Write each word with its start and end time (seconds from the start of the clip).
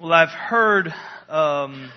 Well, 0.00 0.12
I've 0.12 0.28
heard, 0.28 0.94
um, 1.28 1.90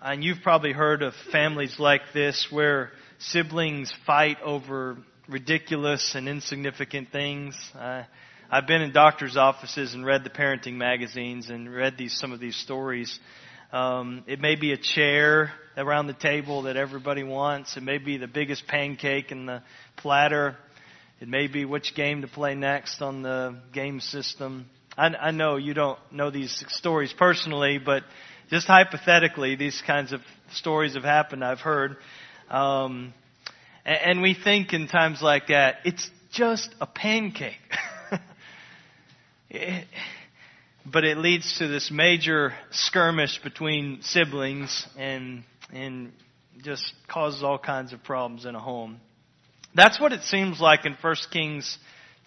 and 0.00 0.22
you've 0.22 0.40
probably 0.40 0.70
heard 0.70 1.02
of 1.02 1.14
families 1.32 1.80
like 1.80 2.02
this 2.14 2.46
where 2.48 2.92
siblings 3.18 3.92
fight 4.06 4.36
over 4.40 4.98
ridiculous 5.28 6.14
and 6.14 6.28
insignificant 6.28 7.10
things. 7.10 7.56
Uh, 7.76 8.04
I've 8.52 8.68
been 8.68 8.82
in 8.82 8.92
doctors' 8.92 9.36
offices 9.36 9.94
and 9.94 10.06
read 10.06 10.22
the 10.22 10.30
parenting 10.30 10.74
magazines 10.74 11.50
and 11.50 11.68
read 11.74 11.98
these 11.98 12.16
some 12.16 12.30
of 12.30 12.38
these 12.38 12.54
stories. 12.54 13.18
Um, 13.72 14.22
it 14.28 14.38
may 14.38 14.54
be 14.54 14.70
a 14.70 14.78
chair 14.78 15.50
around 15.76 16.06
the 16.06 16.14
table 16.14 16.62
that 16.62 16.76
everybody 16.76 17.24
wants. 17.24 17.76
It 17.76 17.82
may 17.82 17.98
be 17.98 18.16
the 18.16 18.28
biggest 18.28 18.68
pancake 18.68 19.32
in 19.32 19.46
the 19.46 19.64
platter. 19.96 20.56
It 21.20 21.26
may 21.26 21.48
be 21.48 21.64
which 21.64 21.96
game 21.96 22.22
to 22.22 22.28
play 22.28 22.54
next 22.54 23.02
on 23.02 23.22
the 23.22 23.56
game 23.72 23.98
system. 23.98 24.66
I, 25.00 25.06
I 25.28 25.30
know 25.30 25.56
you 25.56 25.72
don't 25.72 25.98
know 26.12 26.30
these 26.30 26.62
stories 26.68 27.10
personally, 27.16 27.78
but 27.78 28.02
just 28.50 28.66
hypothetically, 28.66 29.56
these 29.56 29.82
kinds 29.86 30.12
of 30.12 30.20
stories 30.52 30.92
have 30.92 31.04
happened. 31.04 31.42
I've 31.42 31.60
heard, 31.60 31.96
um, 32.50 33.14
and, 33.86 33.98
and 34.04 34.22
we 34.22 34.34
think 34.34 34.74
in 34.74 34.88
times 34.88 35.22
like 35.22 35.46
that, 35.46 35.76
it's 35.86 36.10
just 36.32 36.68
a 36.82 36.86
pancake. 36.86 37.54
it, 39.50 39.86
but 40.84 41.04
it 41.04 41.16
leads 41.16 41.56
to 41.60 41.66
this 41.66 41.90
major 41.90 42.52
skirmish 42.70 43.42
between 43.42 44.02
siblings 44.02 44.86
and 44.98 45.44
and 45.72 46.12
just 46.62 46.92
causes 47.08 47.42
all 47.42 47.58
kinds 47.58 47.94
of 47.94 48.04
problems 48.04 48.44
in 48.44 48.54
a 48.54 48.60
home. 48.60 49.00
That's 49.74 49.98
what 49.98 50.12
it 50.12 50.24
seems 50.24 50.60
like 50.60 50.84
in 50.84 50.94
1 51.00 51.16
Kings 51.32 51.78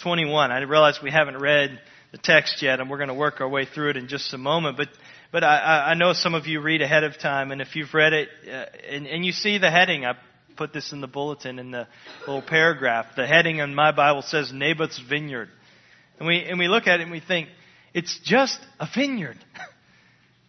21. 0.02 0.50
I 0.50 0.62
realize 0.64 0.98
we 1.04 1.12
haven't 1.12 1.38
read 1.38 1.80
the 2.14 2.20
text 2.20 2.62
yet, 2.62 2.80
and 2.80 2.90
we're 2.90 2.98
going 2.98 3.10
to 3.10 3.16
work 3.16 3.42
our 3.42 3.50
way 3.50 3.66
through 3.66 3.90
it 3.90 3.98
in 3.98 4.08
just 4.08 4.34
a 4.36 4.38
moment. 4.38 4.78
But 4.78 4.88
but 5.32 5.44
I, 5.44 5.88
I 5.88 5.94
know 5.96 6.14
some 6.14 6.36
of 6.36 6.46
you 6.46 6.62
read 6.62 6.84
ahead 6.84 7.04
of 7.04 7.18
time, 7.18 7.52
and 7.52 7.60
if 7.60 7.76
you've 7.76 7.94
read 7.94 8.14
it 8.14 8.30
uh, 8.48 8.66
and, 8.88 9.08
and 9.08 9.26
you 9.26 9.32
see 9.32 9.58
the 9.58 9.72
heading, 9.72 10.06
I 10.06 10.14
put 10.56 10.72
this 10.72 10.94
in 10.94 11.02
the 11.02 11.08
bulletin 11.08 11.58
in 11.58 11.72
the 11.72 11.88
little 12.20 12.44
paragraph. 12.44 13.08
The 13.16 13.26
heading 13.26 13.58
in 13.58 13.74
my 13.74 13.92
Bible 13.92 14.22
says 14.22 14.54
Naboth's 14.54 15.00
vineyard, 15.00 15.50
and 16.20 16.28
we 16.28 16.44
and 16.44 16.60
we 16.60 16.68
look 16.68 16.86
at 16.86 17.00
it 17.00 17.04
and 17.04 17.12
we 17.12 17.20
think 17.20 17.50
it's 17.94 18.20
just 18.24 18.60
a 18.80 18.88
vineyard. 18.96 19.38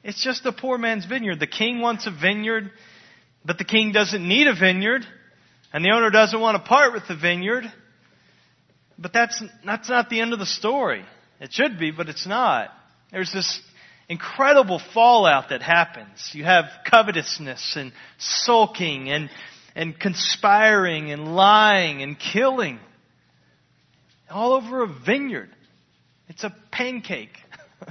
It's 0.06 0.22
just 0.22 0.44
a 0.44 0.52
poor 0.52 0.76
man's 0.76 1.06
vineyard. 1.06 1.40
The 1.40 1.46
king 1.46 1.80
wants 1.80 2.06
a 2.06 2.10
vineyard, 2.10 2.70
but 3.42 3.56
the 3.56 3.64
king 3.64 3.90
doesn't 3.90 4.22
need 4.22 4.46
a 4.46 4.54
vineyard, 4.54 5.06
and 5.72 5.82
the 5.82 5.92
owner 5.92 6.10
doesn't 6.10 6.38
want 6.38 6.62
to 6.62 6.68
part 6.68 6.92
with 6.92 7.08
the 7.08 7.16
vineyard. 7.16 7.64
But 8.98 9.14
that's, 9.14 9.42
that's 9.64 9.88
not 9.88 10.10
the 10.10 10.20
end 10.20 10.34
of 10.34 10.38
the 10.38 10.44
story. 10.44 11.06
It 11.44 11.52
should 11.52 11.78
be, 11.78 11.90
but 11.90 12.08
it's 12.08 12.26
not. 12.26 12.70
There's 13.12 13.30
this 13.30 13.60
incredible 14.08 14.80
fallout 14.94 15.50
that 15.50 15.60
happens. 15.60 16.30
You 16.32 16.42
have 16.44 16.64
covetousness 16.90 17.74
and 17.76 17.92
sulking 18.16 19.10
and, 19.10 19.28
and 19.76 20.00
conspiring 20.00 21.12
and 21.12 21.36
lying 21.36 22.00
and 22.02 22.18
killing 22.18 22.78
all 24.30 24.54
over 24.54 24.84
a 24.84 24.86
vineyard. 24.86 25.50
It's 26.28 26.44
a 26.44 26.54
pancake. 26.72 27.36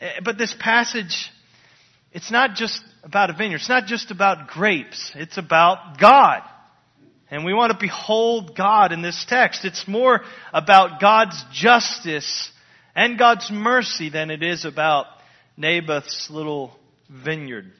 Eh, 0.00 0.18
but 0.24 0.36
this 0.36 0.52
passage, 0.58 1.30
it's 2.12 2.32
not 2.32 2.56
just 2.56 2.82
about 3.04 3.30
a 3.30 3.32
vineyard. 3.32 3.58
It's 3.58 3.68
not 3.68 3.86
just 3.86 4.10
about 4.10 4.48
grapes. 4.48 5.12
It's 5.14 5.38
about 5.38 6.00
God. 6.00 6.42
And 7.34 7.44
we 7.44 7.52
want 7.52 7.72
to 7.72 7.78
behold 7.80 8.54
God 8.56 8.92
in 8.92 9.02
this 9.02 9.26
text. 9.28 9.64
It's 9.64 9.88
more 9.88 10.20
about 10.52 11.00
God's 11.00 11.44
justice 11.52 12.48
and 12.94 13.18
God's 13.18 13.50
mercy 13.50 14.08
than 14.08 14.30
it 14.30 14.44
is 14.44 14.64
about 14.64 15.06
Naboth's 15.56 16.30
little 16.30 16.78
vineyard. 17.10 17.72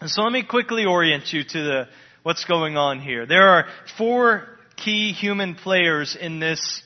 And 0.00 0.08
so 0.08 0.22
let 0.22 0.30
me 0.30 0.44
quickly 0.44 0.84
orient 0.84 1.32
you 1.32 1.42
to 1.42 1.60
the, 1.60 1.88
what's 2.22 2.44
going 2.44 2.76
on 2.76 3.00
here. 3.00 3.26
There 3.26 3.48
are 3.48 3.66
four 3.96 4.46
key 4.76 5.10
human 5.10 5.56
players 5.56 6.14
in 6.14 6.38
this 6.38 6.80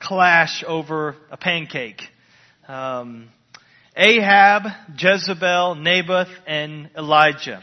clash 0.00 0.62
over 0.66 1.16
a 1.30 1.38
pancake. 1.38 2.02
Um, 2.68 3.30
Ahab, 3.96 4.64
Jezebel, 4.98 5.76
Naboth, 5.76 6.28
and 6.46 6.90
Elijah. 6.94 7.62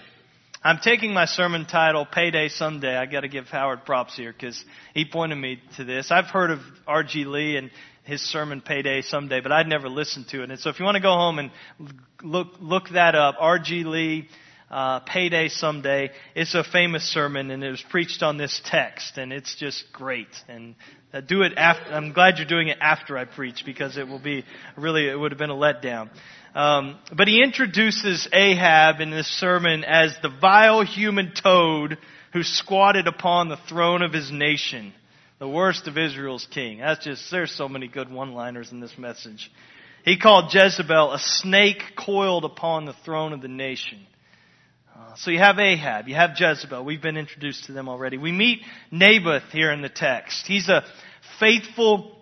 I'm 0.61 0.79
taking 0.79 1.13
my 1.13 1.23
sermon 1.23 1.65
title, 1.65 2.05
Payday 2.05 2.49
Someday. 2.49 2.93
I 2.93 3.05
gotta 3.05 3.29
give 3.29 3.45
Howard 3.45 3.85
props 3.85 4.17
here 4.17 4.33
because 4.33 4.61
he 4.93 5.05
pointed 5.05 5.37
me 5.37 5.61
to 5.77 5.85
this. 5.85 6.11
I've 6.11 6.25
heard 6.25 6.51
of 6.51 6.59
R.G. 6.85 7.23
Lee 7.23 7.55
and 7.55 7.71
his 8.03 8.21
sermon, 8.21 8.59
Payday 8.59 9.03
Someday, 9.03 9.39
but 9.39 9.53
I'd 9.53 9.67
never 9.67 9.87
listened 9.87 10.27
to 10.29 10.43
it. 10.43 10.49
And 10.51 10.59
so 10.59 10.69
if 10.69 10.77
you 10.77 10.83
want 10.83 10.95
to 10.95 11.01
go 11.01 11.13
home 11.13 11.39
and 11.39 11.51
look, 12.21 12.47
look 12.59 12.89
that 12.89 13.15
up, 13.15 13.35
R.G. 13.39 13.85
Lee, 13.85 14.27
uh, 14.69 14.99
Payday 14.99 15.47
Someday, 15.47 16.11
it's 16.35 16.53
a 16.55 16.65
famous 16.65 17.05
sermon 17.05 17.51
and 17.51 17.63
it 17.63 17.71
was 17.71 17.83
preached 17.89 18.21
on 18.21 18.35
this 18.35 18.61
text 18.65 19.17
and 19.17 19.31
it's 19.31 19.55
just 19.55 19.85
great. 19.93 20.27
And 20.49 20.75
uh, 21.13 21.21
do 21.21 21.41
it 21.41 21.53
after, 21.57 21.91
I'm 21.91 22.13
glad 22.13 22.37
you're 22.37 22.47
doing 22.47 22.67
it 22.67 22.77
after 22.81 23.17
I 23.17 23.25
preach 23.25 23.63
because 23.65 23.97
it 23.97 24.07
will 24.07 24.19
be 24.19 24.45
really, 24.77 25.07
it 25.07 25.15
would 25.15 25.31
have 25.31 25.39
been 25.39 25.49
a 25.49 25.55
letdown. 25.55 26.09
Um, 26.55 26.99
but 27.15 27.27
he 27.27 27.43
introduces 27.43 28.27
Ahab 28.31 29.01
in 29.01 29.11
this 29.11 29.27
sermon 29.27 29.83
as 29.83 30.15
the 30.21 30.29
vile 30.29 30.83
human 30.83 31.33
toad 31.33 31.97
who 32.33 32.43
squatted 32.43 33.07
upon 33.07 33.49
the 33.49 33.57
throne 33.67 34.01
of 34.01 34.13
his 34.13 34.31
nation, 34.31 34.93
the 35.39 35.47
worst 35.47 35.87
of 35.87 35.97
Israel's 35.97 36.47
king. 36.51 36.79
That's 36.79 37.03
just, 37.03 37.31
there's 37.31 37.51
so 37.51 37.69
many 37.69 37.87
good 37.87 38.11
one-liners 38.11 38.71
in 38.71 38.79
this 38.79 38.97
message. 38.97 39.51
He 40.05 40.17
called 40.17 40.53
Jezebel 40.53 41.13
a 41.13 41.19
snake 41.19 41.81
coiled 41.97 42.45
upon 42.45 42.85
the 42.85 42.95
throne 43.05 43.33
of 43.33 43.41
the 43.41 43.47
nation. 43.47 43.99
Uh, 44.99 45.15
so 45.15 45.31
you 45.31 45.39
have 45.39 45.59
Ahab, 45.59 46.09
you 46.09 46.15
have 46.15 46.31
Jezebel. 46.37 46.83
We've 46.83 47.01
been 47.01 47.15
introduced 47.15 47.65
to 47.65 47.71
them 47.71 47.87
already. 47.87 48.17
We 48.17 48.33
meet 48.33 48.59
Naboth 48.91 49.43
here 49.51 49.71
in 49.71 49.81
the 49.81 49.87
text. 49.87 50.45
He's 50.45 50.67
a 50.67 50.83
faithful 51.39 52.17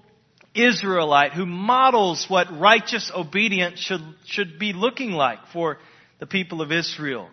Israelite 0.53 1.33
who 1.33 1.47
models 1.47 2.27
what 2.29 2.47
righteous 2.59 3.11
obedience 3.15 3.79
should, 3.79 4.01
should 4.25 4.59
be 4.59 4.73
looking 4.73 5.11
like 5.11 5.39
for 5.53 5.79
the 6.19 6.27
people 6.27 6.61
of 6.61 6.71
Israel. 6.71 7.29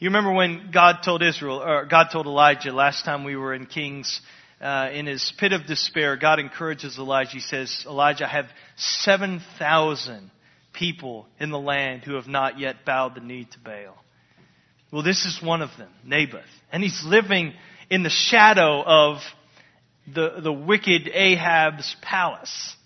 You 0.00 0.08
remember 0.08 0.32
when 0.32 0.70
God 0.72 1.02
told 1.04 1.22
Israel, 1.22 1.62
or 1.62 1.84
God 1.84 2.08
told 2.10 2.26
Elijah 2.26 2.72
last 2.72 3.04
time 3.04 3.22
we 3.22 3.36
were 3.36 3.54
in 3.54 3.66
Kings, 3.66 4.20
uh, 4.60 4.88
in 4.92 5.06
his 5.06 5.32
pit 5.38 5.52
of 5.52 5.66
despair, 5.66 6.16
God 6.16 6.40
encourages 6.40 6.98
Elijah. 6.98 7.30
He 7.30 7.40
says, 7.40 7.84
Elijah, 7.86 8.24
I 8.24 8.30
have 8.30 8.46
7,000 8.76 10.32
people 10.72 11.28
in 11.38 11.50
the 11.50 11.60
land 11.60 12.02
who 12.02 12.14
have 12.14 12.26
not 12.26 12.58
yet 12.58 12.84
bowed 12.84 13.14
the 13.14 13.20
knee 13.20 13.46
to 13.52 13.58
Baal. 13.60 14.03
Well, 14.94 15.02
this 15.02 15.24
is 15.24 15.42
one 15.42 15.60
of 15.60 15.70
them, 15.76 15.90
Naboth. 16.04 16.44
And 16.70 16.80
he's 16.80 17.02
living 17.04 17.52
in 17.90 18.04
the 18.04 18.10
shadow 18.10 18.80
of 18.80 19.16
the, 20.06 20.40
the 20.40 20.52
wicked 20.52 21.10
Ahab's 21.12 21.96
palace. 22.00 22.76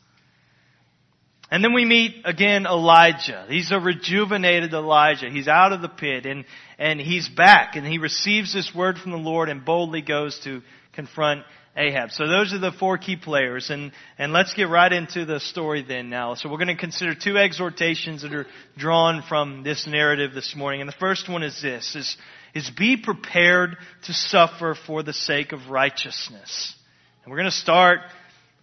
And 1.50 1.62
then 1.62 1.74
we 1.74 1.84
meet 1.84 2.22
again 2.24 2.64
Elijah. 2.64 3.44
He's 3.50 3.70
a 3.72 3.78
rejuvenated 3.78 4.72
Elijah. 4.72 5.28
He's 5.28 5.48
out 5.48 5.74
of 5.74 5.82
the 5.82 5.90
pit 5.90 6.24
and, 6.24 6.46
and 6.78 6.98
he's 6.98 7.28
back 7.28 7.76
and 7.76 7.86
he 7.86 7.98
receives 7.98 8.54
this 8.54 8.74
word 8.74 8.96
from 8.96 9.12
the 9.12 9.18
Lord 9.18 9.50
and 9.50 9.62
boldly 9.62 10.00
goes 10.00 10.40
to 10.44 10.62
confront 10.94 11.42
Ahab. 11.78 12.10
So 12.10 12.26
those 12.26 12.52
are 12.52 12.58
the 12.58 12.72
four 12.72 12.98
key 12.98 13.14
players 13.14 13.70
and, 13.70 13.92
and 14.18 14.32
let's 14.32 14.52
get 14.52 14.68
right 14.68 14.92
into 14.92 15.24
the 15.24 15.38
story 15.38 15.84
then 15.86 16.10
now. 16.10 16.34
So 16.34 16.48
we're 16.48 16.56
going 16.56 16.68
to 16.68 16.76
consider 16.76 17.14
two 17.14 17.38
exhortations 17.38 18.22
that 18.22 18.34
are 18.34 18.46
drawn 18.76 19.22
from 19.22 19.62
this 19.62 19.86
narrative 19.86 20.34
this 20.34 20.56
morning. 20.56 20.80
And 20.80 20.88
the 20.88 20.96
first 20.98 21.28
one 21.28 21.44
is 21.44 21.62
this, 21.62 21.94
is, 21.94 22.16
is 22.52 22.68
be 22.68 22.96
prepared 22.96 23.76
to 24.06 24.12
suffer 24.12 24.74
for 24.74 25.04
the 25.04 25.12
sake 25.12 25.52
of 25.52 25.70
righteousness. 25.70 26.74
And 27.22 27.30
we're 27.30 27.38
going 27.38 27.50
to 27.50 27.56
start, 27.56 28.00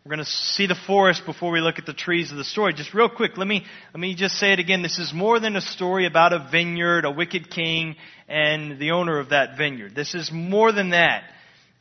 we're 0.04 0.10
going 0.10 0.26
to 0.26 0.30
see 0.30 0.68
the 0.68 0.76
forest 0.76 1.26
before 1.26 1.52
we 1.52 1.62
look 1.62 1.80
at 1.80 1.86
the 1.86 1.94
trees 1.94 2.32
of 2.32 2.38
the 2.38 2.44
story. 2.44 2.74
Just 2.74 2.94
real 2.94 3.08
quick, 3.08 3.38
let 3.38 3.48
me, 3.48 3.64
let 3.94 4.00
me 4.02 4.14
just 4.16 4.36
say 4.36 4.52
it 4.52 4.60
again. 4.60 4.82
This 4.82 5.00
is 5.00 5.14
more 5.14 5.40
than 5.40 5.56
a 5.56 5.62
story 5.62 6.06
about 6.06 6.34
a 6.34 6.50
vineyard, 6.52 7.06
a 7.06 7.12
wicked 7.12 7.50
king, 7.50 7.96
and 8.28 8.78
the 8.78 8.92
owner 8.92 9.20
of 9.20 9.30
that 9.30 9.58
vineyard. 9.58 9.96
This 9.96 10.16
is 10.16 10.32
more 10.34 10.74
than 10.74 10.90
that. 10.90 11.24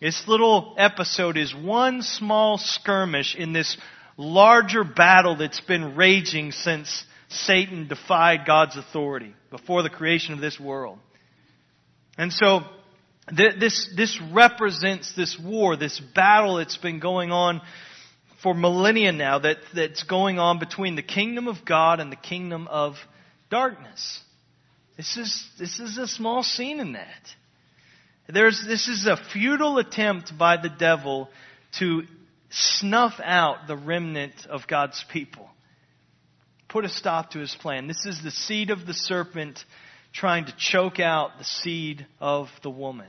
This 0.04 0.28
little 0.28 0.74
episode 0.76 1.38
is 1.38 1.54
one 1.54 2.02
small 2.02 2.58
skirmish 2.58 3.34
in 3.34 3.54
this 3.54 3.74
larger 4.18 4.84
battle 4.84 5.34
that's 5.34 5.62
been 5.62 5.96
raging 5.96 6.52
since 6.52 7.06
Satan 7.30 7.88
defied 7.88 8.40
God's 8.46 8.76
authority 8.76 9.34
before 9.50 9.82
the 9.82 9.88
creation 9.88 10.34
of 10.34 10.42
this 10.42 10.60
world. 10.60 10.98
And 12.18 12.30
so, 12.30 12.64
this, 13.34 13.94
this 13.96 14.20
represents 14.30 15.16
this 15.16 15.38
war, 15.42 15.74
this 15.74 15.98
battle 16.14 16.56
that's 16.56 16.76
been 16.76 17.00
going 17.00 17.32
on 17.32 17.62
for 18.42 18.52
millennia 18.52 19.10
now, 19.10 19.38
that, 19.38 19.56
that's 19.74 20.02
going 20.02 20.38
on 20.38 20.58
between 20.58 20.96
the 20.96 21.02
kingdom 21.02 21.48
of 21.48 21.64
God 21.64 21.98
and 22.00 22.12
the 22.12 22.16
kingdom 22.16 22.68
of 22.68 22.96
darkness. 23.48 24.20
This 24.98 25.16
is, 25.16 25.48
this 25.58 25.80
is 25.80 25.96
a 25.96 26.06
small 26.06 26.42
scene 26.42 26.78
in 26.78 26.92
that. 26.92 27.22
There's, 28.28 28.64
this 28.66 28.88
is 28.88 29.06
a 29.06 29.16
futile 29.32 29.78
attempt 29.78 30.36
by 30.38 30.56
the 30.56 30.70
devil 30.70 31.28
to 31.78 32.02
snuff 32.50 33.14
out 33.22 33.66
the 33.66 33.76
remnant 33.76 34.46
of 34.48 34.66
God's 34.66 35.04
people 35.12 35.48
put 36.74 36.84
a 36.84 36.88
stop 36.88 37.30
to 37.30 37.38
his 37.38 37.54
plan. 37.60 37.86
This 37.86 38.04
is 38.04 38.20
the 38.20 38.32
seed 38.32 38.70
of 38.70 38.84
the 38.84 38.94
serpent 38.94 39.64
trying 40.12 40.46
to 40.46 40.54
choke 40.58 40.98
out 40.98 41.38
the 41.38 41.44
seed 41.44 42.04
of 42.20 42.48
the 42.64 42.70
woman. 42.70 43.06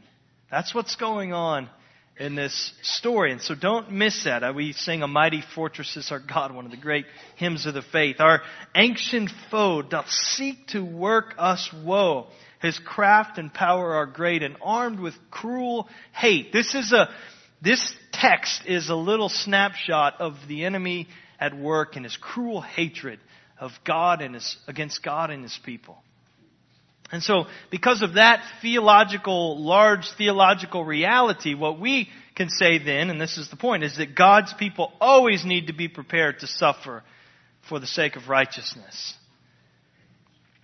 That's 0.51 0.75
what's 0.75 0.95
going 0.97 1.33
on 1.33 1.67
in 2.15 2.35
this 2.35 2.73
story. 2.83 3.31
And 3.31 3.41
so 3.41 3.56
don't 3.56 3.91
miss 3.91 4.25
that. 4.25 4.44
Uh, 4.44 4.53
we 4.56 4.73
sing 4.73 5.01
A 5.01 5.07
Mighty 5.07 5.41
Fortress 5.56 5.97
is 5.97 6.12
Our 6.12 6.19
God, 6.19 6.53
one 6.53 6.65
of 6.65 6.71
the 6.71 6.77
great 6.77 7.07
hymns 7.38 7.65
of 7.65 7.73
the 7.73 7.81
faith. 7.81 8.17
Our 8.19 8.41
ancient 8.75 9.31
foe 9.50 9.81
doth 9.81 10.12
seek 10.12 10.67
to 10.67 10.85
work 10.85 11.33
us 11.39 11.67
woe. 11.83 12.27
His 12.65 12.79
craft 12.79 13.38
and 13.38 13.53
power 13.53 13.94
are 13.94 14.06
great 14.06 14.44
and 14.44 14.57
armed 14.62 15.00
with 15.00 15.13
cruel 15.29 15.88
hate. 16.13 16.51
This 16.51 16.73
is 16.73 16.91
a, 16.91 17.09
this 17.62 17.94
text 18.12 18.63
is 18.65 18.89
a 18.89 18.95
little 18.95 19.29
snapshot 19.29 20.15
of 20.19 20.33
the 20.47 20.65
enemy 20.65 21.07
at 21.39 21.56
work 21.57 21.95
and 21.95 22.03
his 22.03 22.17
cruel 22.17 22.62
hatred 22.62 23.19
of 23.59 23.71
God 23.85 24.21
and 24.21 24.35
his, 24.35 24.57
against 24.67 25.03
God 25.03 25.29
and 25.29 25.44
his 25.44 25.57
people. 25.63 25.97
And 27.12 27.21
so, 27.21 27.45
because 27.69 28.01
of 28.01 28.15
that 28.15 28.44
theological, 28.62 29.63
large 29.63 30.09
theological 30.17 30.83
reality, 30.83 31.53
what 31.53 31.79
we 31.79 32.09
can 32.35 32.50
say 32.50 32.79
then, 32.83 33.12
and 33.12 33.21
this 33.21 33.38
is 33.38 33.50
the 33.50 33.56
point, 33.56 33.83
is 33.83 33.97
that 33.97 34.15
God's 34.15 34.53
people 34.56 34.91
always 35.00 35.45
need 35.45 35.67
to 35.67 35.73
be 35.73 35.88
prepared 35.88 36.39
to 36.39 36.47
suffer 36.47 37.03
for 37.69 37.79
the 37.79 37.88
sake 37.88 38.15
of 38.15 38.27
righteousness. 38.27 39.13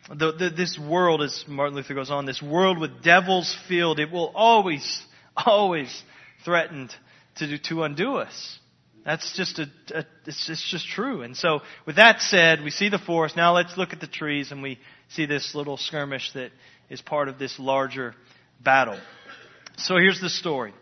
The, 0.09 0.31
the, 0.31 0.50
this 0.50 0.80
world, 0.80 1.21
as 1.21 1.45
Martin 1.48 1.75
Luther 1.75 1.94
goes 1.94 2.09
on, 2.09 2.25
this 2.25 2.42
world 2.42 2.80
with 2.80 3.03
devils 3.03 3.56
filled, 3.68 4.00
it 4.00 4.12
will 4.12 4.31
always, 4.36 5.03
always 5.36 6.03
threaten 6.44 6.89
to, 7.38 7.48
do, 7.48 7.57
to 7.69 7.83
undo 7.83 8.15
us. 8.15 8.59
That's 9.06 9.36
just 9.36 9.59
a, 9.59 9.68
a 9.94 10.06
it's, 10.25 10.50
it's 10.50 10.69
just 10.69 10.88
true. 10.88 11.24
And 11.24 11.36
so, 11.36 11.62
with 11.86 11.95
that 11.95 12.21
said, 12.21 12.62
we 12.63 12.69
see 12.69 12.89
the 12.89 13.00
forest. 13.00 13.36
Now 13.36 13.53
let's 13.53 13.75
look 13.77 13.94
at 13.94 14.00
the 14.00 14.07
trees 14.07 14.51
and 14.51 14.62
we 14.62 14.80
see 15.09 15.25
this 15.25 15.56
little 15.56 15.77
skirmish 15.77 16.31
that 16.33 16.51
is 16.89 17.01
part 17.01 17.27
of 17.27 17.39
this 17.39 17.57
larger 17.57 18.13
battle. 18.63 19.00
So 19.77 19.98
here's 19.98 20.21
the 20.21 20.30
story. 20.30 20.74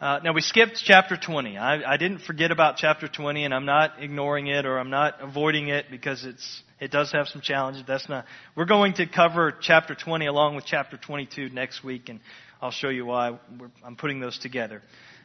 Uh, 0.00 0.20
now 0.22 0.32
we 0.32 0.40
skipped 0.40 0.80
chapter 0.84 1.16
20. 1.16 1.56
I, 1.56 1.94
I 1.94 1.96
didn't 1.96 2.18
forget 2.18 2.50
about 2.50 2.76
chapter 2.76 3.08
20, 3.08 3.44
and 3.44 3.54
I'm 3.54 3.64
not 3.64 4.02
ignoring 4.02 4.48
it 4.48 4.66
or 4.66 4.78
I'm 4.78 4.90
not 4.90 5.20
avoiding 5.20 5.68
it 5.68 5.86
because 5.90 6.24
it's 6.24 6.62
it 6.84 6.90
does 6.90 7.10
have 7.12 7.28
some 7.28 7.40
challenges. 7.40 7.82
That's 7.86 8.10
not. 8.10 8.26
We're 8.54 8.66
going 8.66 8.92
to 8.94 9.06
cover 9.06 9.54
chapter 9.58 9.94
20 9.94 10.26
along 10.26 10.54
with 10.54 10.66
chapter 10.66 10.98
22 10.98 11.48
next 11.48 11.82
week, 11.82 12.10
and 12.10 12.20
I'll 12.60 12.70
show 12.70 12.90
you 12.90 13.06
why 13.06 13.38
I'm 13.82 13.96
putting 13.96 14.20
those 14.20 14.38
together 14.38 14.82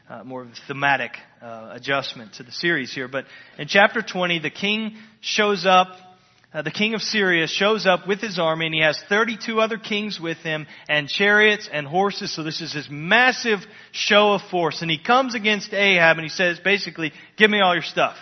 uh, 0.10 0.24
more 0.24 0.44
of 0.44 0.48
a 0.48 0.54
thematic 0.68 1.12
uh, 1.42 1.72
adjustment 1.74 2.36
to 2.36 2.44
the 2.44 2.52
series 2.54 2.94
here. 2.94 3.10
But 3.10 3.26
in 3.58 3.68
chapter 3.68 4.02
20, 4.02 4.40
the 4.40 4.50
king 4.50 4.96
shows 5.20 5.66
up. 5.66 5.90
Uh, 6.54 6.62
the 6.62 6.72
king 6.72 6.94
of 6.94 7.02
Syria 7.02 7.46
shows 7.46 7.86
up 7.86 8.08
with 8.08 8.22
his 8.22 8.40
army, 8.40 8.68
and 8.68 8.74
he 8.74 8.82
has 8.82 8.98
32 9.10 9.60
other 9.60 9.78
kings 9.78 10.18
with 10.18 10.38
him, 10.38 10.66
and 10.88 11.10
chariots 11.10 11.70
and 11.72 11.86
horses. 11.86 12.34
So 12.34 12.42
this 12.42 12.62
is 12.62 12.72
his 12.72 12.88
massive 12.90 13.60
show 13.92 14.32
of 14.32 14.42
force. 14.50 14.82
And 14.82 14.90
he 14.90 14.98
comes 14.98 15.36
against 15.36 15.74
Ahab, 15.74 16.18
and 16.18 16.24
he 16.24 16.30
says, 16.30 16.58
basically, 16.58 17.12
give 17.36 17.52
me 17.52 17.60
all 17.60 17.74
your 17.74 17.84
stuff. 17.84 18.16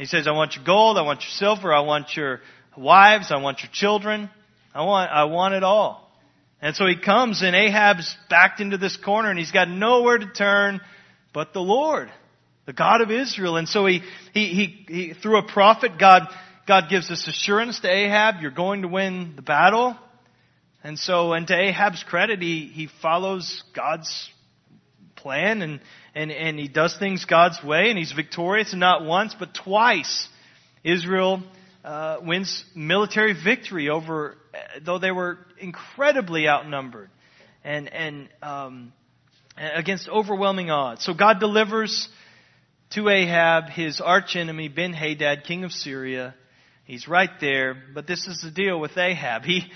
He 0.00 0.06
says, 0.06 0.26
I 0.26 0.30
want 0.30 0.56
your 0.56 0.64
gold, 0.64 0.96
I 0.96 1.02
want 1.02 1.20
your 1.20 1.30
silver, 1.30 1.74
I 1.74 1.80
want 1.80 2.16
your 2.16 2.40
wives, 2.74 3.30
I 3.30 3.36
want 3.36 3.62
your 3.62 3.70
children. 3.70 4.30
I 4.74 4.82
want, 4.84 5.10
I 5.10 5.24
want 5.24 5.52
it 5.52 5.62
all. 5.62 6.10
And 6.62 6.74
so 6.74 6.86
he 6.86 6.96
comes 6.96 7.42
and 7.42 7.54
Ahab's 7.54 8.16
backed 8.30 8.60
into 8.60 8.78
this 8.78 8.96
corner 8.96 9.28
and 9.28 9.38
he's 9.38 9.50
got 9.50 9.68
nowhere 9.68 10.16
to 10.16 10.26
turn 10.26 10.80
but 11.34 11.52
the 11.52 11.60
Lord, 11.60 12.10
the 12.64 12.72
God 12.72 13.02
of 13.02 13.10
Israel. 13.10 13.56
And 13.56 13.68
so 13.68 13.84
he, 13.84 14.00
he, 14.32 14.46
he, 14.46 14.84
he 14.88 15.12
through 15.12 15.38
a 15.38 15.46
prophet, 15.46 15.92
God, 15.98 16.28
God 16.66 16.84
gives 16.88 17.08
this 17.08 17.28
assurance 17.28 17.80
to 17.80 17.90
Ahab, 17.90 18.36
you're 18.40 18.50
going 18.50 18.82
to 18.82 18.88
win 18.88 19.34
the 19.36 19.42
battle. 19.42 19.96
And 20.82 20.98
so, 20.98 21.34
and 21.34 21.46
to 21.48 21.54
Ahab's 21.54 22.02
credit, 22.04 22.40
he, 22.40 22.70
he 22.72 22.88
follows 23.02 23.64
God's 23.74 24.30
plan 25.22 25.62
and, 25.62 25.80
and, 26.14 26.30
and 26.30 26.58
he 26.58 26.68
does 26.68 26.96
things 26.98 27.24
God's 27.24 27.62
way 27.62 27.90
and 27.90 27.98
he's 27.98 28.12
victorious 28.12 28.72
and 28.72 28.80
not 28.80 29.04
once, 29.04 29.34
but 29.38 29.54
twice. 29.54 30.28
Israel 30.82 31.42
uh, 31.84 32.18
wins 32.22 32.64
military 32.74 33.32
victory 33.32 33.88
over, 33.88 34.36
though 34.84 34.98
they 34.98 35.10
were 35.10 35.38
incredibly 35.58 36.48
outnumbered 36.48 37.10
and, 37.64 37.92
and 37.92 38.28
um, 38.42 38.92
against 39.56 40.08
overwhelming 40.08 40.70
odds. 40.70 41.04
So 41.04 41.14
God 41.14 41.40
delivers 41.40 42.08
to 42.90 43.08
Ahab 43.08 43.70
his 43.70 44.00
archenemy, 44.00 44.68
Ben 44.68 44.92
Hadad, 44.92 45.44
king 45.44 45.64
of 45.64 45.72
Syria. 45.72 46.34
He's 46.84 47.06
right 47.06 47.30
there, 47.40 47.76
but 47.94 48.06
this 48.06 48.26
is 48.26 48.40
the 48.40 48.50
deal 48.50 48.80
with 48.80 48.96
Ahab. 48.96 49.44
He, 49.44 49.70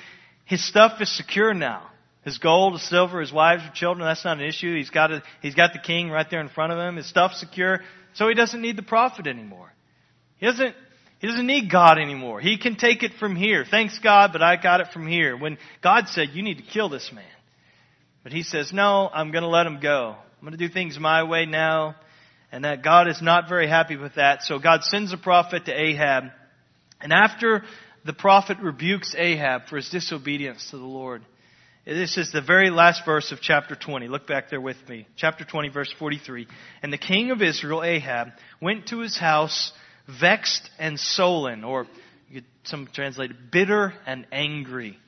his 0.44 0.67
stuff 0.67 1.00
is 1.00 1.17
secure 1.17 1.55
now. 1.55 1.91
His 2.25 2.38
gold, 2.38 2.75
his 2.75 2.88
silver, 2.88 3.21
his 3.21 3.32
wives, 3.32 3.62
his 3.62 3.73
children, 3.73 4.06
that's 4.06 4.25
not 4.25 4.38
an 4.38 4.44
issue. 4.44 4.76
He's 4.76 4.91
got, 4.91 5.12
a, 5.12 5.23
he's 5.43 5.55
got 5.55 5.73
the 5.73 5.79
king 5.79 6.09
right 6.09 6.26
there 6.31 6.41
in 6.41 6.49
front 6.49 6.73
of 6.73 6.79
him. 6.79 6.97
His 6.97 7.06
stuff's 7.06 7.41
secure, 7.41 7.81
so 8.15 8.29
he 8.29 8.35
doesn't 8.35 8.61
need 8.61 8.76
the 8.76 8.82
prophet 8.82 9.26
anymore. 9.26 9.73
He 10.38 10.47
doesn't, 10.47 10.75
he 11.19 11.26
doesn't 11.26 11.47
need 11.47 11.71
God 11.71 11.99
anymore. 11.99 12.41
He 12.41 12.59
can 12.59 12.76
take 12.76 13.03
it 13.03 13.12
from 13.19 13.37
here. 13.37 13.65
Thanks 13.71 13.99
God, 13.99 14.32
but 14.32 14.43
I 14.43 14.56
got 14.56 14.81
it 14.81 14.88
from 14.93 15.06
here. 15.06 15.37
When 15.37 15.59
God 15.82 16.09
said, 16.09 16.31
you 16.32 16.43
need 16.43 16.59
to 16.59 16.65
kill 16.65 16.88
this 16.88 17.11
man. 17.12 17.25
But 18.23 18.32
he 18.32 18.43
says, 18.43 18.73
no, 18.73 19.09
I'm 19.12 19.31
going 19.31 19.43
to 19.43 19.49
let 19.49 19.67
him 19.67 19.81
go. 19.81 20.17
I'm 20.19 20.41
going 20.41 20.59
to 20.59 20.69
do 20.69 20.73
things 20.73 20.99
my 20.99 21.25
way 21.25 21.47
now. 21.47 21.94
And 22.50 22.65
that 22.65 22.82
God 22.82 23.09
is 23.09 23.20
not 23.20 23.49
very 23.49 23.69
happy 23.69 23.97
with 23.97 24.15
that. 24.15 24.43
So 24.43 24.59
God 24.59 24.85
sends 24.85 25.12
a 25.12 25.19
prophet 25.19 25.67
to 25.67 25.73
Ahab. 25.73 26.25
And 27.00 27.12
after 27.12 27.65
the 28.05 28.12
prophet 28.12 28.59
rebukes 28.61 29.15
Ahab 29.17 29.67
for 29.67 29.77
his 29.77 29.88
disobedience 29.91 30.70
to 30.70 30.79
the 30.79 30.85
Lord, 30.85 31.23
this 31.85 32.17
is 32.17 32.33
the 32.33 32.41
very 32.41 32.71
last 32.71 33.05
verse 33.05 33.31
of 33.31 33.41
chapter 33.41 33.77
20. 33.77 34.09
Look 34.09 34.27
back 34.27 34.49
there 34.49 34.61
with 34.61 34.77
me. 34.89 35.07
Chapter 35.17 35.45
20, 35.45 35.69
verse 35.69 35.93
43. 35.99 36.47
And 36.83 36.93
the 36.93 36.99
king 36.99 37.31
of 37.31 37.43
Israel, 37.43 37.83
Ahab, 37.83 38.29
went 38.61 38.89
to 38.89 39.01
his 39.01 39.19
house 39.19 39.73
vexed 40.21 40.69
and 40.79 40.99
sullen, 40.99 41.65
or 41.65 41.87
some 42.65 42.89
translated 42.93 43.51
bitter 43.51 43.93
and 44.07 44.27
angry, 44.33 44.99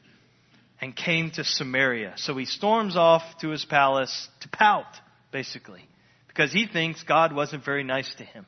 and 0.80 0.94
came 0.94 1.30
to 1.32 1.44
Samaria. 1.44 2.14
So 2.16 2.36
he 2.36 2.44
storms 2.44 2.96
off 2.96 3.22
to 3.40 3.48
his 3.48 3.64
palace 3.64 4.28
to 4.40 4.48
pout, 4.48 4.86
basically, 5.32 5.82
because 6.28 6.52
he 6.52 6.66
thinks 6.66 7.02
God 7.02 7.34
wasn't 7.34 7.64
very 7.64 7.84
nice 7.84 8.12
to 8.16 8.24
him. 8.24 8.46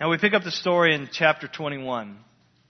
Now 0.00 0.10
we 0.10 0.18
pick 0.18 0.34
up 0.34 0.44
the 0.44 0.52
story 0.52 0.94
in 0.94 1.08
chapter 1.12 1.48
21. 1.48 2.18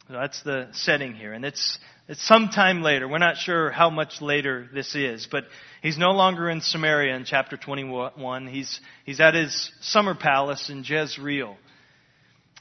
That's 0.08 0.42
the 0.42 0.68
setting 0.72 1.14
here, 1.14 1.34
and 1.34 1.44
it's 1.44 1.78
it's 2.08 2.26
sometime 2.26 2.82
later. 2.82 3.06
We're 3.06 3.18
not 3.18 3.36
sure 3.36 3.70
how 3.70 3.90
much 3.90 4.22
later 4.22 4.66
this 4.72 4.94
is, 4.94 5.28
but 5.30 5.44
he's 5.82 5.98
no 5.98 6.12
longer 6.12 6.48
in 6.48 6.62
Samaria 6.62 7.14
in 7.14 7.26
chapter 7.26 7.58
21. 7.58 8.46
He's 8.46 8.80
he's 9.04 9.20
at 9.20 9.34
his 9.34 9.70
summer 9.82 10.14
palace 10.14 10.70
in 10.70 10.84
Jezreel. 10.84 11.56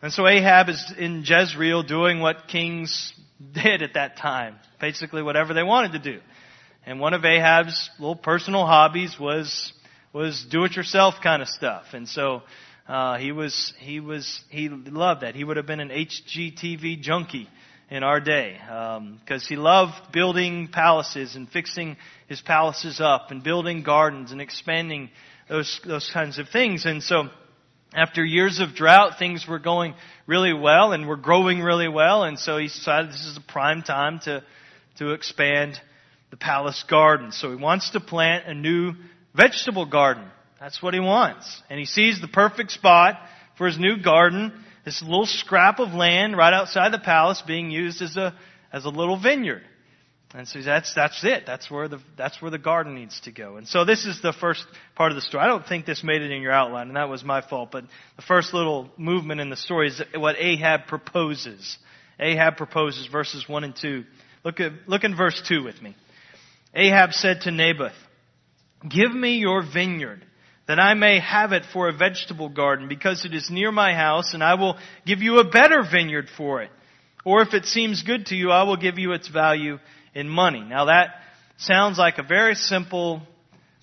And 0.02 0.12
so 0.12 0.28
Ahab 0.28 0.68
is 0.68 0.94
in 0.98 1.24
Jezreel 1.26 1.84
doing 1.84 2.20
what 2.20 2.50
kings 2.50 3.14
did 3.54 3.82
at 3.82 3.94
that 3.94 4.18
time. 4.18 4.58
Basically 4.82 5.24
whatever 5.24 5.54
they 5.54 5.64
wanted 5.64 5.94
to 5.94 6.00
do. 6.00 6.20
And 6.86 7.00
one 7.00 7.14
of 7.14 7.24
Ahab's 7.24 7.90
little 8.00 8.16
personal 8.16 8.66
hobbies 8.66 9.18
was, 9.20 9.74
was 10.14 10.46
do-it-yourself 10.50 11.16
kind 11.24 11.42
of 11.42 11.48
stuff. 11.48 11.86
And 11.94 12.08
so, 12.08 12.44
uh, 12.88 13.18
he 13.18 13.32
was, 13.34 13.74
he 13.80 14.00
was, 14.00 14.42
he 14.50 14.70
loved 14.70 15.22
that. 15.22 15.36
He 15.36 15.44
would 15.44 15.58
have 15.58 15.66
been 15.66 15.82
an 15.82 15.90
HGTV 15.90 17.02
junkie 17.02 17.50
in 17.90 18.04
our 18.04 18.20
day. 18.20 18.58
because 18.60 19.44
um, 19.44 19.48
he 19.48 19.56
loved 19.56 20.12
building 20.12 20.68
palaces 20.68 21.36
and 21.36 21.50
fixing 21.50 21.98
his 22.28 22.42
palaces 22.42 23.00
up 23.00 23.32
and 23.32 23.44
building 23.44 23.84
gardens 23.84 24.32
and 24.32 24.42
expanding 24.42 25.10
those, 25.50 25.80
those 25.86 26.10
kinds 26.14 26.40
of 26.40 26.50
things. 26.50 26.86
And 26.86 27.02
so, 27.02 27.30
after 27.94 28.24
years 28.24 28.60
of 28.60 28.76
drought, 28.76 29.18
things 29.18 29.48
were 29.48 29.60
going 29.60 29.94
really 30.26 30.54
well 30.54 30.92
and 30.92 31.08
were 31.08 31.16
growing 31.16 31.62
really 31.62 31.88
well, 31.88 32.24
and 32.24 32.38
so 32.38 32.58
he 32.58 32.68
decided 32.68 33.12
this 33.12 33.26
is 33.26 33.38
a 33.38 33.52
prime 33.52 33.82
time 33.82 34.20
to, 34.26 34.44
to 34.98 35.12
expand 35.12 35.80
the 36.30 36.38
palace 36.38 36.84
garden. 36.90 37.32
So 37.32 37.50
he 37.50 37.56
wants 37.56 37.92
to 37.92 38.02
plant 38.02 38.46
a 38.48 38.54
new 38.54 38.94
vegetable 39.34 39.86
garden. 39.86 40.26
That's 40.60 40.82
what 40.82 40.94
he 40.94 41.00
wants. 41.00 41.62
And 41.70 41.80
he 41.80 41.86
sees 41.86 42.20
the 42.20 42.28
perfect 42.28 42.72
spot 42.72 43.16
for 43.58 43.68
his 43.68 43.80
new 43.80 44.02
garden, 44.02 44.52
this 44.88 45.02
little 45.02 45.26
scrap 45.26 45.80
of 45.80 45.90
land 45.90 46.38
right 46.38 46.54
outside 46.54 46.94
the 46.94 46.98
palace 46.98 47.44
being 47.46 47.70
used 47.70 48.02
as 48.02 48.16
a, 48.16 48.34
as 48.72 48.86
a 48.86 48.90
little 48.90 49.20
vineyard. 49.20 49.64
And 50.34 50.48
so 50.48 50.62
that's, 50.62 50.96
that's 50.96 51.26
it. 51.26 51.44
That's 51.46 51.70
where 51.70 51.90
the, 51.90 52.00
that's 52.18 52.42
where 52.42 52.52
the 52.52 52.58
garden 52.58 52.96
needs 52.96 53.20
to 53.22 53.34
go. 53.34 53.58
And 53.58 53.68
so 53.68 53.84
this 53.84 54.06
is 54.06 54.22
the 54.22 54.32
first 54.32 54.66
part 54.96 55.12
of 55.12 55.18
the 55.18 55.22
story. 55.22 55.44
I 55.44 55.48
don't 55.48 55.68
think 55.68 55.86
this 55.86 56.06
made 56.06 56.22
it 56.22 56.32
in 56.32 56.42
your 56.42 56.54
outline, 56.54 56.88
and 56.88 56.96
that 56.96 57.10
was 57.10 57.22
my 57.22 57.42
fault, 57.42 57.68
but 57.70 57.84
the 58.16 58.22
first 58.22 58.54
little 58.54 58.90
movement 58.96 59.42
in 59.42 59.50
the 59.50 59.58
story 59.58 59.90
is 59.90 60.02
what 60.16 60.38
Ahab 60.40 60.88
proposes. 60.88 61.78
Ahab 62.18 62.56
proposes 62.56 63.08
verses 63.08 63.44
1 63.46 63.66
and 63.66 63.76
2. 63.76 64.06
Look 64.46 64.62
at, 64.62 64.72
look 64.88 65.04
in 65.04 65.18
verse 65.18 65.42
2 65.50 65.66
with 65.66 65.82
me. 65.82 65.98
Ahab 66.74 67.12
said 67.12 67.42
to 67.42 67.52
Naboth, 67.52 67.92
Give 68.88 69.14
me 69.14 69.40
your 69.40 69.64
vineyard 69.64 70.26
that 70.68 70.80
I 70.80 70.94
may 70.94 71.20
have 71.20 71.54
it 71.54 71.64
for 71.72 71.88
a 71.88 71.94
vegetable 71.94 72.50
garden, 72.50 72.88
because 72.88 73.26
it 73.26 73.34
is 73.34 73.50
near 73.50 73.72
my 73.72 73.94
house, 73.94 74.34
and 74.34 74.44
I 74.44 74.56
will 74.56 74.78
give 75.06 75.22
you 75.22 75.40
a 75.40 75.50
better 75.50 75.84
vineyard 75.90 76.28
for 76.36 76.62
it. 76.62 76.70
Or 77.24 77.42
if 77.42 77.54
it 77.54 77.66
seems 77.66 78.04
good 78.04 78.28
to 78.28 78.36
you, 78.36 78.52
I 78.52 78.64
will 78.64 78.78
give 78.78 79.00
you 79.00 79.14
its 79.14 79.28
value 79.28 79.80
in 80.14 80.30
money. 80.30 80.62
Now 80.62 80.86
that 80.86 81.10
sounds 81.58 81.98
like 81.98 82.18
a 82.18 82.24
very 82.24 82.56
simple 82.56 83.22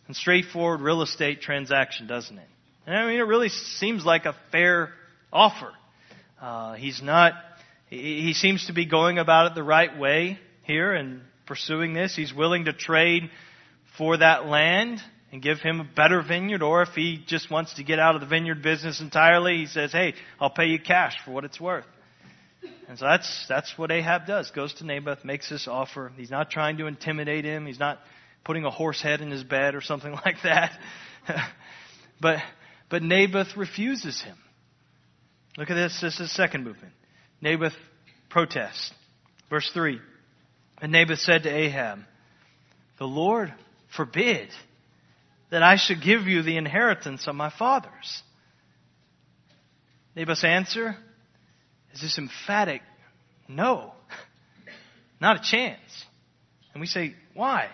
and 0.07 0.15
straightforward 0.15 0.81
real 0.81 1.03
estate 1.03 1.41
transaction, 1.41 2.07
doesn't 2.07 2.37
it? 2.37 2.49
I 2.87 3.07
mean, 3.07 3.19
it 3.19 3.27
really 3.27 3.49
seems 3.49 4.05
like 4.05 4.27
a 4.27 4.35
fair 4.53 4.91
offer. 5.33 5.73
Uh, 6.41 6.75
he's 6.75 7.03
not, 7.03 7.33
he, 7.89 8.21
he 8.21 8.35
seems 8.35 8.67
to 8.67 8.75
be 8.75 8.85
going 8.85 9.19
about 9.19 9.47
it 9.47 9.55
the 9.55 9.63
right 9.63 9.99
way 9.99 10.39
here 10.63 10.93
and 10.93 11.23
pursuing 11.47 11.95
this. 11.95 12.15
He's 12.15 12.35
willing 12.35 12.67
to 12.67 12.75
trade 12.75 13.31
for 13.97 14.19
that 14.19 14.47
land 14.47 15.01
and 15.35 15.43
give 15.43 15.59
him 15.59 15.81
a 15.81 15.85
better 15.85 16.23
vineyard, 16.23 16.63
or 16.63 16.83
if 16.83 16.91
he 16.91 17.21
just 17.27 17.51
wants 17.51 17.75
to 17.75 17.83
get 17.83 17.99
out 17.99 18.15
of 18.15 18.21
the 18.21 18.27
vineyard 18.29 18.63
business 18.63 19.01
entirely, 19.01 19.57
he 19.57 19.67
says, 19.67 19.91
hey, 19.91 20.15
I'll 20.39 20.49
pay 20.49 20.67
you 20.67 20.79
cash 20.79 21.17
for 21.25 21.33
what 21.33 21.45
it's 21.45 21.61
worth. 21.61 21.85
And 22.89 22.97
so 22.97 23.05
that's, 23.05 23.45
that's 23.49 23.77
what 23.77 23.91
Ahab 23.91 24.29
does. 24.29 24.53
Goes 24.53 24.73
to 24.75 24.87
Naboth, 24.87 25.25
makes 25.25 25.51
this 25.51 25.67
offer. 25.67 26.13
He's 26.17 26.31
not 26.31 26.51
trying 26.51 26.77
to 26.77 26.87
intimidate 26.87 27.45
him. 27.45 27.67
He's 27.67 27.81
not 27.81 27.99
putting 28.45 28.65
a 28.65 28.71
horse 28.71 29.03
head 29.03 29.23
in 29.23 29.33
his 29.33 29.43
bed 29.43 29.75
or 29.75 29.81
something 29.81 30.13
like 30.25 30.37
that. 30.45 30.79
but, 32.21 32.39
but 32.89 33.03
Naboth 33.03 33.57
refuses 33.57 34.23
him. 34.23 34.37
Look 35.59 35.69
at 35.69 35.75
this. 35.75 36.01
This 36.01 36.21
is 36.21 36.33
second 36.33 36.63
movement. 36.63 36.93
Naboth 37.41 37.75
protests. 38.31 38.93
Verse 39.51 39.69
3. 39.75 39.99
And 40.81 40.93
Naboth 40.93 41.19
said 41.19 41.43
to 41.43 41.51
Ahab, 41.51 41.99
The 43.01 43.05
Lord 43.05 43.53
forbid 43.97 44.51
that 45.55 45.63
I 45.63 45.77
should 45.77 46.03
give 46.03 46.23
you 46.23 46.43
the 46.43 46.57
inheritance 46.57 47.29
of 47.29 47.37
my 47.37 47.49
fathers. 47.49 48.25
Naboth's 50.17 50.43
answer 50.43 50.97
is 51.93 52.01
this 52.01 52.19
emphatic 52.19 52.83
no. 53.47 53.93
Not 55.21 55.37
a 55.37 55.49
chance. 55.49 55.79
And 56.73 56.81
we 56.81 56.89
say, 56.89 57.15
why? 57.35 57.69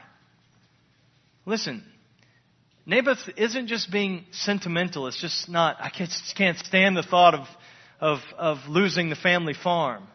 Listen, 1.46 1.82
Naboth 2.84 3.30
isn't 3.38 3.68
just 3.68 3.90
being 3.90 4.26
sentimental. 4.30 5.06
It's 5.06 5.18
just 5.18 5.48
not, 5.48 5.76
I 5.80 5.88
just 5.88 6.36
can't 6.36 6.58
stand 6.58 6.98
the 6.98 7.02
thought 7.02 7.34
of, 7.34 7.46
of, 7.98 8.18
of 8.36 8.58
losing 8.68 9.08
the 9.08 9.16
family 9.16 9.54
farm. 9.54 10.06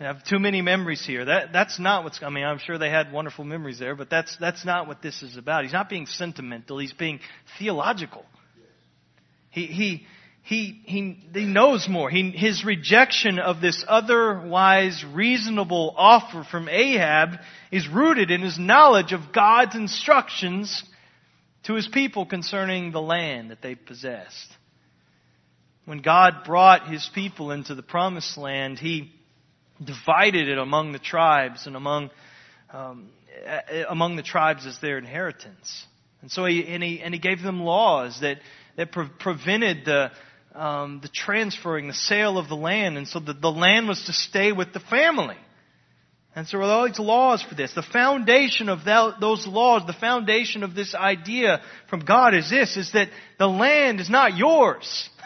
I 0.00 0.04
have 0.04 0.24
too 0.24 0.38
many 0.38 0.62
memories 0.62 1.04
here. 1.04 1.26
That, 1.26 1.52
that's 1.52 1.78
not 1.78 2.04
what's, 2.04 2.22
I 2.22 2.30
mean, 2.30 2.44
I'm 2.44 2.58
sure 2.58 2.78
they 2.78 2.88
had 2.88 3.12
wonderful 3.12 3.44
memories 3.44 3.78
there, 3.78 3.94
but 3.94 4.08
that's, 4.08 4.34
that's 4.40 4.64
not 4.64 4.88
what 4.88 5.02
this 5.02 5.22
is 5.22 5.36
about. 5.36 5.64
He's 5.64 5.74
not 5.74 5.90
being 5.90 6.06
sentimental. 6.06 6.78
He's 6.78 6.94
being 6.94 7.20
theological. 7.58 8.24
He, 9.50 9.66
he, 9.66 10.06
he, 10.42 10.80
he, 10.86 11.22
he 11.34 11.44
knows 11.44 11.86
more. 11.86 12.08
He, 12.08 12.30
his 12.30 12.64
rejection 12.64 13.38
of 13.38 13.60
this 13.60 13.84
otherwise 13.86 15.04
reasonable 15.12 15.94
offer 15.98 16.44
from 16.50 16.70
Ahab 16.70 17.38
is 17.70 17.86
rooted 17.86 18.30
in 18.30 18.40
his 18.40 18.58
knowledge 18.58 19.12
of 19.12 19.32
God's 19.34 19.74
instructions 19.74 20.82
to 21.64 21.74
his 21.74 21.86
people 21.86 22.24
concerning 22.24 22.90
the 22.90 23.02
land 23.02 23.50
that 23.50 23.60
they 23.60 23.74
possessed. 23.74 24.48
When 25.84 26.00
God 26.00 26.44
brought 26.46 26.88
his 26.88 27.08
people 27.14 27.50
into 27.50 27.74
the 27.74 27.82
promised 27.82 28.38
land, 28.38 28.78
he 28.78 29.12
divided 29.82 30.48
it 30.48 30.58
among 30.58 30.92
the 30.92 30.98
tribes 30.98 31.66
and 31.66 31.76
among 31.76 32.10
um, 32.72 33.08
among 33.88 34.16
the 34.16 34.22
tribes 34.22 34.66
as 34.66 34.78
their 34.80 34.98
inheritance. 34.98 35.86
And 36.22 36.30
so 36.30 36.44
he 36.44 36.66
and 36.66 36.82
he 36.82 37.00
and 37.00 37.14
he 37.14 37.20
gave 37.20 37.42
them 37.42 37.60
laws 37.60 38.20
that 38.20 38.38
that 38.76 38.92
pre- 38.92 39.08
prevented 39.18 39.84
the 39.84 40.10
um, 40.54 41.00
the 41.00 41.08
transferring, 41.08 41.86
the 41.86 41.94
sale 41.94 42.36
of 42.36 42.48
the 42.48 42.56
land, 42.56 42.98
and 42.98 43.06
so 43.06 43.20
the, 43.20 43.32
the 43.32 43.50
land 43.50 43.88
was 43.88 44.04
to 44.06 44.12
stay 44.12 44.52
with 44.52 44.72
the 44.72 44.80
family. 44.80 45.36
And 46.34 46.46
so 46.46 46.58
are 46.58 46.62
all 46.62 46.86
these 46.86 46.98
laws 46.98 47.42
for 47.42 47.56
this. 47.56 47.72
The 47.74 47.82
foundation 47.82 48.68
of 48.68 48.84
that, 48.84 49.16
those 49.20 49.46
laws, 49.46 49.82
the 49.86 49.92
foundation 49.92 50.62
of 50.62 50.74
this 50.74 50.94
idea 50.94 51.60
from 51.88 52.00
God 52.00 52.34
is 52.34 52.48
this, 52.48 52.76
is 52.76 52.92
that 52.92 53.08
the 53.38 53.48
land 53.48 54.00
is 54.00 54.10
not 54.10 54.36
yours. 54.36 55.08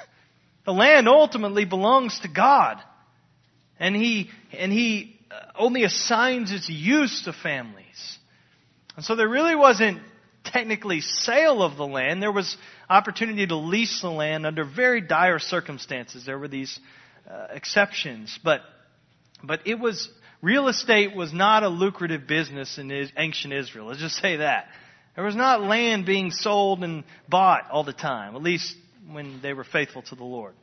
The 0.67 0.73
land 0.73 1.09
ultimately 1.09 1.67
belongs 1.67 2.21
to 2.21 2.29
God. 2.29 2.79
And 3.79 3.95
He, 3.95 4.31
and 4.59 4.73
He 4.73 5.19
uh, 5.31 5.35
only 5.57 5.85
assigns 5.85 6.53
its 6.53 6.69
use 6.69 7.23
to 7.25 7.33
families. 7.33 8.19
And 8.97 9.05
so 9.05 9.17
there 9.17 9.29
really 9.29 9.57
wasn't 9.57 10.01
technically 10.45 11.01
sale 11.01 11.63
of 11.63 11.77
the 11.77 11.87
land. 11.87 12.23
There 12.23 12.33
was 12.33 12.57
opportunity 12.89 13.47
to 13.47 13.57
lease 13.57 14.01
the 14.01 14.11
land 14.11 14.47
under 14.47 14.65
very 14.65 15.01
dire 15.01 15.39
circumstances. 15.39 16.25
There 16.25 16.39
were 16.39 16.49
these 16.49 16.79
uh, 17.29 17.49
exceptions, 17.53 18.39
but 18.45 18.61
but 19.43 19.67
it 19.67 19.79
was 19.79 20.09
real 20.43 20.69
estate 20.69 21.15
was 21.15 21.33
not 21.33 21.63
a 21.63 21.69
lucrative 21.69 22.27
business 22.27 22.79
in 22.79 22.91
ancient 23.17 23.53
Israel. 23.53 23.87
Let's 23.87 24.01
just 24.01 24.17
say 24.17 24.37
that. 24.37 24.69
There 25.15 25.25
was 25.25 25.37
not 25.37 25.63
land 25.63 26.07
being 26.07 26.31
sold 26.31 26.83
and 26.83 27.05
bought 27.29 27.71
all 27.71 27.85
the 27.85 27.93
time, 27.93 28.35
at 28.35 28.43
least 28.43 28.77
when 29.11 29.41
they 29.43 29.53
were 29.53 29.65
faithful 29.65 30.03
to 30.03 30.15
the 30.15 30.25
Lord. 30.25 30.55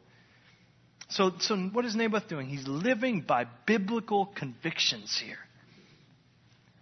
So, 1.12 1.32
so 1.40 1.58
what 1.58 1.86
is 1.86 1.96
Naboth 1.96 2.28
doing? 2.28 2.48
He's 2.48 2.68
living 2.68 3.22
by 3.22 3.46
biblical 3.66 4.26
convictions 4.26 5.22
here. 5.24 5.38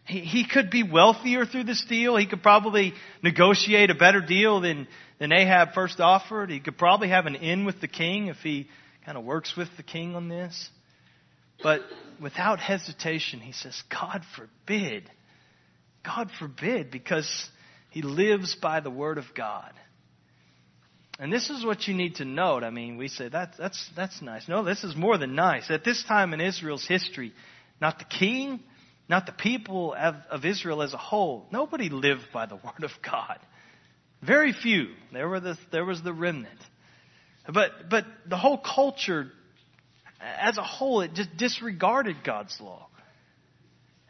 He, 0.06 0.20
he 0.22 0.48
could 0.48 0.70
be 0.70 0.84
wealthier 0.84 1.46
through 1.46 1.66
this 1.66 1.84
deal. 1.88 2.16
He 2.16 2.28
could 2.28 2.44
probably 2.44 2.94
negotiate 3.24 3.90
a 3.90 3.96
better 3.96 4.22
deal 4.22 4.62
than, 4.62 4.88
than 5.20 5.32
Ahab 5.32 5.74
first 5.74 6.00
offered. 6.00 6.50
He 6.50 6.60
could 6.60 6.78
probably 6.78 7.10
have 7.10 7.26
an 7.26 7.36
in 7.36 7.66
with 7.66 7.82
the 7.82 7.88
king 7.88 8.28
if 8.28 8.38
he 8.38 8.68
kind 9.06 9.18
of 9.18 9.24
works 9.24 9.56
with 9.56 9.70
the 9.78 9.84
king 9.84 10.16
on 10.16 10.30
this. 10.30 10.70
But 11.62 11.82
without 12.22 12.60
hesitation, 12.60 13.40
he 13.40 13.52
says, 13.52 13.82
God 13.90 14.24
forbid. 14.36 15.10
God 16.06 16.30
forbid, 16.40 16.92
because 16.92 17.50
he 17.90 18.02
lives 18.02 18.56
by 18.56 18.80
the 18.80 18.90
word 18.90 19.18
of 19.18 19.26
God. 19.36 19.74
And 21.20 21.34
this 21.34 21.50
is 21.50 21.66
what 21.66 21.86
you 21.88 21.94
need 21.94 22.16
to 22.16 22.26
note. 22.26 22.64
I 22.64 22.70
mean, 22.70 22.96
we 22.96 23.10
say 23.10 23.28
that, 23.28 23.56
that's, 23.58 23.90
that's 23.96 24.22
nice. 24.22 24.48
No, 24.48 24.64
this 24.64 24.86
is 24.86 24.96
more 24.96 25.18
than 25.18 25.36
nice. 25.36 25.70
At 25.70 25.84
this 25.84 26.02
time 26.04 26.34
in 26.34 26.40
Israel's 26.40 26.88
history, 26.88 27.34
not 27.82 28.00
the 28.00 28.06
king, 28.06 28.62
not 29.10 29.26
the 29.26 29.34
people 29.34 29.94
of, 29.94 30.16
of 30.32 30.46
Israel 30.46 30.82
as 30.82 30.94
a 30.94 30.98
whole, 30.98 31.46
nobody 31.52 31.90
lived 31.90 32.28
by 32.34 32.46
the 32.46 32.56
word 32.64 32.84
of 32.84 32.92
God. 33.04 33.38
Very 34.22 34.54
few. 34.54 34.88
There, 35.12 35.28
were 35.28 35.42
the, 35.42 35.58
there 35.72 35.84
was 35.84 36.02
the 36.02 36.14
remnant. 36.14 36.60
But, 37.54 37.90
but 37.90 38.06
the 38.26 38.38
whole 38.38 38.58
culture, 38.58 39.32
as 40.22 40.58
a 40.58 40.64
whole, 40.64 41.02
it 41.02 41.14
just 41.16 41.36
disregarded 41.36 42.18
God's 42.24 42.60
law. 42.62 42.88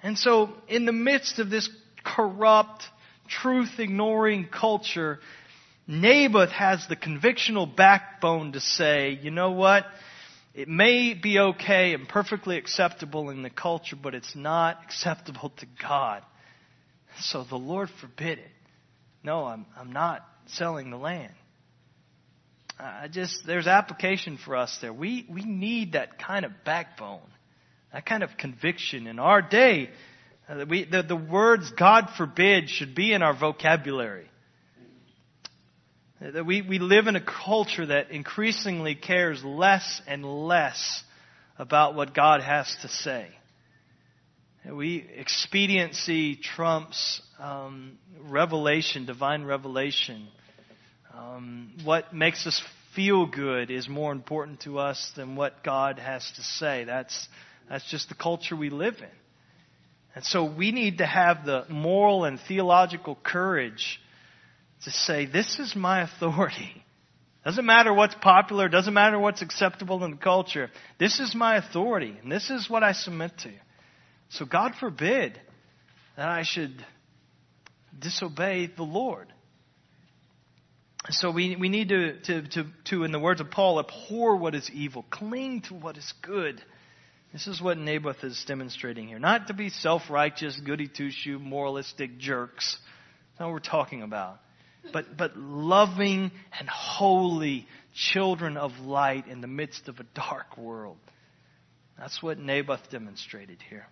And 0.04 0.18
so, 0.18 0.51
in 0.68 0.86
the 0.86 0.92
midst 0.92 1.39
of 1.39 1.50
this 1.50 1.70
corrupt, 2.04 2.84
truth 3.28 3.80
ignoring 3.80 4.48
culture, 4.48 5.20
Naboth 5.89 6.51
has 6.51 6.86
the 6.88 6.96
convictional 6.96 7.75
backbone 7.75 8.51
to 8.51 8.60
say, 8.60 9.17
you 9.24 9.31
know 9.31 9.50
what? 9.50 9.88
It 10.53 10.67
may 10.67 11.15
be 11.15 11.39
okay 11.39 11.96
and 11.96 12.08
perfectly 12.08 12.58
acceptable 12.58 13.31
in 13.31 13.41
the 13.41 13.50
culture, 13.50 13.96
but 13.96 14.13
it's 14.13 14.36
not 14.36 14.84
acceptable 14.84 15.51
to 15.58 15.65
God. 15.81 16.22
So 17.22 17.43
the 17.43 17.55
Lord 17.55 17.89
forbid 18.01 18.38
it. 18.38 18.51
No, 19.24 19.46
I'm, 19.46 19.65
I'm 19.75 19.91
not 19.91 20.24
selling 20.46 20.91
the 20.91 20.98
land. 20.98 21.34
I 22.79 23.08
just, 23.08 23.48
there's 23.48 23.65
application 23.65 24.38
for 24.38 24.55
us 24.55 24.77
there. 24.81 24.93
We, 24.93 25.25
we 25.27 25.41
need 25.41 25.93
that 25.93 26.19
kind 26.19 26.46
of 26.46 26.51
backbone, 26.63 27.27
that 27.91 28.05
kind 28.05 28.22
of 28.22 28.38
conviction 28.38 29.08
in 29.08 29.17
our 29.17 29.41
day. 29.41 29.89
Uh, 30.48 30.65
we, 30.69 30.84
the, 30.84 31.01
the 31.01 31.15
words 31.15 31.72
God 31.72 32.12
forbid 32.15 32.69
should 32.69 32.93
be 32.93 33.12
in 33.12 33.24
our 33.24 33.34
vocabulary. 33.34 34.29
That 36.22 36.46
we, 36.46 36.62
we 36.62 36.80
live 36.80 37.08
in 37.08 37.16
a 37.16 37.22
culture 37.22 37.86
that 37.86 38.12
increasingly 38.12 38.94
cares 38.94 39.42
less 39.44 40.02
and 40.06 40.26
less 40.26 41.04
about 41.58 41.96
what 41.96 42.14
God 42.14 42.42
has 42.42 42.76
to 42.82 42.90
say. 42.90 43.30
We 44.70 45.08
expediency 45.16 46.36
trumps 46.36 47.22
um, 47.40 47.98
revelation, 48.22 49.06
divine 49.06 49.46
revelation. 49.46 50.28
Um, 51.18 51.72
what 51.86 52.14
makes 52.14 52.46
us 52.46 52.62
feel 52.96 53.26
good 53.26 53.72
is 53.72 53.88
more 53.88 54.12
important 54.12 54.60
to 54.62 54.80
us 54.80 55.12
than 55.16 55.38
what 55.38 55.64
God 55.64 56.00
has 56.00 56.30
to 56.36 56.44
say. 56.44 56.84
That's 56.84 57.30
that's 57.70 57.90
just 57.90 58.10
the 58.10 58.16
culture 58.16 58.58
we 58.58 58.70
live 58.70 58.96
in. 58.98 59.08
And 60.16 60.26
so 60.26 60.44
we 60.44 60.72
need 60.72 60.98
to 60.98 61.06
have 61.06 61.46
the 61.46 61.66
moral 61.70 62.26
and 62.26 62.40
theological 62.46 63.18
courage 63.24 64.02
to 64.86 64.91
say, 64.91 65.25
this 65.25 65.59
is 65.59 65.75
my 65.75 66.01
authority. 66.01 66.83
Doesn't 67.45 67.65
matter 67.65 67.93
what's 67.93 68.15
popular, 68.15 68.67
doesn't 68.67 68.93
matter 68.93 69.17
what's 69.17 69.41
acceptable 69.41 70.03
in 70.03 70.12
the 70.12 70.17
culture. 70.17 70.69
This 71.00 71.19
is 71.19 71.33
my 71.33 71.57
authority, 71.57 72.17
and 72.21 72.31
this 72.31 72.50
is 72.50 72.69
what 72.69 72.83
I 72.83 72.91
submit 72.91 73.31
to. 73.39 73.51
So 74.29 74.45
God 74.45 74.74
forbid 74.79 75.39
that 76.17 76.29
I 76.29 76.43
should 76.43 76.86
disobey 77.98 78.67
the 78.67 78.83
Lord. 78.83 79.31
So 81.12 81.31
we, 81.31 81.55
we 81.55 81.69
need 81.69 81.89
to, 81.89 82.19
to, 82.19 82.41
to, 82.50 82.65
to, 82.86 83.03
in 83.03 83.12
the 83.12 83.19
words 83.19 83.39
of 83.39 83.50
Paul, 83.50 83.79
abhor 83.79 84.36
what 84.36 84.53
is 84.53 84.69
evil, 84.71 85.05
cling 85.09 85.62
to 85.63 85.74
what 85.74 85.98
is 85.98 86.13
good. 86.21 86.62
This 87.31 87.48
is 87.48 87.62
what 87.62 87.77
Naboth 87.77 88.24
is 88.24 88.43
demonstrating 88.45 89.07
here. 89.07 89.19
Not 89.19 89.48
to 89.48 89.53
be 89.53 89.69
self 89.69 90.09
righteous, 90.09 90.59
goody 90.59 90.88
two 90.88 91.09
shoe, 91.09 91.39
moralistic 91.39 92.17
jerks. 92.17 92.77
That's 93.31 93.39
not 93.39 93.45
what 93.48 93.53
we're 93.53 93.59
talking 93.59 94.01
about. 94.01 94.39
But, 94.91 95.17
but 95.17 95.38
loving 95.38 96.31
and 96.58 96.69
holy 96.69 97.67
children 97.93 98.58
of 98.58 98.72
light 98.79 99.27
in 99.27 99.41
the 99.41 99.48
midst 99.48 99.88
of 99.88 100.00
a 100.00 100.03
dark 100.15 100.58
world. 100.58 100.98
That's 101.98 102.22
what 102.24 102.38
Naboth 102.38 102.89
demonstrated 102.89 103.62
here. 103.69 103.86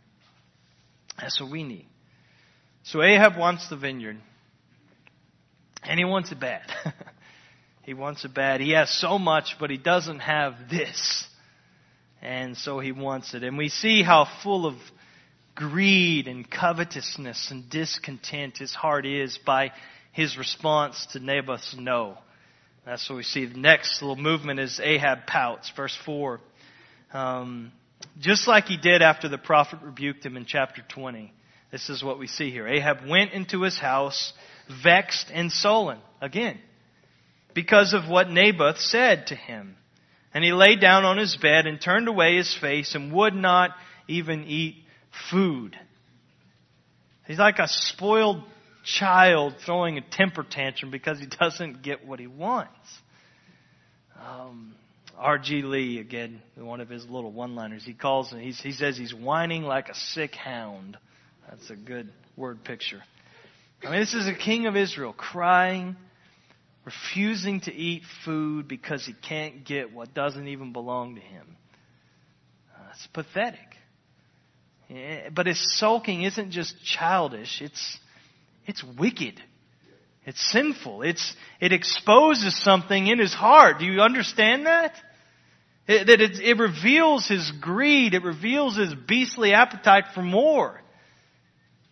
That's 1.20 1.42
what 1.42 1.52
we 1.52 1.64
need. 1.64 1.88
So 2.84 3.02
Ahab 3.02 3.38
wants 3.38 3.70
the 3.70 3.76
vineyard. 3.76 4.18
And 5.84 6.00
he 6.00 6.06
wants 6.06 6.32
it 6.32 6.40
bad. 6.40 6.64
he 7.84 7.94
wants 7.94 8.24
it 8.24 8.34
bad. 8.34 8.62
He 8.62 8.72
has 8.72 8.90
so 8.90 9.20
much, 9.20 9.56
but 9.60 9.70
he 9.70 9.78
doesn't 9.78 10.20
have 10.20 10.54
this. 10.70 11.28
And 12.22 12.58
so 12.58 12.80
he 12.80 12.92
wants 12.92 13.34
it. 13.34 13.44
And 13.44 13.58
we 13.58 13.70
see 13.70 14.04
how 14.04 14.28
full 14.44 14.66
of 14.66 14.76
greed 15.56 16.28
and 16.28 16.50
covetousness 16.50 17.50
and 17.52 17.70
discontent 17.70 18.58
his 18.58 18.74
heart 18.74 19.06
is 19.06 19.40
by 19.46 19.72
his 20.18 20.36
response 20.36 21.06
to 21.12 21.20
Naboth's 21.20 21.76
no. 21.78 22.18
That's 22.88 23.08
what 23.08 23.18
we 23.18 23.24
see. 23.24 23.46
The 23.46 23.60
next 23.60 24.02
little 24.02 24.16
movement 24.16 24.60
is 24.60 24.82
Ahab 24.84 25.28
pouts, 25.28 25.72
verse 25.76 25.96
4. 26.06 26.40
Um, 27.14 27.72
just 28.20 28.48
like 28.48 28.66
he 28.66 28.78
did 28.78 29.04
after 29.04 29.30
the 29.30 29.38
prophet 29.38 29.78
rebuked 29.84 30.26
him 30.26 30.36
in 30.36 30.46
chapter 30.46 30.82
20. 30.90 31.32
This 31.72 31.90
is 31.90 32.04
what 32.04 32.18
we 32.18 32.26
see 32.26 32.50
here. 32.50 32.68
Ahab 32.68 33.08
went 33.08 33.34
into 33.34 33.62
his 33.62 33.78
house, 33.78 34.34
vexed 34.84 35.28
and 35.32 35.52
sullen, 35.52 36.00
again, 36.20 36.58
because 37.54 37.94
of 37.94 38.10
what 38.10 38.32
Naboth 38.32 38.80
said 38.80 39.28
to 39.28 39.36
him. 39.36 39.76
And 40.34 40.44
he 40.44 40.52
lay 40.52 40.78
down 40.78 41.06
on 41.06 41.20
his 41.20 41.38
bed 41.38 41.68
and 41.68 41.80
turned 41.80 42.08
away 42.08 42.38
his 42.38 42.58
face 42.60 42.96
and 42.96 43.14
would 43.14 43.36
not 43.36 43.70
even 44.08 44.46
eat 44.46 44.78
food. 45.30 45.78
He's 47.28 47.38
like 47.38 47.60
a 47.60 47.68
spoiled 47.68 48.42
child 48.88 49.56
throwing 49.66 49.98
a 49.98 50.02
temper 50.02 50.46
tantrum 50.50 50.92
because 50.92 51.20
he 51.20 51.26
doesn't 51.40 51.82
get 51.82 52.06
what 52.06 52.20
he 52.20 52.28
wants. 52.28 52.72
Um, 54.20 54.74
R.G. 55.18 55.64
Lee, 55.64 56.00
again, 56.00 56.42
one 56.56 56.80
of 56.80 56.90
his 56.90 57.06
little 57.06 57.32
one 57.32 57.56
liners, 57.56 57.84
he 57.84 57.94
calls 57.94 58.32
he 58.32 58.72
says 58.72 58.98
he's 58.98 59.14
whining 59.14 59.64
like 59.64 59.90
a 59.90 59.96
sick 59.96 60.36
hound. 60.36 60.98
That's 61.50 61.70
a 61.70 61.76
good 61.76 62.10
word 62.36 62.64
picture. 62.64 63.02
I 63.84 63.92
mean, 63.92 64.00
this 64.00 64.14
is 64.14 64.28
a 64.28 64.34
king 64.34 64.66
of 64.66 64.76
Israel 64.76 65.14
crying 65.14 65.96
refusing 66.88 67.60
to 67.60 67.74
eat 67.74 68.04
food 68.24 68.66
because 68.66 69.06
he 69.06 69.14
can't 69.28 69.66
get 69.66 69.94
what 69.94 70.14
doesn't 70.14 70.48
even 70.48 70.72
belong 70.72 71.16
to 71.16 71.22
him. 71.22 71.58
Uh, 72.74 72.84
it's 72.94 73.08
pathetic. 73.08 73.60
Yeah, 74.88 75.30
but 75.34 75.48
his 75.48 75.60
sulking 75.78 76.24
isn't 76.24 76.52
just 76.52 76.82
childish, 76.86 77.62
it's, 77.62 78.00
it's 78.68 78.84
wicked. 78.84 79.42
It's 80.26 80.52
sinful. 80.52 81.02
It's, 81.02 81.36
it 81.60 81.72
exposes 81.72 82.62
something 82.62 83.08
in 83.08 83.18
his 83.18 83.34
heart. 83.34 83.80
Do 83.80 83.86
you 83.86 84.02
understand 84.02 84.66
that? 84.66 84.94
It, 85.88 86.08
that 86.08 86.22
it, 86.22 86.40
it 86.40 86.60
reveals 86.60 87.28
his 87.28 87.52
greed. 87.62 88.14
It 88.14 88.24
reveals 88.24 88.76
his 88.76 88.94
beastly 88.94 89.54
appetite 89.54 90.06
for 90.14 90.22
more. 90.22 90.82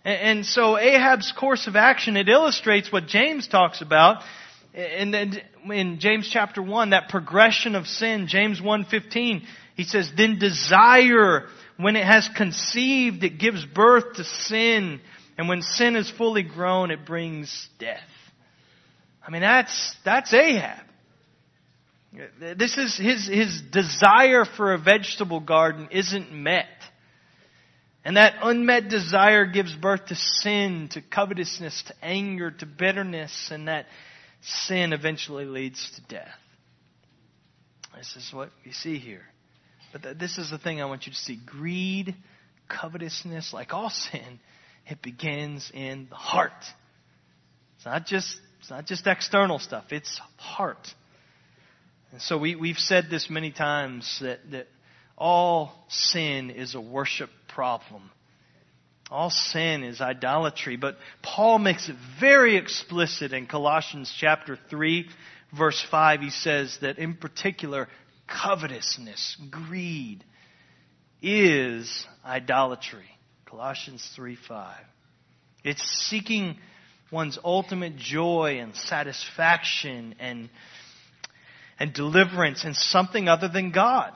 And, 0.04 0.38
and 0.38 0.46
so 0.46 0.78
Ahab's 0.78 1.32
course 1.32 1.66
of 1.68 1.76
action, 1.76 2.18
it 2.18 2.28
illustrates 2.28 2.92
what 2.92 3.08
James 3.08 3.48
talks 3.48 3.82
about 3.82 4.22
and 4.76 5.14
then 5.14 5.42
in 5.72 6.00
James 6.00 6.30
chapter 6.30 6.62
1, 6.62 6.90
that 6.90 7.08
progression 7.08 7.76
of 7.76 7.88
sin, 7.88 8.28
James 8.28 8.60
1.15, 8.60 9.44
he 9.76 9.84
says, 9.84 10.12
then 10.18 10.38
desire, 10.38 11.48
when 11.78 11.96
it 11.96 12.06
has 12.06 12.30
conceived, 12.36 13.24
it 13.24 13.40
gives 13.40 13.66
birth 13.66 14.16
to 14.16 14.24
sin. 14.26 15.00
And 15.38 15.50
when 15.50 15.62
sin 15.62 15.96
is 15.96 16.10
fully 16.10 16.44
grown, 16.44 16.92
it 16.92 17.06
brings 17.06 17.68
death. 17.80 18.00
I 19.26 19.32
mean, 19.32 19.42
that's, 19.42 19.96
that's 20.06 20.34
Ahab. 20.34 20.86
This 22.40 22.78
is 22.78 22.98
his, 22.98 23.28
his 23.28 23.62
desire 23.72 24.46
for 24.46 24.74
a 24.74 24.78
vegetable 24.78 25.42
garden 25.42 25.90
isn't 25.92 26.32
met. 26.32 26.68
And 28.06 28.18
that 28.18 28.36
unmet 28.42 28.88
desire 28.88 29.46
gives 29.46 29.76
birth 29.76 30.06
to 30.08 30.16
sin, 30.16 30.90
to 30.92 31.02
covetousness, 31.02 31.84
to 31.88 31.96
anger, 32.04 32.52
to 32.52 32.66
bitterness, 32.66 33.50
and 33.52 33.68
that 33.68 33.88
sin 34.42 34.94
eventually 34.94 35.46
leads 35.46 35.92
to 35.96 36.02
death. 36.04 36.30
This 37.98 38.16
is 38.16 38.34
what 38.34 38.52
we 38.66 38.74
see 38.74 39.00
here. 39.00 39.24
But 39.92 40.04
th- 40.04 40.18
this 40.18 40.38
is 40.38 40.52
the 40.52 40.58
thing 40.58 40.82
I 40.82 40.86
want 40.86 41.08
you 41.08 41.14
to 41.14 41.18
see. 41.18 41.40
Greed, 41.46 42.16
covetousness, 42.70 43.54
like 43.54 43.74
all 43.74 43.90
sin, 44.12 44.40
it 44.88 45.02
begins 45.02 45.72
in 45.74 46.08
the 46.10 46.16
heart. 46.16 46.52
It's 47.78 47.86
not 47.86 48.06
just, 48.06 48.40
it's 48.60 48.70
not 48.70 48.86
just 48.86 49.08
external 49.08 49.60
stuff, 49.60 49.86
it's 49.92 50.20
heart. 50.38 50.88
And 52.12 52.22
so 52.22 52.38
we, 52.38 52.56
we've 52.56 52.78
said 52.78 53.08
this 53.10 53.30
many 53.30 53.52
times 53.52 54.20
that, 54.22 54.40
that 54.52 54.68
all 55.18 55.86
sin 55.90 56.50
is 56.50 56.76
a 56.76 56.82
worship 56.82 57.30
problem. 57.48 58.12
All 59.12 59.30
sin 59.30 59.84
is 59.84 60.02
idolatry, 60.02 60.78
but 60.78 60.98
Paul 61.22 61.60
makes 61.60 61.90
it 61.90 61.96
very 62.20 62.58
explicit 62.58 63.34
in 63.34 63.46
Colossians 63.46 64.14
chapter 64.18 64.58
3 64.70 65.08
verse 65.58 65.84
5. 65.90 66.22
He 66.22 66.30
says 66.30 66.78
that 66.82 66.98
in 66.98 67.16
particular, 67.16 67.88
covetousness, 68.28 69.38
greed, 69.50 70.24
is 71.22 72.06
idolatry. 72.26 73.06
Colossians 73.46 74.08
3 74.16 74.38
5. 74.48 74.76
It's 75.64 75.84
seeking 76.10 76.58
one's 77.12 77.38
ultimate 77.44 77.96
joy 77.96 78.60
and 78.60 78.76
satisfaction 78.76 80.16
and, 80.20 80.50
and 81.80 81.94
deliverance 81.94 82.66
in 82.66 82.74
something 82.74 83.28
other 83.28 83.48
than 83.48 83.72
God. 83.72 84.14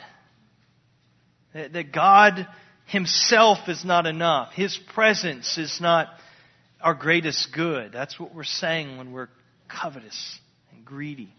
That 1.53 1.91
God 1.91 2.47
himself 2.85 3.67
is 3.67 3.83
not 3.85 4.05
enough. 4.05 4.53
His 4.53 4.77
presence 4.93 5.57
is 5.57 5.79
not 5.81 6.07
our 6.81 6.93
greatest 6.93 7.49
good. 7.53 7.91
That's 7.91 8.19
what 8.19 8.33
we're 8.33 8.43
saying 8.43 8.97
when 8.97 9.11
we're 9.11 9.29
covetous 9.67 10.39
and 10.71 10.85
greedy. 10.85 11.33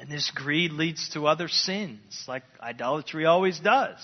And 0.00 0.10
this 0.10 0.30
greed 0.32 0.72
leads 0.72 1.08
to 1.10 1.26
other 1.26 1.48
sins, 1.48 2.24
like 2.28 2.44
idolatry 2.60 3.26
always 3.26 3.58
does. 3.58 3.98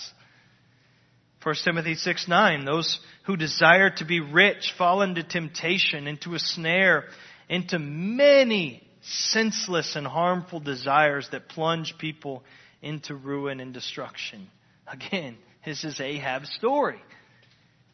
1 1.45 1.53
Timothy 1.63 1.93
6 1.93 2.27
9, 2.27 2.65
those 2.65 2.99
who 3.25 3.37
desire 3.37 3.91
to 3.91 4.03
be 4.03 4.19
rich 4.19 4.73
fall 4.79 5.03
into 5.03 5.21
temptation, 5.21 6.07
into 6.07 6.33
a 6.33 6.39
snare, 6.39 7.05
into 7.47 7.77
many 7.77 8.81
senseless 9.03 9.95
and 9.95 10.07
harmful 10.07 10.59
desires 10.59 11.29
that 11.31 11.47
plunge 11.47 11.99
people 11.99 12.43
into 12.81 13.13
ruin 13.13 13.59
and 13.59 13.75
destruction. 13.75 14.49
Again, 14.87 15.37
this 15.63 15.83
is 15.83 15.99
Ahab's 15.99 16.49
story. 16.49 16.99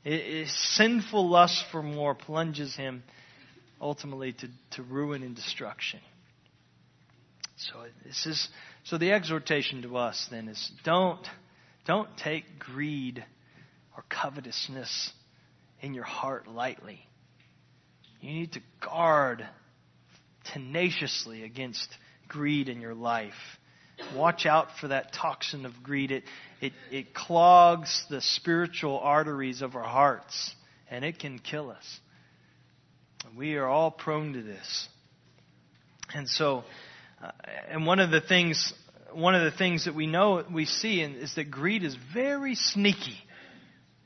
His 0.03 0.49
sinful 0.77 1.27
lust 1.27 1.65
for 1.73 1.83
more 1.83 2.15
plunges 2.15 2.77
him 2.77 3.03
ultimately 3.81 4.31
to, 4.31 4.47
to 4.77 4.83
ruin 4.83 5.23
and 5.23 5.35
destruction. 5.35 5.99
So 7.57 7.83
this 8.05 8.25
is 8.25 8.47
so 8.85 8.97
the 8.97 9.11
exhortation 9.11 9.81
to 9.81 9.97
us 9.97 10.25
then 10.31 10.47
is 10.47 10.71
don't 10.85 11.27
don't 11.85 12.09
take 12.17 12.45
greed 12.57 13.25
or 13.95 14.03
covetousness 14.09 15.11
in 15.81 15.93
your 15.93 16.03
heart 16.03 16.47
lightly. 16.47 17.05
You 18.21 18.33
need 18.33 18.53
to 18.53 18.61
guard 18.79 19.47
tenaciously 20.53 21.43
against 21.43 21.87
greed 22.27 22.69
in 22.69 22.81
your 22.81 22.93
life. 22.93 23.33
Watch 24.15 24.45
out 24.45 24.67
for 24.79 24.89
that 24.89 25.13
toxin 25.13 25.65
of 25.65 25.83
greed. 25.83 26.11
It, 26.11 26.23
it, 26.59 26.73
it 26.91 27.13
clogs 27.13 28.05
the 28.09 28.21
spiritual 28.21 28.99
arteries 28.99 29.61
of 29.61 29.75
our 29.75 29.83
hearts, 29.83 30.55
and 30.89 31.05
it 31.05 31.19
can 31.19 31.39
kill 31.39 31.71
us. 31.71 31.99
We 33.37 33.55
are 33.55 33.67
all 33.67 33.91
prone 33.91 34.33
to 34.33 34.41
this. 34.41 34.87
And 36.13 36.27
so, 36.27 36.63
uh, 37.23 37.31
and 37.69 37.85
one 37.85 37.99
of 37.99 38.11
the 38.11 38.21
things, 38.21 38.73
one 39.13 39.35
of 39.35 39.43
the 39.43 39.57
things 39.57 39.85
that 39.85 39.95
we 39.95 40.07
know, 40.07 40.43
we 40.51 40.65
see 40.65 41.01
is 41.01 41.35
that 41.35 41.51
greed 41.51 41.83
is 41.83 41.95
very 42.13 42.55
sneaky. 42.55 43.17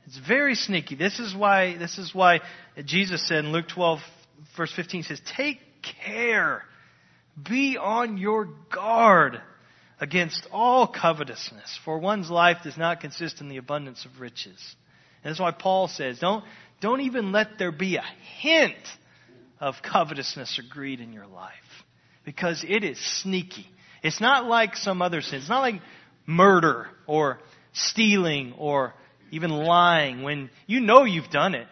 It's 0.06 0.18
very 0.18 0.54
sneaky. 0.54 0.94
This 0.94 1.18
is 1.18 1.34
why, 1.34 1.76
this 1.76 1.98
is 1.98 2.14
why 2.14 2.40
Jesus 2.84 3.26
said 3.26 3.44
in 3.44 3.52
Luke 3.52 3.68
12, 3.68 3.98
verse 4.56 4.72
15, 4.74 5.02
says, 5.02 5.20
take 5.36 5.60
care. 6.04 6.62
Be 7.48 7.76
on 7.76 8.16
your 8.16 8.48
guard 8.72 9.40
against 10.00 10.46
all 10.52 10.86
covetousness, 10.86 11.78
for 11.84 11.98
one's 11.98 12.30
life 12.30 12.58
does 12.62 12.76
not 12.76 13.00
consist 13.00 13.40
in 13.40 13.48
the 13.48 13.56
abundance 13.56 14.04
of 14.04 14.20
riches. 14.20 14.76
And 15.24 15.30
that's 15.30 15.40
why 15.40 15.50
Paul 15.50 15.88
says, 15.88 16.18
don't, 16.18 16.44
don't 16.80 17.00
even 17.00 17.32
let 17.32 17.58
there 17.58 17.72
be 17.72 17.96
a 17.96 18.04
hint 18.38 18.74
of 19.58 19.74
covetousness 19.82 20.58
or 20.58 20.62
greed 20.70 21.00
in 21.00 21.12
your 21.12 21.26
life. 21.26 21.52
because 22.26 22.64
it 22.68 22.84
is 22.84 22.98
sneaky. 23.22 23.66
It's 24.02 24.20
not 24.20 24.44
like 24.46 24.76
some 24.76 25.00
other 25.00 25.22
sins. 25.22 25.44
It's 25.44 25.48
not 25.48 25.60
like 25.60 25.80
murder 26.26 26.88
or 27.06 27.38
stealing 27.72 28.52
or 28.58 28.92
even 29.30 29.50
lying 29.50 30.22
when 30.22 30.50
you 30.66 30.80
know 30.80 31.04
you've 31.04 31.30
done 31.30 31.54
it. 31.54 31.66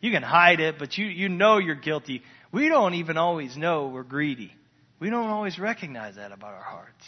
You 0.00 0.12
can 0.12 0.22
hide 0.22 0.60
it, 0.60 0.78
but 0.78 0.98
you, 0.98 1.06
you 1.06 1.28
know 1.28 1.58
you're 1.58 1.74
guilty. 1.74 2.22
We 2.52 2.68
don't 2.68 2.94
even 2.94 3.16
always 3.16 3.56
know 3.56 3.88
we're 3.88 4.02
greedy. 4.02 4.52
We 5.00 5.10
don't 5.10 5.28
always 5.28 5.58
recognize 5.58 6.16
that 6.16 6.32
about 6.32 6.54
our 6.54 6.62
hearts. 6.62 7.04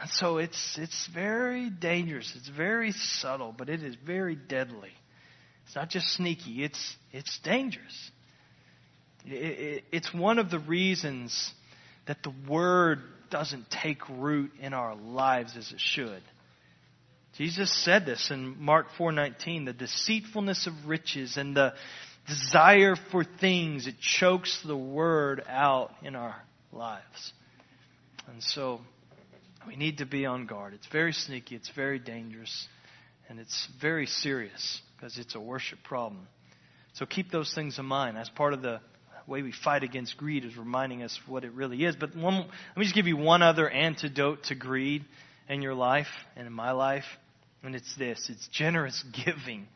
And 0.00 0.10
so 0.10 0.38
it's, 0.38 0.78
it's 0.78 1.08
very 1.12 1.70
dangerous. 1.70 2.32
It's 2.36 2.48
very 2.48 2.92
subtle, 2.92 3.54
but 3.56 3.68
it 3.68 3.82
is 3.82 3.96
very 4.06 4.36
deadly. 4.36 4.92
It's 5.66 5.74
not 5.74 5.90
just 5.90 6.06
sneaky, 6.14 6.62
it's, 6.62 6.96
it's 7.12 7.38
dangerous. 7.40 8.10
It, 9.26 9.32
it, 9.32 9.84
it's 9.92 10.14
one 10.14 10.38
of 10.38 10.50
the 10.50 10.60
reasons 10.60 11.52
that 12.06 12.22
the 12.22 12.32
Word 12.48 13.00
doesn't 13.30 13.70
take 13.70 14.08
root 14.08 14.52
in 14.60 14.72
our 14.72 14.94
lives 14.94 15.56
as 15.56 15.70
it 15.72 15.80
should. 15.80 16.22
Jesus 17.36 17.72
said 17.84 18.06
this 18.06 18.30
in 18.30 18.60
Mark 18.60 18.88
4:19, 18.98 19.64
the 19.64 19.72
deceitfulness 19.72 20.66
of 20.66 20.86
riches 20.86 21.36
and 21.36 21.56
the 21.56 21.74
desire 22.26 22.96
for 23.10 23.24
things 23.24 23.86
it 23.86 23.98
chokes 24.00 24.60
the 24.62 24.76
word 24.76 25.42
out 25.48 25.94
in 26.02 26.16
our 26.16 26.36
lives. 26.72 27.32
And 28.28 28.42
so 28.42 28.80
we 29.66 29.76
need 29.76 29.98
to 29.98 30.06
be 30.06 30.26
on 30.26 30.46
guard. 30.46 30.74
It's 30.74 30.86
very 30.88 31.12
sneaky, 31.12 31.54
it's 31.54 31.70
very 31.70 31.98
dangerous, 31.98 32.68
and 33.28 33.38
it's 33.38 33.68
very 33.80 34.06
serious 34.06 34.82
because 34.96 35.16
it's 35.16 35.34
a 35.34 35.40
worship 35.40 35.78
problem. 35.84 36.26
So 36.94 37.06
keep 37.06 37.30
those 37.30 37.54
things 37.54 37.78
in 37.78 37.86
mind. 37.86 38.18
As 38.18 38.28
part 38.28 38.52
of 38.52 38.62
the 38.62 38.80
way 39.26 39.42
we 39.42 39.52
fight 39.52 39.84
against 39.84 40.16
greed 40.16 40.44
is 40.44 40.56
reminding 40.56 41.02
us 41.02 41.18
what 41.26 41.44
it 41.44 41.52
really 41.52 41.84
is. 41.84 41.94
But 41.94 42.16
one, 42.16 42.34
let 42.34 42.76
me 42.76 42.84
just 42.84 42.94
give 42.94 43.06
you 43.06 43.16
one 43.16 43.42
other 43.42 43.68
antidote 43.68 44.44
to 44.44 44.54
greed 44.54 45.04
in 45.48 45.62
your 45.62 45.74
life 45.74 46.08
and 46.36 46.46
in 46.46 46.52
my 46.52 46.72
life, 46.72 47.04
and 47.62 47.74
it's 47.74 47.94
this: 47.96 48.28
it's 48.30 48.48
generous 48.48 49.04
giving. 49.24 49.66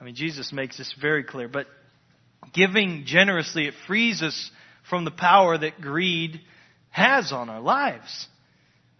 I 0.00 0.04
mean, 0.04 0.14
Jesus 0.14 0.52
makes 0.52 0.78
this 0.78 0.92
very 1.00 1.22
clear. 1.22 1.48
But 1.48 1.66
giving 2.52 3.04
generously, 3.06 3.66
it 3.66 3.74
frees 3.86 4.22
us 4.22 4.50
from 4.88 5.04
the 5.04 5.10
power 5.10 5.56
that 5.56 5.80
greed 5.80 6.40
has 6.90 7.32
on 7.32 7.48
our 7.48 7.60
lives. 7.60 8.26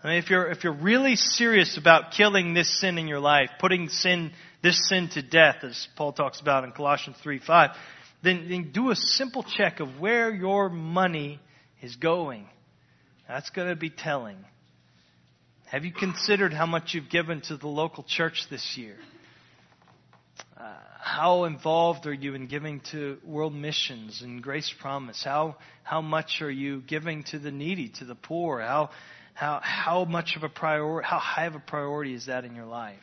I 0.02 0.08
mean, 0.08 0.16
if 0.18 0.30
you're, 0.30 0.50
if 0.50 0.64
you're 0.64 0.72
really 0.72 1.16
serious 1.16 1.76
about 1.76 2.12
killing 2.12 2.54
this 2.54 2.80
sin 2.80 2.98
in 2.98 3.06
your 3.06 3.20
life, 3.20 3.50
putting 3.60 3.88
sin, 3.88 4.32
this 4.62 4.88
sin 4.88 5.08
to 5.14 5.22
death, 5.22 5.56
as 5.62 5.86
Paul 5.96 6.12
talks 6.12 6.40
about 6.40 6.64
in 6.64 6.72
Colossians 6.72 7.16
3 7.22 7.40
5, 7.40 7.70
then, 8.22 8.46
then 8.48 8.72
do 8.72 8.90
a 8.90 8.96
simple 8.96 9.44
check 9.44 9.80
of 9.80 10.00
where 10.00 10.32
your 10.32 10.68
money 10.68 11.40
is 11.80 11.96
going. 11.96 12.46
That's 13.28 13.50
going 13.50 13.68
to 13.68 13.76
be 13.76 13.90
telling. 13.90 14.38
Have 15.72 15.86
you 15.86 15.92
considered 15.92 16.52
how 16.52 16.66
much 16.66 16.92
you've 16.92 17.08
given 17.08 17.40
to 17.48 17.56
the 17.56 17.66
local 17.66 18.04
church 18.06 18.44
this 18.50 18.76
year? 18.76 18.96
Uh, 20.54 20.74
how 21.00 21.44
involved 21.44 22.06
are 22.06 22.12
you 22.12 22.34
in 22.34 22.46
giving 22.46 22.82
to 22.90 23.16
world 23.24 23.54
missions 23.54 24.20
and 24.20 24.42
grace 24.42 24.70
promise? 24.82 25.24
How, 25.24 25.56
how 25.82 26.02
much 26.02 26.42
are 26.42 26.50
you 26.50 26.82
giving 26.82 27.24
to 27.30 27.38
the 27.38 27.50
needy, 27.50 27.88
to 28.00 28.04
the 28.04 28.14
poor? 28.14 28.60
How, 28.60 28.90
how, 29.32 29.60
how 29.62 30.04
much 30.04 30.36
of 30.36 30.42
a 30.42 30.50
priority, 30.50 31.08
how 31.08 31.18
high 31.18 31.46
of 31.46 31.54
a 31.54 31.60
priority 31.60 32.12
is 32.12 32.26
that 32.26 32.44
in 32.44 32.54
your 32.54 32.66
life? 32.66 33.00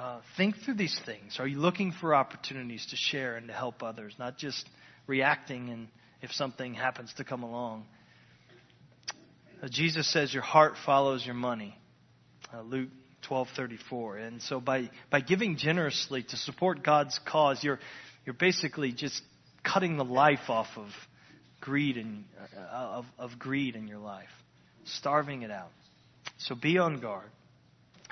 Uh, 0.00 0.20
think 0.38 0.54
through 0.64 0.76
these 0.76 0.98
things. 1.04 1.36
Are 1.38 1.46
you 1.46 1.58
looking 1.58 1.92
for 1.92 2.14
opportunities 2.14 2.86
to 2.86 2.96
share 2.96 3.36
and 3.36 3.48
to 3.48 3.52
help 3.52 3.82
others, 3.82 4.14
not 4.18 4.38
just 4.38 4.66
reacting 5.06 5.68
and 5.68 5.88
if 6.22 6.32
something 6.32 6.72
happens 6.72 7.12
to 7.18 7.24
come 7.24 7.42
along? 7.42 7.84
Uh, 9.62 9.68
Jesus 9.68 10.10
says 10.12 10.32
your 10.32 10.42
heart 10.42 10.74
follows 10.84 11.24
your 11.24 11.34
money. 11.34 11.76
Uh, 12.52 12.62
Luke 12.62 12.90
12:34. 13.28 14.26
And 14.26 14.42
so 14.42 14.60
by 14.60 14.90
by 15.10 15.20
giving 15.20 15.56
generously 15.56 16.22
to 16.22 16.36
support 16.36 16.82
God's 16.82 17.18
cause, 17.26 17.62
you're 17.62 17.80
you're 18.24 18.34
basically 18.34 18.92
just 18.92 19.22
cutting 19.64 19.96
the 19.96 20.04
life 20.04 20.48
off 20.48 20.68
of 20.76 20.88
greed 21.60 21.96
and 21.96 22.24
uh, 22.56 22.72
of, 22.72 23.04
of 23.18 23.38
greed 23.38 23.74
in 23.74 23.88
your 23.88 23.98
life 23.98 24.28
starving 24.88 25.42
it 25.42 25.50
out. 25.50 25.70
So 26.38 26.54
be 26.54 26.78
on 26.78 27.00
guard. 27.00 27.28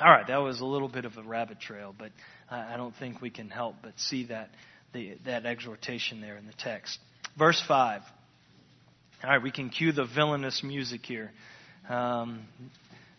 All 0.01 0.11
right, 0.11 0.27
that 0.27 0.39
was 0.39 0.61
a 0.61 0.65
little 0.65 0.89
bit 0.89 1.05
of 1.05 1.17
a 1.17 1.23
rabbit 1.23 1.59
trail, 1.59 1.95
but 1.97 2.13
I 2.51 2.77
don't 2.77 2.95
think 2.97 3.23
we 3.23 3.31
can 3.31 3.49
help 3.49 3.77
but 3.83 3.99
see 3.99 4.27
that 4.27 4.51
the, 4.93 5.17
that 5.25 5.47
exhortation 5.47 6.21
there 6.21 6.37
in 6.37 6.47
the 6.47 6.53
text. 6.53 6.99
Verse 7.39 7.63
five. 7.67 8.03
All 9.27 9.33
right, 9.33 9.43
we 9.43 9.51
can 9.51 9.71
cue 9.71 9.91
the 9.91 10.05
villainous 10.05 10.63
music 10.63 11.05
here. 11.05 11.33
Um, 11.89 12.45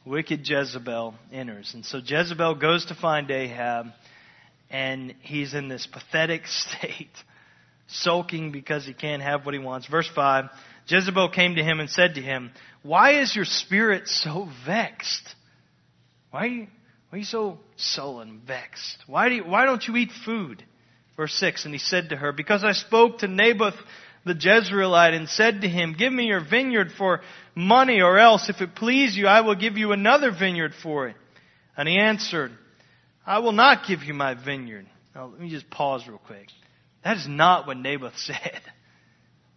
wicked 0.06 0.48
Jezebel 0.48 1.14
enters, 1.34 1.74
and 1.74 1.86
so 1.86 1.98
Jezebel 1.98 2.56
goes 2.56 2.86
to 2.86 2.96
find 2.96 3.30
Ahab, 3.30 3.88
and 4.70 5.14
he's 5.20 5.54
in 5.54 5.68
this 5.68 5.86
pathetic 5.86 6.44
state, 6.48 7.12
sulking 7.88 8.54
because 8.54 8.86
he 8.86 8.94
can't 8.94 9.22
have 9.22 9.46
what 9.46 9.54
he 9.54 9.60
wants. 9.60 9.88
Verse 9.88 10.10
five. 10.16 10.46
Jezebel 10.88 11.28
came 11.32 11.56
to 11.56 11.62
him 11.62 11.82
and 11.82 11.90
said 11.90 12.16
to 12.16 12.22
him, 12.22 12.52
Why 12.84 13.20
is 13.20 13.36
your 13.36 13.44
spirit 13.44 14.08
so 14.08 14.48
vexed? 14.66 15.36
Why 16.32 16.40
are 16.40 16.48
you, 16.48 16.68
why 17.10 17.18
are 17.18 17.18
you 17.18 17.26
so 17.26 17.60
sullen, 17.76 18.42
vexed? 18.48 19.04
Why, 19.08 19.28
do 19.28 19.36
you, 19.36 19.44
why 19.44 19.66
don't 19.66 19.86
you 19.86 19.98
eat 19.98 20.12
food? 20.24 20.64
Verse 21.18 21.34
6 21.34 21.66
And 21.66 21.74
he 21.74 21.80
said 21.80 22.10
to 22.10 22.16
her, 22.16 22.32
Because 22.32 22.64
I 22.64 22.72
spoke 22.72 23.18
to 23.20 23.28
Naboth 23.28 23.76
the 24.26 24.34
Jezreelite 24.34 25.16
and 25.16 25.30
said 25.30 25.62
to 25.62 25.68
him, 25.68 25.96
Give 25.98 26.12
me 26.12 26.26
your 26.26 26.44
vineyard 26.44 26.92
for 26.98 27.22
money, 27.56 28.02
or 28.02 28.20
else, 28.20 28.50
if 28.50 28.62
it 28.62 28.76
please 28.76 29.16
you, 29.16 29.28
I 29.28 29.42
will 29.42 29.56
give 29.56 29.78
you 29.78 29.92
another 29.92 30.32
vineyard 30.32 30.74
for 30.82 31.08
it. 31.08 31.16
And 31.76 31.88
he 31.88 31.98
answered, 31.98 32.52
I 33.26 33.40
will 33.40 33.52
not 33.52 33.88
give 33.88 34.04
you 34.04 34.14
my 34.14 34.34
vineyard. 34.34 34.88
Now, 35.16 35.28
let 35.28 35.40
me 35.40 35.50
just 35.50 35.70
pause 35.70 36.08
real 36.08 36.20
quick. 36.20 36.48
That 37.04 37.18
is 37.18 37.28
not 37.28 37.68
what 37.68 37.78
Naboth 37.78 38.14
said. 38.18 38.62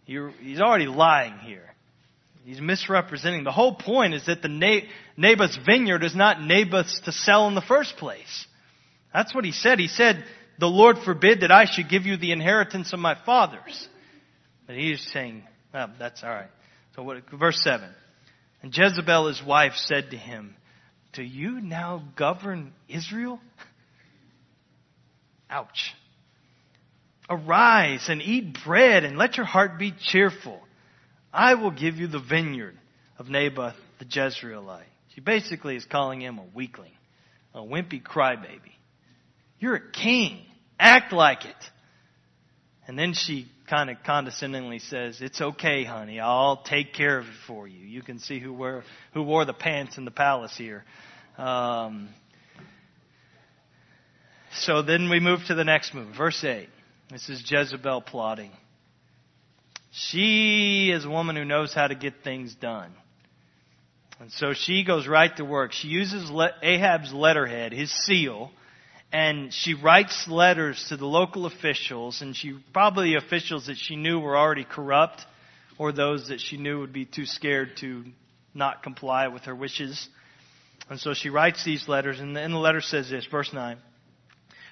He's 0.05 0.59
already 0.59 0.87
lying 0.87 1.37
here. 1.39 1.71
He's 2.43 2.59
misrepresenting. 2.59 3.43
The 3.43 3.51
whole 3.51 3.75
point 3.75 4.13
is 4.13 4.25
that 4.25 4.41
the 4.41 4.83
Naboth's 5.15 5.57
vineyard 5.63 6.03
is 6.03 6.15
not 6.15 6.41
Naboth's 6.41 6.99
to 7.01 7.11
sell 7.11 7.47
in 7.47 7.55
the 7.55 7.61
first 7.61 7.97
place. 7.97 8.47
That's 9.13 9.35
what 9.35 9.45
he 9.45 9.51
said. 9.51 9.79
He 9.79 9.87
said, 9.87 10.23
the 10.57 10.67
Lord 10.67 10.99
forbid 10.99 11.41
that 11.41 11.51
I 11.51 11.65
should 11.65 11.89
give 11.89 12.05
you 12.05 12.17
the 12.17 12.31
inheritance 12.31 12.93
of 12.93 12.99
my 12.99 13.15
fathers. 13.25 13.87
But 14.71 14.79
he's 14.79 15.05
saying, 15.11 15.43
well, 15.73 15.91
that's 15.99 16.23
alright. 16.23 16.49
So 16.95 17.03
what, 17.03 17.17
verse 17.29 17.61
7. 17.61 17.89
And 18.63 18.73
Jezebel, 18.73 19.27
his 19.27 19.43
wife, 19.45 19.73
said 19.75 20.11
to 20.11 20.15
him, 20.15 20.55
Do 21.11 21.23
you 21.23 21.59
now 21.59 22.05
govern 22.15 22.71
Israel? 22.87 23.41
Ouch. 25.49 25.93
Arise 27.29 28.05
and 28.07 28.21
eat 28.21 28.59
bread 28.63 29.03
and 29.03 29.17
let 29.17 29.35
your 29.35 29.45
heart 29.45 29.77
be 29.77 29.91
cheerful. 29.91 30.61
I 31.33 31.55
will 31.55 31.71
give 31.71 31.97
you 31.97 32.07
the 32.07 32.21
vineyard 32.21 32.77
of 33.19 33.27
Naboth 33.27 33.75
the 33.99 34.05
Jezreelite. 34.05 34.85
She 35.15 35.19
basically 35.19 35.75
is 35.75 35.83
calling 35.83 36.21
him 36.21 36.39
a 36.39 36.45
weakling, 36.55 36.93
a 37.53 37.59
wimpy 37.59 38.01
crybaby. 38.01 38.71
You're 39.59 39.75
a 39.75 39.91
king. 39.91 40.45
Act 40.79 41.11
like 41.11 41.43
it. 41.43 41.71
And 42.87 42.97
then 42.97 43.13
she 43.13 43.47
kind 43.71 43.89
of 43.89 44.03
condescendingly 44.05 44.79
says, 44.79 45.21
It's 45.21 45.39
okay, 45.39 45.85
honey. 45.85 46.19
I'll 46.19 46.61
take 46.61 46.93
care 46.93 47.17
of 47.17 47.25
it 47.25 47.33
for 47.47 47.67
you. 47.67 47.85
You 47.85 48.01
can 48.01 48.19
see 48.19 48.37
who 48.37 48.51
wore, 48.51 48.83
who 49.13 49.23
wore 49.23 49.45
the 49.45 49.53
pants 49.53 49.97
in 49.97 50.03
the 50.03 50.11
palace 50.11 50.55
here. 50.57 50.83
Um, 51.37 52.09
so 54.53 54.81
then 54.81 55.09
we 55.09 55.21
move 55.21 55.39
to 55.47 55.55
the 55.55 55.63
next 55.63 55.93
move. 55.93 56.13
Verse 56.15 56.43
8. 56.43 56.67
This 57.09 57.29
is 57.29 57.49
Jezebel 57.49 58.01
plotting. 58.01 58.51
She 59.91 60.91
is 60.91 61.05
a 61.05 61.09
woman 61.09 61.37
who 61.37 61.45
knows 61.45 61.73
how 61.73 61.87
to 61.87 61.95
get 61.95 62.25
things 62.25 62.53
done. 62.53 62.91
And 64.19 64.31
so 64.33 64.53
she 64.53 64.83
goes 64.83 65.07
right 65.07 65.35
to 65.37 65.45
work. 65.45 65.71
She 65.71 65.87
uses 65.87 66.29
Ahab's 66.61 67.13
letterhead, 67.13 67.71
his 67.71 67.89
seal, 67.89 68.51
and 69.11 69.53
she 69.53 69.73
writes 69.73 70.27
letters 70.27 70.85
to 70.89 70.97
the 70.97 71.05
local 71.05 71.45
officials, 71.45 72.21
and 72.21 72.35
she 72.35 72.57
probably 72.73 73.15
officials 73.15 73.65
that 73.65 73.77
she 73.77 73.95
knew 73.95 74.19
were 74.19 74.37
already 74.37 74.63
corrupt, 74.63 75.25
or 75.77 75.91
those 75.91 76.29
that 76.29 76.39
she 76.39 76.57
knew 76.57 76.79
would 76.79 76.93
be 76.93 77.05
too 77.05 77.25
scared 77.25 77.75
to 77.77 78.05
not 78.53 78.83
comply 78.83 79.27
with 79.27 79.43
her 79.43 79.55
wishes. 79.55 80.07
And 80.89 80.99
so 80.99 81.13
she 81.13 81.29
writes 81.29 81.63
these 81.65 81.87
letters, 81.87 82.19
and 82.19 82.35
the 82.35 82.57
letter 82.57 82.81
says 82.81 83.09
this, 83.09 83.25
verse 83.25 83.51
9. 83.51 83.77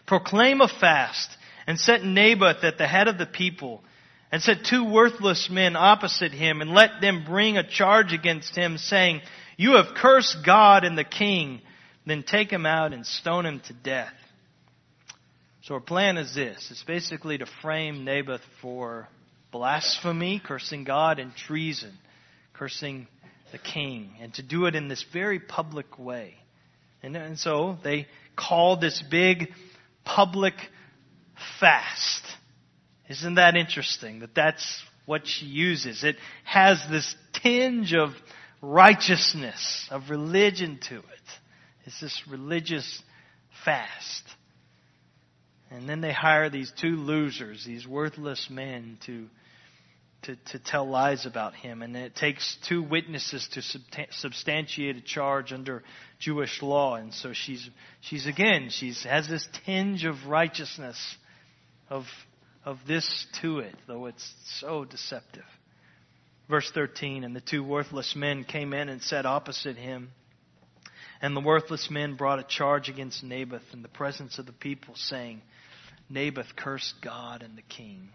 Proclaim 0.05 0.61
a 0.61 0.67
fast 0.67 1.29
and 1.67 1.79
set 1.79 2.03
Naboth 2.03 2.63
at 2.63 2.77
the 2.77 2.87
head 2.87 3.07
of 3.07 3.17
the 3.17 3.25
people, 3.25 3.83
and 4.31 4.41
set 4.41 4.63
two 4.63 4.89
worthless 4.89 5.49
men 5.49 5.75
opposite 5.75 6.31
him, 6.31 6.61
and 6.61 6.71
let 6.71 7.01
them 7.01 7.25
bring 7.25 7.57
a 7.57 7.67
charge 7.67 8.13
against 8.13 8.55
him, 8.55 8.77
saying, 8.77 9.21
You 9.57 9.75
have 9.75 9.95
cursed 9.95 10.45
God 10.45 10.83
and 10.83 10.97
the 10.97 11.03
king. 11.03 11.61
Then 12.05 12.23
take 12.23 12.51
him 12.51 12.65
out 12.65 12.93
and 12.93 13.05
stone 13.05 13.45
him 13.45 13.59
to 13.67 13.73
death. 13.73 14.13
So 15.69 15.75
our 15.75 15.81
plan 15.81 16.17
is 16.17 16.33
this. 16.33 16.69
It's 16.71 16.81
basically 16.81 17.37
to 17.37 17.45
frame 17.45 18.03
Naboth 18.03 18.41
for 18.59 19.07
blasphemy, 19.51 20.41
cursing 20.43 20.83
God, 20.83 21.19
and 21.19 21.31
treason, 21.35 21.95
cursing 22.53 23.07
the 23.51 23.59
king, 23.59 24.09
and 24.19 24.33
to 24.33 24.41
do 24.41 24.65
it 24.65 24.73
in 24.73 24.87
this 24.87 25.05
very 25.13 25.37
public 25.37 25.99
way. 25.99 26.33
And, 27.03 27.15
and 27.15 27.37
so 27.37 27.77
they 27.83 28.07
called 28.35 28.81
this 28.81 29.03
big 29.11 29.53
public 30.03 30.55
fast. 31.59 32.23
Isn't 33.07 33.35
that 33.35 33.55
interesting 33.55 34.21
that 34.21 34.33
that's 34.33 34.81
what 35.05 35.27
she 35.27 35.45
uses? 35.45 36.03
It 36.03 36.15
has 36.45 36.83
this 36.89 37.15
tinge 37.43 37.93
of 37.93 38.15
righteousness, 38.59 39.87
of 39.91 40.09
religion 40.09 40.79
to 40.89 40.95
it. 40.95 41.03
It's 41.85 42.01
this 42.01 42.23
religious 42.27 43.03
fast. 43.63 44.23
And 45.71 45.87
then 45.87 46.01
they 46.01 46.11
hire 46.11 46.49
these 46.49 46.71
two 46.81 46.95
losers, 46.95 47.63
these 47.63 47.87
worthless 47.87 48.47
men, 48.49 48.97
to, 49.05 49.27
to, 50.23 50.35
to 50.51 50.59
tell 50.59 50.89
lies 50.89 51.25
about 51.27 51.53
him. 51.53 51.83
And 51.83 51.95
it 51.95 52.15
takes 52.15 52.57
two 52.67 52.81
witnesses 52.81 53.47
to 53.53 53.61
substantiate 54.11 54.97
a 54.97 55.01
charge 55.01 55.53
under 55.53 55.83
Jewish 56.17 56.61
law. 56.63 56.95
And 56.95 57.13
so 57.13 57.33
she's, 57.33 57.69
she's 58.01 58.25
again, 58.25 58.69
she 58.71 58.93
has 59.07 59.27
this 59.29 59.47
tinge 59.65 60.05
of 60.05 60.25
righteousness, 60.27 60.97
of, 61.89 62.05
of 62.65 62.79
this 62.87 63.27
to 63.41 63.59
it, 63.59 63.75
though 63.87 64.07
it's 64.07 64.33
so 64.59 64.85
deceptive. 64.85 65.45
Verse 66.49 66.69
13, 66.73 67.23
and 67.23 67.35
the 67.35 67.41
two 67.41 67.63
worthless 67.63 68.15
men 68.15 68.43
came 68.43 68.73
in 68.73 68.89
and 68.89 69.03
sat 69.03 69.27
opposite 69.27 69.77
him. 69.77 70.09
And 71.21 71.35
the 71.35 71.41
worthless 71.41 71.89
men 71.91 72.15
brought 72.15 72.39
a 72.39 72.43
charge 72.43 72.89
against 72.89 73.23
Naboth 73.23 73.61
in 73.71 73.83
the 73.83 73.87
presence 73.87 74.39
of 74.39 74.47
the 74.47 74.53
people, 74.53 74.95
saying, 74.95 75.41
Naboth 76.09 76.55
cursed 76.55 76.95
God 77.01 77.43
and 77.43 77.57
the 77.57 77.61
king. 77.63 78.09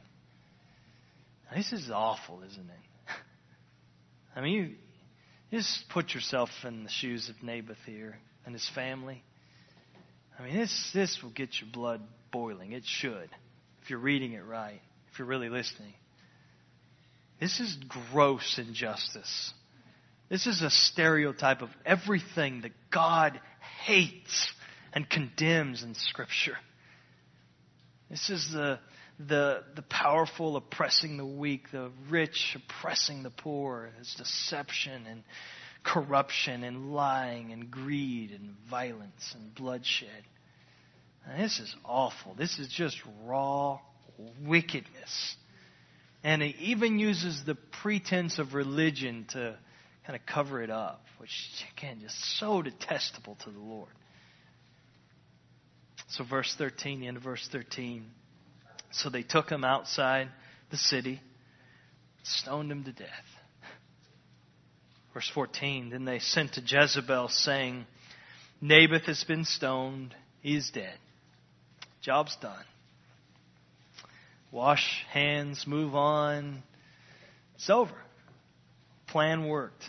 Now, 1.51 1.57
this 1.57 1.73
is 1.73 1.91
awful, 1.91 2.43
isn't 2.43 2.69
it? 2.69 3.13
I 4.37 4.41
mean, 4.41 4.53
you, 4.53 5.59
just 5.59 5.89
put 5.91 6.13
yourself 6.15 6.51
in 6.65 6.85
the 6.85 6.91
shoes 6.91 7.29
of 7.29 7.43
Naboth 7.43 7.79
here 7.87 8.19
and 8.45 8.55
his 8.55 8.69
family. 8.75 9.23
I 10.39 10.43
mean, 10.43 10.57
this, 10.57 10.91
this 10.93 11.21
will 11.23 11.31
get 11.31 11.61
your 11.61 11.71
blood 11.73 12.01
boiling. 12.33 12.73
It 12.73 12.85
should, 12.85 13.31
if 13.83 13.91
you're 13.91 14.01
reading 14.01 14.33
it 14.33 14.45
right, 14.45 14.81
if 15.13 15.19
you're 15.19 15.29
really 15.29 15.49
listening. 15.49 15.95
This 17.41 17.61
is 17.61 17.77
gross 17.89 18.59
injustice. 18.59 19.53
This 20.29 20.47
is 20.47 20.63
a 20.63 20.71
stereotype 20.71 21.63
of 21.63 21.69
everything 21.85 22.63
that 22.63 22.73
God 22.91 23.39
hates 23.85 24.51
and 24.93 25.09
condemns 25.09 25.83
in 25.83 25.95
Scripture. 25.95 26.57
This 28.15 28.31
is 28.31 28.53
the, 28.53 28.79
the, 29.19 29.65
the 29.75 29.83
powerful 29.83 30.57
oppressing 30.57 31.17
the 31.17 31.27
weak, 31.27 31.73
the 31.73 31.91
rich 32.09 32.55
oppressing 32.55 33.25
the 33.25 33.31
poor. 33.31 33.91
It's 33.99 34.15
deception 34.15 35.05
and 35.09 35.25
corruption 35.83 36.63
and 36.63 36.93
lying 36.93 37.51
and 37.51 37.73
greed 37.73 38.31
and 38.31 38.55
violence 38.71 39.35
and 39.35 39.53
bloodshed. 39.57 40.23
This 41.37 41.59
is 41.59 41.75
awful. 41.85 42.35
This 42.35 42.61
is 42.61 42.69
just 42.69 43.03
raw 43.25 43.81
wickedness. 44.41 45.35
And 46.23 46.41
it 46.41 46.55
even 46.61 47.01
uses 47.01 47.43
the 47.45 47.57
pretense 47.83 48.39
of 48.39 48.55
religion 48.55 49.27
to 49.33 49.59
kind 50.07 50.15
of 50.15 50.25
cover 50.25 50.63
it 50.63 50.71
up, 50.71 51.05
which, 51.19 51.33
again, 51.77 52.01
is 52.07 52.15
so 52.39 52.63
detestable 52.63 53.37
to 53.43 53.51
the 53.51 53.59
Lord. 53.59 53.91
So, 56.17 56.25
verse 56.25 56.55
13, 56.57 57.01
the 57.01 57.09
end 57.09 57.17
of 57.17 57.23
verse 57.23 57.49
13. 57.51 58.05
So 58.93 59.11
they 59.11 59.23
took 59.23 59.51
him 59.51 59.65
outside 59.65 60.29
the 60.71 60.77
city, 60.77 61.21
stoned 62.23 62.71
him 62.71 62.85
to 62.85 62.93
death. 62.93 63.09
Verse 65.13 65.31
14, 65.35 65.91
then 65.91 66.05
they 66.05 66.19
sent 66.19 66.55
to 66.55 66.61
Jezebel 66.61 67.29
saying, 67.29 67.87
Naboth 68.61 69.07
has 69.07 69.23
been 69.25 69.45
stoned, 69.45 70.15
he 70.41 70.57
is 70.57 70.71
dead. 70.71 70.99
Job's 72.03 72.37
done 72.37 72.65
wash 74.55 75.05
hands, 75.11 75.67
move 75.67 75.97
on. 75.97 76.63
It's 77.57 77.69
over. 77.69 77.97
Plan 79.09 79.49
worked. 79.49 79.83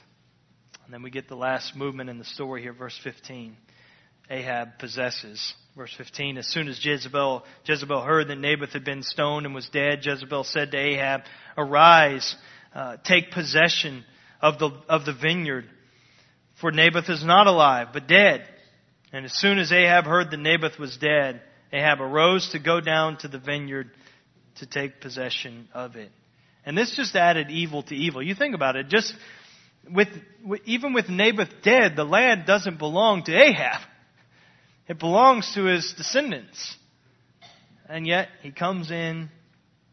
And 0.83 0.93
then 0.93 1.03
we 1.03 1.11
get 1.11 1.29
the 1.29 1.35
last 1.35 1.75
movement 1.75 2.09
in 2.09 2.17
the 2.17 2.25
story 2.25 2.63
here, 2.63 2.73
verse 2.73 2.99
15. 3.03 3.55
Ahab 4.29 4.79
possesses. 4.79 5.53
Verse 5.75 5.93
15, 5.97 6.37
as 6.37 6.47
soon 6.47 6.69
as 6.69 6.83
Jezebel, 6.83 7.43
Jezebel 7.65 8.01
heard 8.01 8.29
that 8.29 8.37
Naboth 8.37 8.71
had 8.71 8.85
been 8.85 9.03
stoned 9.03 9.45
and 9.45 9.53
was 9.53 9.67
dead, 9.67 10.05
Jezebel 10.05 10.45
said 10.45 10.71
to 10.71 10.77
Ahab, 10.77 11.21
Arise, 11.57 12.35
uh, 12.73 12.95
take 13.03 13.31
possession 13.31 14.05
of 14.41 14.57
the, 14.57 14.69
of 14.87 15.03
the 15.03 15.11
vineyard, 15.13 15.65
for 16.61 16.71
Naboth 16.71 17.09
is 17.09 17.25
not 17.25 17.47
alive, 17.47 17.89
but 17.91 18.07
dead. 18.07 18.47
And 19.11 19.25
as 19.25 19.33
soon 19.33 19.59
as 19.59 19.73
Ahab 19.73 20.05
heard 20.05 20.31
that 20.31 20.37
Naboth 20.37 20.79
was 20.79 20.95
dead, 20.95 21.41
Ahab 21.73 21.99
arose 21.99 22.49
to 22.53 22.59
go 22.59 22.79
down 22.79 23.17
to 23.17 23.27
the 23.27 23.39
vineyard 23.39 23.91
to 24.59 24.65
take 24.65 25.01
possession 25.01 25.67
of 25.73 25.97
it. 25.97 26.09
And 26.65 26.77
this 26.77 26.95
just 26.95 27.17
added 27.17 27.51
evil 27.51 27.83
to 27.83 27.95
evil. 27.95 28.23
You 28.23 28.33
think 28.33 28.55
about 28.55 28.77
it, 28.77 28.87
just 28.87 29.13
with, 29.91 30.07
even 30.63 30.93
with 30.93 31.09
Naboth 31.09 31.49
dead, 31.63 31.97
the 31.97 32.05
land 32.05 32.45
doesn't 32.45 32.79
belong 32.79 33.23
to 33.23 33.35
Ahab. 33.35 33.81
It 34.87 34.99
belongs 34.99 35.53
to 35.55 35.65
his 35.65 35.93
descendants. 35.97 36.75
And 37.87 38.05
yet, 38.05 38.29
he 38.41 38.51
comes 38.51 38.91
in, 38.91 39.29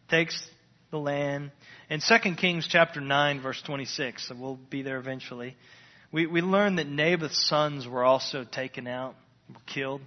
takes 0.08 0.48
the 0.90 0.98
land. 0.98 1.50
In 1.90 2.00
2 2.00 2.34
Kings 2.36 2.66
chapter 2.68 3.00
9, 3.00 3.42
verse 3.42 3.60
26, 3.62 4.28
so 4.28 4.34
we'll 4.38 4.58
be 4.70 4.82
there 4.82 4.98
eventually, 4.98 5.56
we, 6.10 6.26
we 6.26 6.42
learn 6.42 6.76
that 6.76 6.88
Naboth's 6.88 7.48
sons 7.48 7.86
were 7.86 8.04
also 8.04 8.44
taken 8.44 8.86
out, 8.86 9.14
were 9.48 9.60
killed. 9.66 10.02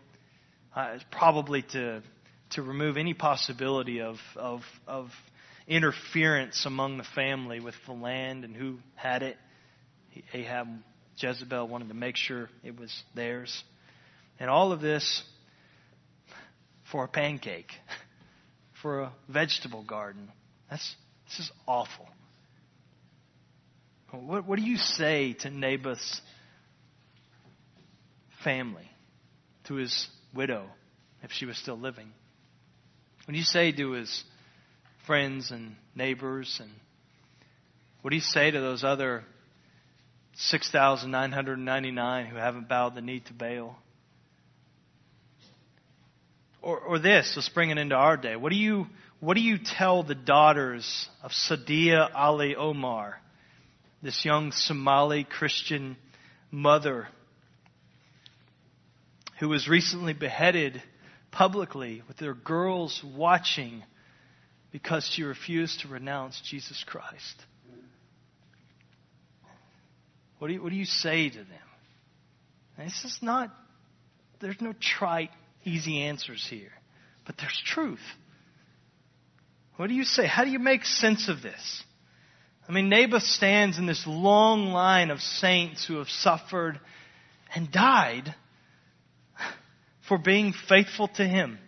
Uh, 0.76 0.98
probably 1.10 1.62
to 1.62 2.04
to 2.52 2.62
remove 2.62 2.98
any 2.98 3.14
possibility 3.14 4.02
of, 4.02 4.18
of, 4.36 4.62
of 4.88 5.10
interference 5.68 6.66
among 6.66 6.98
the 6.98 7.04
family 7.04 7.60
with 7.60 7.76
the 7.86 7.94
land 7.94 8.44
and 8.44 8.56
who 8.56 8.78
had 8.96 9.24
it. 9.24 9.38
Ahab, 10.34 10.68
Jezebel 11.18 11.68
wanted 11.68 11.90
to 11.90 11.94
make 11.94 12.16
sure 12.16 12.50
it 12.64 12.80
was 12.80 13.04
theirs. 13.14 13.64
And 14.40 14.50
all 14.50 14.72
of 14.72 14.82
this 14.82 15.24
for 16.92 17.06
a 17.06 17.08
pancake, 17.08 17.72
for 18.82 19.02
a 19.02 19.12
vegetable 19.28 19.84
garden. 19.84 20.32
That's, 20.70 20.96
this 21.28 21.40
is 21.40 21.52
awful. 21.68 22.08
What, 24.12 24.48
what 24.48 24.60
do 24.60 24.66
you 24.66 24.78
say 24.78 25.34
to 25.42 25.50
Naboth's 25.50 26.22
family, 28.44 28.90
to 29.66 29.76
his 29.76 30.08
widow, 30.34 30.68
if 31.24 31.32
she 31.32 31.46
was 31.46 31.58
still 31.58 31.78
living? 31.78 32.12
What 33.26 33.34
do 33.34 33.38
you 33.38 33.44
say 33.44 33.72
to 33.72 33.92
his 33.92 34.24
friends 35.08 35.52
and 35.52 35.76
neighbors? 35.96 36.60
And 36.62 36.70
what 38.02 38.12
do 38.12 38.16
you 38.16 38.22
say 38.22 38.52
to 38.52 38.62
those 38.62 38.84
other 38.84 39.24
6,999 40.36 42.26
who 42.28 42.36
haven't 42.36 42.70
bowed 42.70 42.96
the 42.96 43.02
knee 43.02 43.22
to 43.22 43.34
Baal? 43.34 43.76
Or, 46.66 46.80
or 46.80 46.98
this, 46.98 47.38
bring 47.54 47.70
it 47.70 47.78
into 47.78 47.94
our 47.94 48.18
day. 48.18 48.36
What 48.36 48.52
do 48.52 48.58
you, 48.58 48.88
what 49.20 49.36
do 49.36 49.42
you 49.42 49.60
tell 49.64 50.02
the 50.02 50.16
daughters 50.16 51.08
of 51.22 51.30
Sadia 51.30 52.10
Ali 52.12 52.56
Omar, 52.56 53.22
this 54.02 54.26
young 54.26 54.52
Somali 54.52 55.26
Christian 55.26 55.96
mother 56.50 57.08
who 59.40 59.48
was 59.48 59.68
recently 59.68 60.14
beheaded 60.14 60.82
publicly 61.30 62.02
with 62.08 62.18
their 62.18 62.34
girls 62.34 63.00
watching 63.16 63.84
because 64.72 65.06
she 65.06 65.22
refused 65.22 65.82
to 65.82 65.88
renounce 65.88 66.42
Jesus 66.50 66.84
Christ. 66.88 67.46
What 70.40 70.48
do 70.48 70.56
you, 70.56 70.64
what 70.64 70.72
do 70.72 70.76
you 70.78 70.86
say 70.86 71.30
to 71.30 71.38
them? 71.38 71.48
this 72.80 73.06
is 73.06 73.20
not, 73.22 73.54
there's 74.40 74.60
no 74.60 74.74
trite, 74.74 75.30
easy 75.66 76.02
answers 76.04 76.46
here, 76.50 76.72
but 77.26 77.36
there's 77.38 77.62
truth. 77.66 78.00
What 79.78 79.88
do 79.88 79.94
you 79.94 80.04
say? 80.04 80.26
How 80.26 80.46
do 80.46 80.52
you 80.52 80.60
make 80.60 80.86
sense 80.86 81.28
of 81.28 81.42
this? 81.42 81.84
I 82.68 82.72
mean, 82.72 82.90
Naboth 82.90 83.24
stands 83.24 83.78
in 83.78 83.86
this 83.86 84.06
long 84.08 84.68
line 84.68 85.12
of 85.12 85.20
saints 85.20 85.86
who 85.86 85.98
have 85.98 86.10
suffered 86.10 86.80
and 87.54 87.72
died 87.72 88.34
for 90.08 90.18
being 90.18 90.54
faithful 90.68 91.08
to 91.10 91.28
Him. 91.28 91.60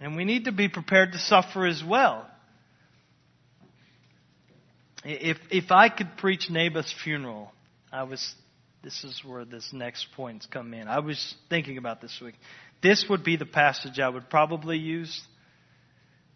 And 0.00 0.16
we 0.16 0.24
need 0.24 0.44
to 0.44 0.52
be 0.52 0.68
prepared 0.68 1.12
to 1.12 1.18
suffer 1.18 1.66
as 1.66 1.82
well. 1.82 2.28
If, 5.04 5.38
if 5.50 5.70
I 5.70 5.88
could 5.88 6.16
preach 6.16 6.48
Naboth's 6.50 6.94
funeral, 7.04 7.52
I 7.92 8.04
was, 8.04 8.34
this 8.82 9.04
is 9.04 9.22
where 9.24 9.44
this 9.44 9.72
next 9.72 10.08
points 10.16 10.46
come 10.46 10.74
in. 10.74 10.88
I 10.88 10.98
was 10.98 11.34
thinking 11.48 11.78
about 11.78 12.00
this 12.00 12.20
week. 12.22 12.34
This 12.82 13.04
would 13.08 13.22
be 13.22 13.36
the 13.36 13.46
passage 13.46 14.00
I 14.00 14.08
would 14.08 14.28
probably 14.28 14.78
use 14.78 15.22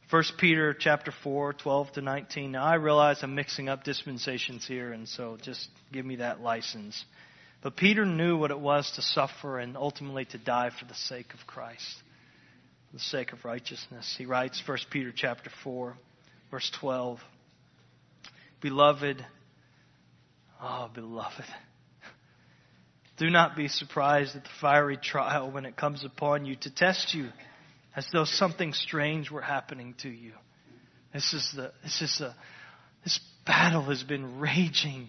1 0.08 0.22
Peter 0.38 0.72
chapter 0.72 1.12
4, 1.24 1.54
12 1.54 1.92
to 1.94 2.00
19. 2.00 2.52
Now 2.52 2.64
I 2.64 2.74
realize 2.74 3.24
I'm 3.24 3.34
mixing 3.34 3.68
up 3.68 3.82
dispensations 3.82 4.64
here, 4.64 4.92
and 4.92 5.08
so 5.08 5.36
just 5.42 5.68
give 5.92 6.06
me 6.06 6.16
that 6.16 6.40
license. 6.40 7.04
But 7.60 7.76
Peter 7.76 8.04
knew 8.04 8.36
what 8.36 8.52
it 8.52 8.60
was 8.60 8.88
to 8.92 9.02
suffer 9.02 9.58
and 9.58 9.76
ultimately 9.76 10.24
to 10.26 10.38
die 10.38 10.70
for 10.70 10.84
the 10.84 10.94
sake 10.94 11.34
of 11.34 11.44
Christ, 11.48 12.02
for 12.88 12.98
the 12.98 13.02
sake 13.02 13.32
of 13.32 13.44
righteousness. 13.44 14.14
He 14.16 14.26
writes 14.26 14.62
1 14.64 14.78
Peter 14.90 15.12
chapter 15.14 15.50
4, 15.64 15.96
verse 16.52 16.70
12. 16.78 17.18
Beloved, 18.60 19.26
oh 20.62 20.88
beloved, 20.94 21.44
do 23.16 23.30
not 23.30 23.56
be 23.56 23.68
surprised 23.68 24.36
at 24.36 24.44
the 24.44 24.50
fiery 24.60 24.96
trial 24.96 25.50
when 25.50 25.64
it 25.64 25.76
comes 25.76 26.04
upon 26.04 26.44
you 26.44 26.56
to 26.56 26.74
test 26.74 27.14
you 27.14 27.28
as 27.94 28.06
though 28.12 28.24
something 28.24 28.72
strange 28.72 29.30
were 29.30 29.40
happening 29.40 29.94
to 30.02 30.08
you. 30.08 30.32
This 31.14 31.32
is 31.32 31.52
the 31.56 31.72
this 31.82 32.02
is 32.02 32.20
a 32.20 32.34
this 33.04 33.18
battle 33.46 33.84
has 33.84 34.02
been 34.02 34.38
raging 34.38 35.08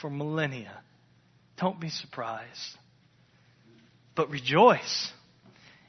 for 0.00 0.10
millennia. 0.10 0.80
Don't 1.58 1.80
be 1.80 1.90
surprised. 1.90 2.78
But 4.16 4.30
rejoice 4.30 5.12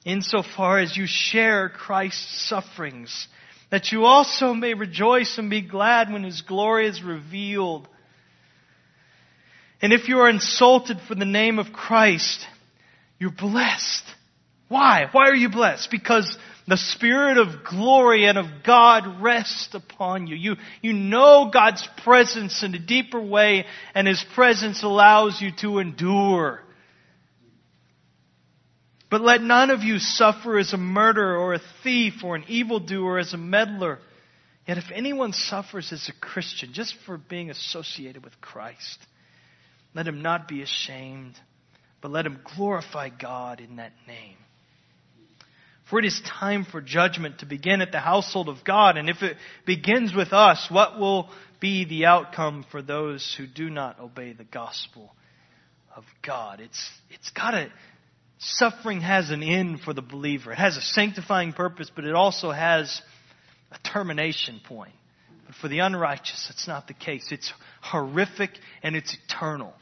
insofar 0.05 0.79
as 0.79 0.95
you 0.95 1.05
share 1.07 1.69
Christ's 1.69 2.47
sufferings, 2.49 3.27
that 3.71 3.91
you 3.91 4.05
also 4.05 4.53
may 4.53 4.73
rejoice 4.73 5.37
and 5.37 5.49
be 5.49 5.61
glad 5.61 6.11
when 6.11 6.23
his 6.23 6.41
glory 6.41 6.87
is 6.87 7.03
revealed. 7.03 7.87
And 9.81 9.93
if 9.93 10.07
you 10.07 10.19
are 10.19 10.29
insulted 10.29 10.99
for 11.07 11.15
the 11.15 11.25
name 11.25 11.59
of 11.59 11.71
Christ, 11.71 12.45
you're 13.17 13.31
blessed 13.31 14.03
why? 14.69 15.07
Why 15.11 15.29
are 15.29 15.35
you 15.35 15.49
blessed? 15.49 15.89
Because 15.91 16.37
the 16.67 16.77
Spirit 16.77 17.39
of 17.39 17.63
glory 17.63 18.25
and 18.25 18.37
of 18.37 18.45
God 18.63 19.21
rests 19.21 19.73
upon 19.73 20.27
you. 20.27 20.35
You, 20.35 20.55
you 20.81 20.93
know 20.93 21.49
God's 21.51 21.85
presence 22.03 22.63
in 22.63 22.75
a 22.75 22.79
deeper 22.79 23.19
way, 23.19 23.65
and 23.95 24.07
His 24.07 24.23
presence 24.35 24.83
allows 24.83 25.41
you 25.41 25.51
to 25.61 25.79
endure. 25.79 26.61
But 29.09 29.21
let 29.21 29.41
none 29.41 29.71
of 29.71 29.81
you 29.81 29.97
suffer 29.97 30.59
as 30.59 30.71
a 30.71 30.77
murderer 30.77 31.35
or 31.35 31.55
a 31.55 31.61
thief 31.81 32.23
or 32.23 32.35
an 32.35 32.43
evildoer 32.47 33.13
or 33.13 33.19
as 33.19 33.33
a 33.33 33.37
meddler. 33.37 33.97
Yet 34.67 34.77
if 34.77 34.91
anyone 34.93 35.33
suffers 35.33 35.91
as 35.91 36.09
a 36.09 36.13
Christian 36.21 36.73
just 36.73 36.93
for 37.07 37.17
being 37.17 37.49
associated 37.49 38.23
with 38.23 38.39
Christ, 38.39 38.99
let 39.93 40.07
him 40.07 40.21
not 40.21 40.47
be 40.47 40.61
ashamed, 40.61 41.35
but 42.01 42.11
let 42.11 42.25
him 42.25 42.39
glorify 42.55 43.09
God 43.09 43.59
in 43.59 43.77
that 43.77 43.93
name. 44.07 44.37
For 45.89 45.97
it 45.97 46.05
is 46.05 46.21
time 46.39 46.65
for 46.65 46.81
judgment 46.81 47.39
to 47.39 47.47
begin 47.47 47.81
at 47.81 47.91
the 47.91 47.99
household 47.99 48.47
of 48.47 48.63
God. 48.63 48.97
And 48.97 49.09
if 49.09 49.23
it 49.23 49.37
begins 49.65 50.13
with 50.13 50.33
us, 50.33 50.67
what 50.69 50.99
will 50.99 51.29
be 51.59 51.85
the 51.85 52.05
outcome 52.05 52.63
for 52.69 52.81
those 52.83 53.33
who 53.37 53.47
do 53.47 53.71
not 53.71 53.99
obey 53.99 54.33
the 54.33 54.43
gospel 54.43 55.11
of 55.95 56.03
God? 56.23 56.59
It's, 56.59 56.89
it's 57.09 57.31
got 57.31 57.55
a, 57.55 57.71
suffering 58.37 59.01
has 59.01 59.31
an 59.31 59.41
end 59.41 59.81
for 59.81 59.93
the 59.93 60.03
believer. 60.03 60.51
It 60.51 60.59
has 60.59 60.77
a 60.77 60.81
sanctifying 60.81 61.53
purpose, 61.53 61.91
but 61.93 62.05
it 62.05 62.13
also 62.13 62.51
has 62.51 63.01
a 63.71 63.89
termination 63.89 64.61
point. 64.67 64.93
But 65.49 65.55
for 65.55 65.67
the 65.67 65.79
unrighteous, 65.79 66.51
it's 66.51 66.67
not 66.67 66.85
the 66.85 66.93
case. 66.93 67.31
It's 67.31 67.51
horrific 67.81 68.51
and 68.83 68.95
it's 68.95 69.17
eternal. 69.25 69.73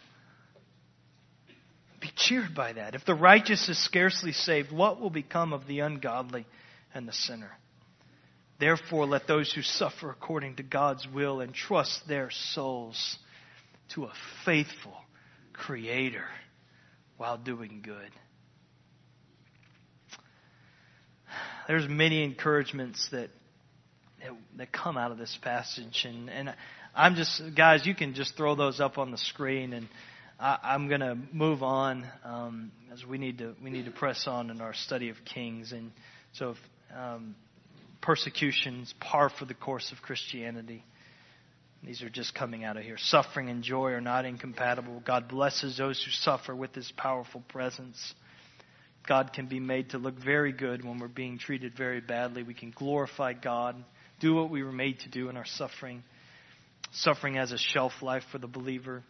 Be 2.00 2.10
cheered 2.16 2.56
by 2.56 2.72
that. 2.72 2.96
If 2.96 3.04
the 3.04 3.14
righteous 3.14 3.68
is 3.68 3.78
scarcely 3.78 4.32
saved, 4.32 4.72
what 4.72 5.02
will 5.02 5.10
become 5.10 5.52
of 5.52 5.68
the 5.68 5.82
ungodly 5.82 6.46
and 6.94 7.06
the 7.06 7.12
sinner? 7.12 7.52
Therefore, 8.62 9.08
let 9.08 9.28
those 9.28 9.52
who 9.52 9.62
suffer 9.62 10.10
according 10.10 10.56
to 10.56 10.64
God's 10.64 11.06
will 11.06 11.42
entrust 11.42 12.08
their 12.08 12.30
souls 12.32 13.18
to 13.90 14.06
a 14.06 14.14
faithful 14.46 14.96
Creator 15.52 16.30
while 17.18 17.38
doing 17.38 17.82
good. 17.84 18.12
There's 21.68 21.90
many 21.90 22.24
encouragements 22.24 23.10
that 23.12 23.32
that 24.58 24.72
come 24.72 24.98
out 24.98 25.12
of 25.12 25.18
this 25.18 25.38
passage, 25.42 26.06
and 26.06 26.30
and 26.30 26.56
I'm 26.96 27.16
just 27.16 27.42
guys, 27.56 27.86
you 27.86 27.96
can 27.96 28.14
just 28.14 28.36
throw 28.36 28.56
those 28.56 28.80
up 28.80 28.98
on 28.98 29.12
the 29.12 29.18
screen 29.18 29.74
and. 29.74 29.88
I, 30.40 30.76
am 30.76 30.88
going 30.88 31.00
to 31.00 31.18
move 31.34 31.64
on 31.64 32.06
um, 32.24 32.72
as 32.94 33.04
we 33.04 33.18
need 33.18 33.40
to 33.40 33.56
we 33.64 33.72
need 33.72 33.86
to 33.86 33.92
press 33.92 34.28
on 34.28 34.52
in 34.52 34.62
our 34.62 34.76
study 34.76 35.10
of 35.10 35.16
Kings, 35.26 35.72
and 35.72 35.92
so 36.34 36.52
if, 36.52 36.58
um, 36.96 37.36
persecutions 38.02 38.94
par 39.00 39.30
for 39.30 39.46
the 39.46 39.54
course 39.54 39.92
of 39.92 40.02
Christianity. 40.02 40.84
These 41.84 42.02
are 42.02 42.10
just 42.10 42.34
coming 42.34 42.64
out 42.64 42.78
of 42.78 42.84
here. 42.84 42.98
Suffering 42.98 43.50
and 43.50 43.64
joy 43.64 43.92
are 43.92 44.02
not 44.02 44.26
incompatible. 44.26 45.02
God 45.06 45.28
blesses 45.28 45.78
those 45.78 46.02
who 46.04 46.12
suffer 46.12 46.56
with 46.56 46.74
His 46.74 46.92
powerful 46.96 47.44
presence. 47.48 48.14
God 49.08 49.32
can 49.32 49.48
be 49.48 49.60
made 49.60 49.92
to 49.92 49.98
look 49.98 50.16
very 50.16 50.52
good 50.52 50.84
when 50.84 51.00
we're 51.00 51.08
being 51.08 51.38
treated 51.38 51.78
very 51.78 52.02
badly. 52.02 52.44
We 52.44 52.54
can 52.54 52.72
glorify 52.72 53.34
God, 53.34 53.76
do 54.20 54.36
what 54.36 54.50
we 54.50 54.64
were 54.64 54.72
made 54.72 55.00
to 55.02 55.10
do 55.10 55.30
in 55.30 55.38
our 55.38 55.46
suffering. 55.46 56.04
Suffering 56.92 57.38
as 57.38 57.52
a 57.52 57.58
shelf 57.58 57.94
life 58.02 58.24
for 58.32 58.38
the 58.38 58.48
believer 58.48 59.04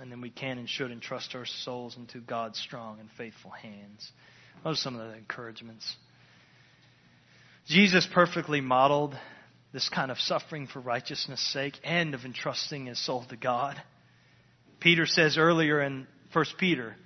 and 0.00 0.10
then 0.10 0.20
we 0.20 0.30
can 0.30 0.58
and 0.58 0.68
should 0.68 0.90
entrust 0.90 1.34
our 1.34 1.44
souls 1.46 1.96
into 1.96 2.18
God's 2.18 2.58
strong 2.58 2.98
and 3.00 3.08
faithful 3.16 3.50
hands. 3.50 4.10
Those 4.64 4.78
are 4.78 4.80
some 4.80 4.96
of 4.98 5.08
the 5.08 5.16
encouragements. 5.16 5.96
Jesus 7.68 8.06
perfectly 8.12 8.60
modeled 8.60 9.16
this 9.72 9.88
kind 9.88 10.10
of 10.10 10.18
suffering 10.18 10.66
for 10.66 10.80
righteousness' 10.80 11.52
sake 11.52 11.78
and 11.84 12.14
of 12.14 12.24
entrusting 12.24 12.86
his 12.86 13.04
soul 13.04 13.24
to 13.28 13.36
God. 13.36 13.80
Peter 14.80 15.06
says 15.06 15.38
earlier 15.38 15.80
in 15.80 16.06
1 16.32 16.44
Peter 16.58 16.96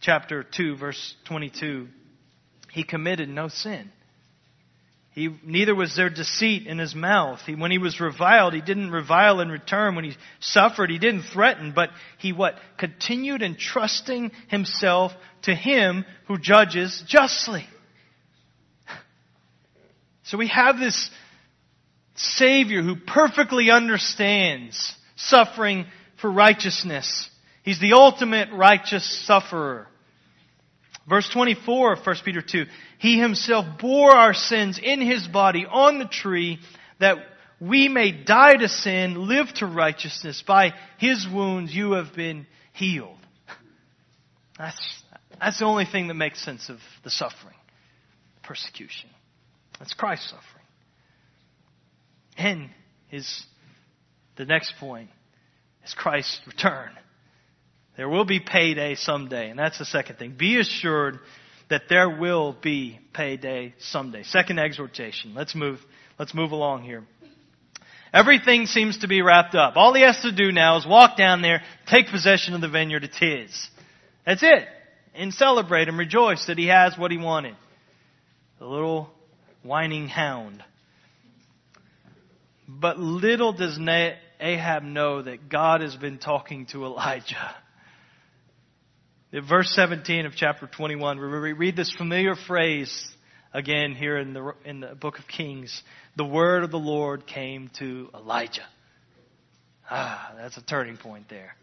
chapter 0.00 0.42
2 0.42 0.76
verse 0.76 1.14
22, 1.26 1.88
he 2.72 2.84
committed 2.84 3.28
no 3.28 3.48
sin. 3.48 3.90
He, 5.14 5.28
neither 5.44 5.76
was 5.76 5.94
there 5.94 6.10
deceit 6.10 6.66
in 6.66 6.78
his 6.78 6.92
mouth. 6.92 7.40
He, 7.46 7.54
when 7.54 7.70
he 7.70 7.78
was 7.78 8.00
reviled, 8.00 8.52
he 8.52 8.60
didn't 8.60 8.90
revile 8.90 9.40
in 9.40 9.48
return. 9.48 9.94
When 9.94 10.04
he 10.04 10.16
suffered, 10.40 10.90
he 10.90 10.98
didn't 10.98 11.22
threaten, 11.22 11.72
but 11.72 11.90
he 12.18 12.32
what? 12.32 12.56
Continued 12.78 13.40
entrusting 13.40 14.32
himself 14.48 15.12
to 15.42 15.54
him 15.54 16.04
who 16.26 16.36
judges 16.36 17.00
justly. 17.06 17.64
So 20.24 20.36
we 20.36 20.48
have 20.48 20.80
this 20.80 21.10
Savior 22.16 22.82
who 22.82 22.96
perfectly 22.96 23.70
understands 23.70 24.96
suffering 25.14 25.86
for 26.20 26.28
righteousness. 26.28 27.30
He's 27.62 27.78
the 27.78 27.92
ultimate 27.92 28.50
righteous 28.52 29.26
sufferer. 29.26 29.86
Verse 31.08 31.28
24 31.32 31.94
of 31.94 32.06
1 32.06 32.16
Peter 32.24 32.40
2, 32.40 32.64
He 32.98 33.18
himself 33.18 33.66
bore 33.78 34.12
our 34.12 34.32
sins 34.32 34.80
in 34.82 35.00
His 35.00 35.26
body 35.26 35.66
on 35.66 35.98
the 35.98 36.06
tree 36.06 36.60
that 36.98 37.18
we 37.60 37.88
may 37.88 38.10
die 38.10 38.56
to 38.56 38.68
sin, 38.68 39.28
live 39.28 39.48
to 39.54 39.66
righteousness. 39.66 40.42
By 40.46 40.72
His 40.98 41.26
wounds 41.30 41.74
you 41.74 41.92
have 41.92 42.14
been 42.14 42.46
healed. 42.72 43.18
That's, 44.58 45.02
that's 45.40 45.58
the 45.58 45.64
only 45.64 45.84
thing 45.84 46.08
that 46.08 46.14
makes 46.14 46.42
sense 46.44 46.68
of 46.68 46.78
the 47.02 47.10
suffering, 47.10 47.56
persecution. 48.42 49.10
That's 49.78 49.94
Christ's 49.94 50.30
suffering. 50.30 50.64
And 52.36 52.70
his, 53.08 53.44
the 54.36 54.44
next 54.44 54.74
point 54.78 55.10
is 55.84 55.92
Christ's 55.94 56.40
return. 56.46 56.90
There 57.96 58.08
will 58.08 58.24
be 58.24 58.40
payday 58.40 58.96
someday, 58.96 59.50
and 59.50 59.58
that's 59.58 59.78
the 59.78 59.84
second 59.84 60.16
thing. 60.16 60.34
Be 60.36 60.58
assured 60.58 61.20
that 61.70 61.82
there 61.88 62.10
will 62.10 62.56
be 62.60 62.98
payday 63.12 63.74
someday. 63.78 64.24
Second 64.24 64.58
exhortation. 64.58 65.34
Let's 65.34 65.54
move, 65.54 65.78
let's 66.18 66.34
move 66.34 66.52
along 66.52 66.82
here. 66.82 67.04
Everything 68.12 68.66
seems 68.66 68.98
to 68.98 69.08
be 69.08 69.22
wrapped 69.22 69.54
up. 69.54 69.76
All 69.76 69.92
he 69.92 70.02
has 70.02 70.20
to 70.22 70.30
do 70.30 70.52
now 70.52 70.76
is 70.76 70.86
walk 70.86 71.16
down 71.16 71.42
there, 71.42 71.62
take 71.88 72.08
possession 72.08 72.54
of 72.54 72.60
the 72.60 72.68
vineyard. 72.68 73.04
It's 73.04 73.18
his. 73.18 73.68
That's 74.24 74.42
it. 74.42 74.68
And 75.14 75.34
celebrate 75.34 75.88
and 75.88 75.98
rejoice 75.98 76.46
that 76.46 76.58
he 76.58 76.66
has 76.66 76.96
what 76.96 77.10
he 77.10 77.18
wanted. 77.18 77.56
The 78.58 78.66
little 78.66 79.10
whining 79.62 80.08
hound. 80.08 80.62
But 82.68 82.98
little 82.98 83.52
does 83.52 83.78
Ahab 84.40 84.82
know 84.82 85.22
that 85.22 85.48
God 85.48 85.80
has 85.80 85.96
been 85.96 86.18
talking 86.18 86.66
to 86.66 86.84
Elijah. 86.84 87.54
Verse 89.42 89.68
17 89.74 90.26
of 90.26 90.36
chapter 90.36 90.68
21, 90.68 91.18
we 91.18 91.52
read 91.54 91.74
this 91.74 91.92
familiar 91.92 92.36
phrase 92.36 93.12
again 93.52 93.96
here 93.96 94.16
in 94.16 94.32
the, 94.32 94.54
in 94.64 94.78
the 94.78 94.94
book 94.94 95.18
of 95.18 95.26
Kings. 95.26 95.82
The 96.14 96.24
word 96.24 96.62
of 96.62 96.70
the 96.70 96.78
Lord 96.78 97.26
came 97.26 97.68
to 97.80 98.10
Elijah. 98.14 98.62
Ah, 99.90 100.34
that's 100.36 100.56
a 100.56 100.62
turning 100.62 100.96
point 100.98 101.28
there. 101.28 101.56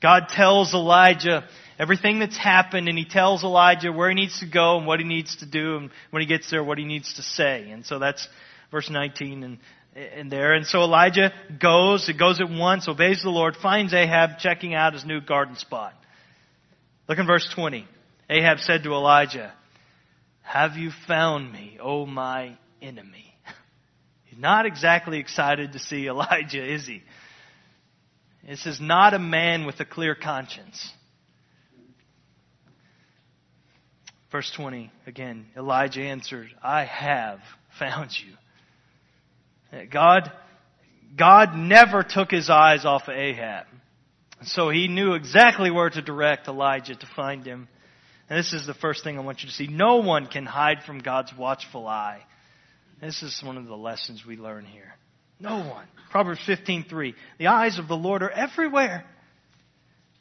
God 0.00 0.28
tells 0.28 0.72
Elijah 0.72 1.44
everything 1.76 2.20
that's 2.20 2.38
happened 2.38 2.88
and 2.88 2.96
he 2.96 3.04
tells 3.04 3.42
Elijah 3.42 3.90
where 3.90 4.08
he 4.08 4.14
needs 4.14 4.38
to 4.38 4.46
go 4.46 4.78
and 4.78 4.86
what 4.86 5.00
he 5.00 5.04
needs 5.04 5.38
to 5.38 5.46
do 5.46 5.76
and 5.76 5.90
when 6.10 6.20
he 6.20 6.26
gets 6.26 6.52
there 6.52 6.62
what 6.62 6.78
he 6.78 6.84
needs 6.84 7.14
to 7.14 7.22
say. 7.22 7.68
And 7.70 7.84
so 7.84 7.98
that's 7.98 8.28
verse 8.70 8.88
19 8.88 9.42
and, 9.42 9.58
and 9.96 10.30
there. 10.30 10.54
And 10.54 10.64
so 10.64 10.82
Elijah 10.82 11.32
goes, 11.60 12.08
it 12.08 12.16
goes 12.16 12.40
at 12.40 12.48
once, 12.48 12.86
obeys 12.86 13.24
the 13.24 13.30
Lord, 13.30 13.56
finds 13.56 13.92
Ahab 13.92 14.38
checking 14.38 14.72
out 14.72 14.92
his 14.92 15.04
new 15.04 15.20
garden 15.20 15.56
spot. 15.56 15.94
Look 17.10 17.18
in 17.18 17.26
verse 17.26 17.48
20. 17.56 17.88
Ahab 18.30 18.60
said 18.60 18.84
to 18.84 18.92
Elijah, 18.92 19.52
Have 20.42 20.76
you 20.76 20.92
found 21.08 21.52
me, 21.52 21.76
O 21.82 22.06
my 22.06 22.56
enemy? 22.80 23.34
He's 24.26 24.38
not 24.38 24.64
exactly 24.64 25.18
excited 25.18 25.72
to 25.72 25.80
see 25.80 26.06
Elijah, 26.08 26.64
is 26.64 26.86
he? 26.86 27.02
This 28.48 28.64
is 28.64 28.80
not 28.80 29.12
a 29.12 29.18
man 29.18 29.66
with 29.66 29.80
a 29.80 29.84
clear 29.84 30.14
conscience. 30.14 30.88
Verse 34.30 34.52
20, 34.54 34.92
again, 35.08 35.46
Elijah 35.56 36.02
answered, 36.02 36.46
I 36.62 36.84
have 36.84 37.40
found 37.76 38.12
you. 39.72 39.82
God, 39.90 40.30
God 41.18 41.56
never 41.56 42.04
took 42.04 42.30
his 42.30 42.48
eyes 42.48 42.84
off 42.84 43.08
of 43.08 43.16
Ahab. 43.16 43.66
So 44.42 44.70
he 44.70 44.88
knew 44.88 45.14
exactly 45.14 45.70
where 45.70 45.90
to 45.90 46.02
direct 46.02 46.48
Elijah 46.48 46.94
to 46.94 47.06
find 47.14 47.44
him. 47.44 47.68
And 48.28 48.38
this 48.38 48.52
is 48.52 48.66
the 48.66 48.74
first 48.74 49.04
thing 49.04 49.18
I 49.18 49.22
want 49.22 49.42
you 49.42 49.48
to 49.48 49.54
see. 49.54 49.66
No 49.66 49.96
one 49.96 50.26
can 50.26 50.46
hide 50.46 50.84
from 50.86 51.00
God's 51.00 51.32
watchful 51.36 51.86
eye. 51.86 52.22
This 53.00 53.22
is 53.22 53.42
one 53.44 53.56
of 53.56 53.66
the 53.66 53.76
lessons 53.76 54.24
we 54.26 54.36
learn 54.36 54.64
here. 54.64 54.94
No 55.40 55.58
one. 55.58 55.86
Proverbs 56.10 56.40
15:3. 56.46 57.14
The 57.38 57.48
eyes 57.48 57.78
of 57.78 57.88
the 57.88 57.96
Lord 57.96 58.22
are 58.22 58.30
everywhere. 58.30 59.04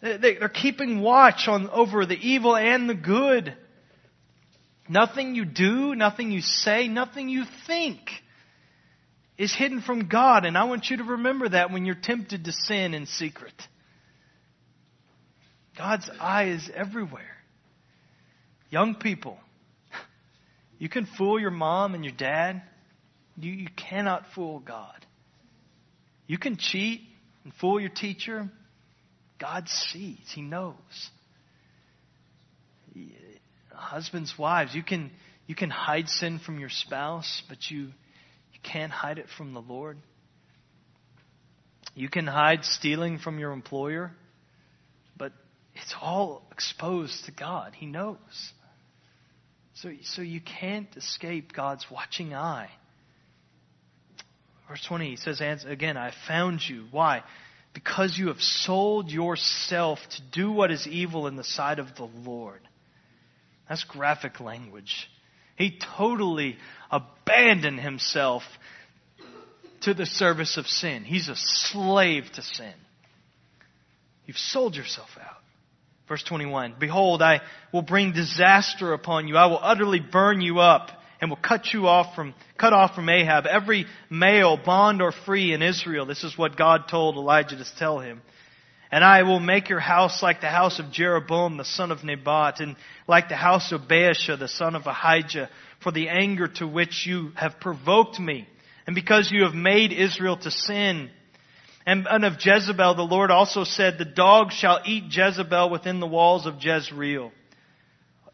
They're 0.02 0.50
keeping 0.50 1.02
watch 1.02 1.48
on 1.48 1.70
over 1.70 2.06
the 2.06 2.16
evil 2.16 2.56
and 2.56 2.90
the 2.90 2.96
good. 2.96 3.54
Nothing 4.88 5.36
you 5.36 5.46
do, 5.46 5.94
nothing 5.94 6.32
you 6.32 6.42
say, 6.42 6.88
nothing 6.88 7.30
you 7.30 7.44
think 7.68 8.00
is 9.38 9.54
hidden 9.54 9.82
from 9.82 10.08
God. 10.08 10.46
And 10.46 10.58
I 10.58 10.64
want 10.64 10.90
you 10.90 10.98
to 10.98 11.04
remember 11.04 11.50
that 11.50 11.72
when 11.72 11.86
you're 11.86 11.96
tempted 11.96 12.46
to 12.46 12.52
sin 12.52 12.94
in 12.94 13.06
secret. 13.06 13.54
God's 15.80 16.08
eye 16.20 16.50
is 16.50 16.70
everywhere. 16.76 17.24
Young 18.70 18.94
people, 18.94 19.40
you 20.78 20.90
can 20.90 21.08
fool 21.18 21.40
your 21.40 21.50
mom 21.50 21.96
and 21.96 22.06
your 22.06 22.14
dad. 22.16 22.62
You, 23.36 23.52
you 23.52 23.70
cannot 23.76 24.26
fool 24.36 24.60
God. 24.60 25.06
You 26.28 26.38
can 26.38 26.58
cheat 26.58 27.02
and 27.44 27.54
fool 27.60 27.80
your 27.80 27.90
teacher. 27.90 28.48
God 29.40 29.68
sees, 29.68 30.20
He 30.36 30.44
knows 30.44 30.76
husbands, 33.80 34.36
wives, 34.38 34.76
you 34.76 34.84
can, 34.84 35.12
you 35.48 35.56
can 35.56 35.70
hide 35.70 36.08
sin 36.10 36.40
from 36.40 36.60
your 36.60 36.70
spouse, 36.70 37.42
but 37.50 37.58
you, 37.70 37.80
you 37.80 38.60
can't 38.64 38.92
hide 38.92 39.18
it 39.18 39.28
from 39.38 39.54
the 39.54 39.62
Lord. 39.62 39.98
You 41.96 42.10
can 42.10 42.28
hide 42.28 42.64
stealing 42.64 43.18
from 43.18 43.40
your 43.40 43.52
employer, 43.52 44.12
it's 45.82 45.96
all 46.02 46.44
exposed 46.52 47.26
to 47.26 47.32
God. 47.32 47.74
He 47.76 47.86
knows. 47.86 48.18
So, 49.76 49.92
so 50.04 50.22
you 50.22 50.42
can't 50.42 50.90
escape 50.98 51.54
God's 51.54 51.86
watching 51.90 52.34
eye. 52.34 52.70
Verse 54.68 54.84
20, 54.88 55.10
he 55.10 55.16
says 55.16 55.42
again, 55.66 55.98
I 55.98 56.12
found 56.28 56.62
you. 56.68 56.86
Why? 56.92 57.24
Because 57.74 58.18
you 58.18 58.28
have 58.28 58.42
sold 58.42 59.10
yourself 59.10 60.00
to 60.18 60.22
do 60.32 60.52
what 60.52 60.72
is 60.72 60.86
evil 60.88 61.28
in 61.28 61.36
the 61.36 61.44
sight 61.44 61.80
of 61.80 61.96
the 61.96 62.10
Lord. 62.24 62.62
That's 63.68 63.84
graphic 63.84 64.40
language. 64.40 65.10
He 65.56 65.80
totally 65.98 66.58
abandoned 66.92 67.80
himself 67.80 68.44
to 69.82 69.94
the 69.94 70.06
service 70.06 70.58
of 70.58 70.68
sin. 70.68 71.04
He's 71.04 71.30
a 71.30 71.36
slave 71.36 72.26
to 72.36 72.42
sin. 72.42 72.74
You've 74.26 74.38
sold 74.38 74.76
yourself 74.76 75.10
out. 75.20 75.39
Verse 76.10 76.24
21 76.24 76.76
Behold, 76.80 77.22
I 77.22 77.40
will 77.72 77.84
bring 77.84 78.12
disaster 78.12 78.94
upon 78.94 79.28
you. 79.28 79.38
I 79.38 79.46
will 79.46 79.60
utterly 79.62 80.00
burn 80.02 80.42
you 80.42 80.60
up 80.60 80.90
and 81.22 81.30
will 81.30 81.38
cut 81.38 81.72
you 81.72 81.88
off 81.88 82.16
from, 82.16 82.34
cut 82.58 82.74
off 82.74 82.96
from 82.96 83.08
Ahab 83.08 83.46
every 83.46 83.86
male, 84.10 84.58
bond 84.58 85.02
or 85.02 85.12
free 85.12 85.54
in 85.54 85.62
Israel. 85.62 86.06
This 86.06 86.24
is 86.24 86.38
what 86.38 86.58
God 86.58 86.88
told 86.90 87.16
Elijah 87.16 87.58
to 87.58 87.76
tell 87.78 88.00
him. 88.00 88.22
And 88.92 89.04
I 89.04 89.22
will 89.22 89.40
make 89.40 89.70
your 89.70 89.80
house 89.80 90.24
like 90.24 90.42
the 90.42 90.48
house 90.48 90.80
of 90.80 90.92
Jeroboam 90.92 91.58
the 91.58 91.66
son 91.66 91.92
of 91.92 92.04
Nebat, 92.04 92.60
and 92.60 92.76
like 93.08 93.30
the 93.30 93.36
house 93.36 93.72
of 93.72 93.82
Baasha 93.82 94.40
the 94.40 94.48
son 94.48 94.76
of 94.76 94.88
Ahijah, 94.88 95.50
for 95.84 95.92
the 95.92 96.10
anger 96.10 96.48
to 96.56 96.68
which 96.68 97.06
you 97.06 97.32
have 97.36 97.60
provoked 97.60 98.20
me, 98.20 98.48
and 98.88 98.96
because 98.96 99.30
you 99.32 99.44
have 99.44 99.54
made 99.54 99.94
Israel 99.94 100.38
to 100.38 100.50
sin. 100.50 101.12
And, 101.90 102.06
and 102.08 102.24
of 102.24 102.34
Jezebel 102.40 102.94
the 102.94 103.02
Lord 103.02 103.32
also 103.32 103.64
said, 103.64 103.98
The 103.98 104.06
dog 104.06 104.52
shall 104.52 104.80
eat 104.86 105.06
Jezebel 105.10 105.72
within 105.72 106.00
the 106.00 106.06
walls 106.06 106.46
of 106.46 106.64
Jezreel. 106.64 107.32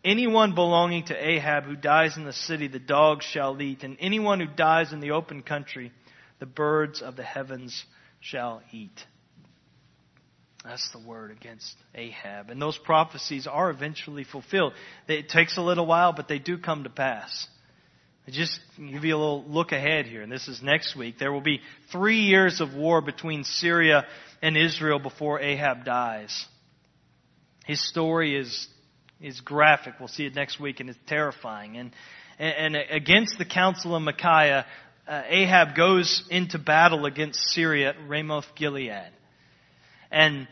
Anyone 0.04 0.56
belonging 0.56 1.06
to 1.06 1.16
Ahab 1.16 1.64
who 1.64 1.78
dies 1.78 2.18
in 2.18 2.26
the 2.26 2.34
city, 2.34 2.68
the 2.68 2.80
dog 2.80 3.24
shall 3.24 3.62
eat, 3.62 3.84
and 3.84 3.96
anyone 4.02 4.42
who 4.42 4.46
dies 4.46 4.92
in 4.92 5.00
the 5.00 5.12
open 5.12 5.42
country, 5.42 5.94
the 6.40 6.46
birds 6.46 7.02
of 7.02 7.16
the 7.16 7.24
heavens 7.24 7.86
shall 8.20 8.62
eat. 8.74 9.06
That's 10.66 10.92
the 10.92 11.00
word 11.00 11.32
against 11.32 11.78
Ahab. 11.96 12.50
And 12.50 12.62
those 12.62 12.78
prophecies 12.78 13.48
are 13.48 13.70
eventually 13.70 14.26
fulfilled. 14.26 14.74
It 15.08 15.30
takes 15.30 15.56
a 15.56 15.62
little 15.62 15.86
while, 15.86 16.12
but 16.12 16.28
they 16.28 16.40
do 16.40 16.58
come 16.58 16.84
to 16.84 16.90
pass. 16.90 17.48
Just 18.28 18.60
give 18.78 19.06
you 19.06 19.16
a 19.16 19.20
little 19.20 19.44
look 19.48 19.72
ahead 19.72 20.08
here, 20.08 20.24
and 20.24 20.32
this 20.32 20.48
is 20.48 20.62
next 20.64 20.96
week. 20.96 21.20
There 21.20 21.32
will 21.32 21.42
be 21.42 21.62
three 21.92 22.22
years 22.22 22.60
of 22.60 22.74
war 22.74 23.00
between 23.02 23.44
Syria 23.44 24.06
and 24.42 24.58
Israel 24.58 24.98
before 24.98 25.40
Ahab 25.40 25.86
dies. 25.86 26.46
His 27.66 27.88
story 27.88 28.36
is 28.36 28.68
is 29.22 29.42
graphic. 29.42 29.96
We'll 30.00 30.08
see 30.08 30.26
it 30.26 30.34
next 30.34 30.60
week, 30.60 30.80
and 30.80 30.90
it's 30.90 31.00
terrifying. 31.08 31.78
And 31.78 31.92
and, 32.40 32.76
against 32.76 33.38
the 33.38 33.46
counsel 33.46 33.96
of 33.96 34.02
Micaiah, 34.02 34.66
uh, 35.08 35.22
Ahab 35.28 35.76
goes 35.76 36.24
into 36.30 36.58
battle 36.58 37.06
against 37.06 37.40
Syria 37.40 37.90
at 37.90 38.08
Ramoth 38.08 38.56
Gilead. 38.56 39.12
And 40.12 40.48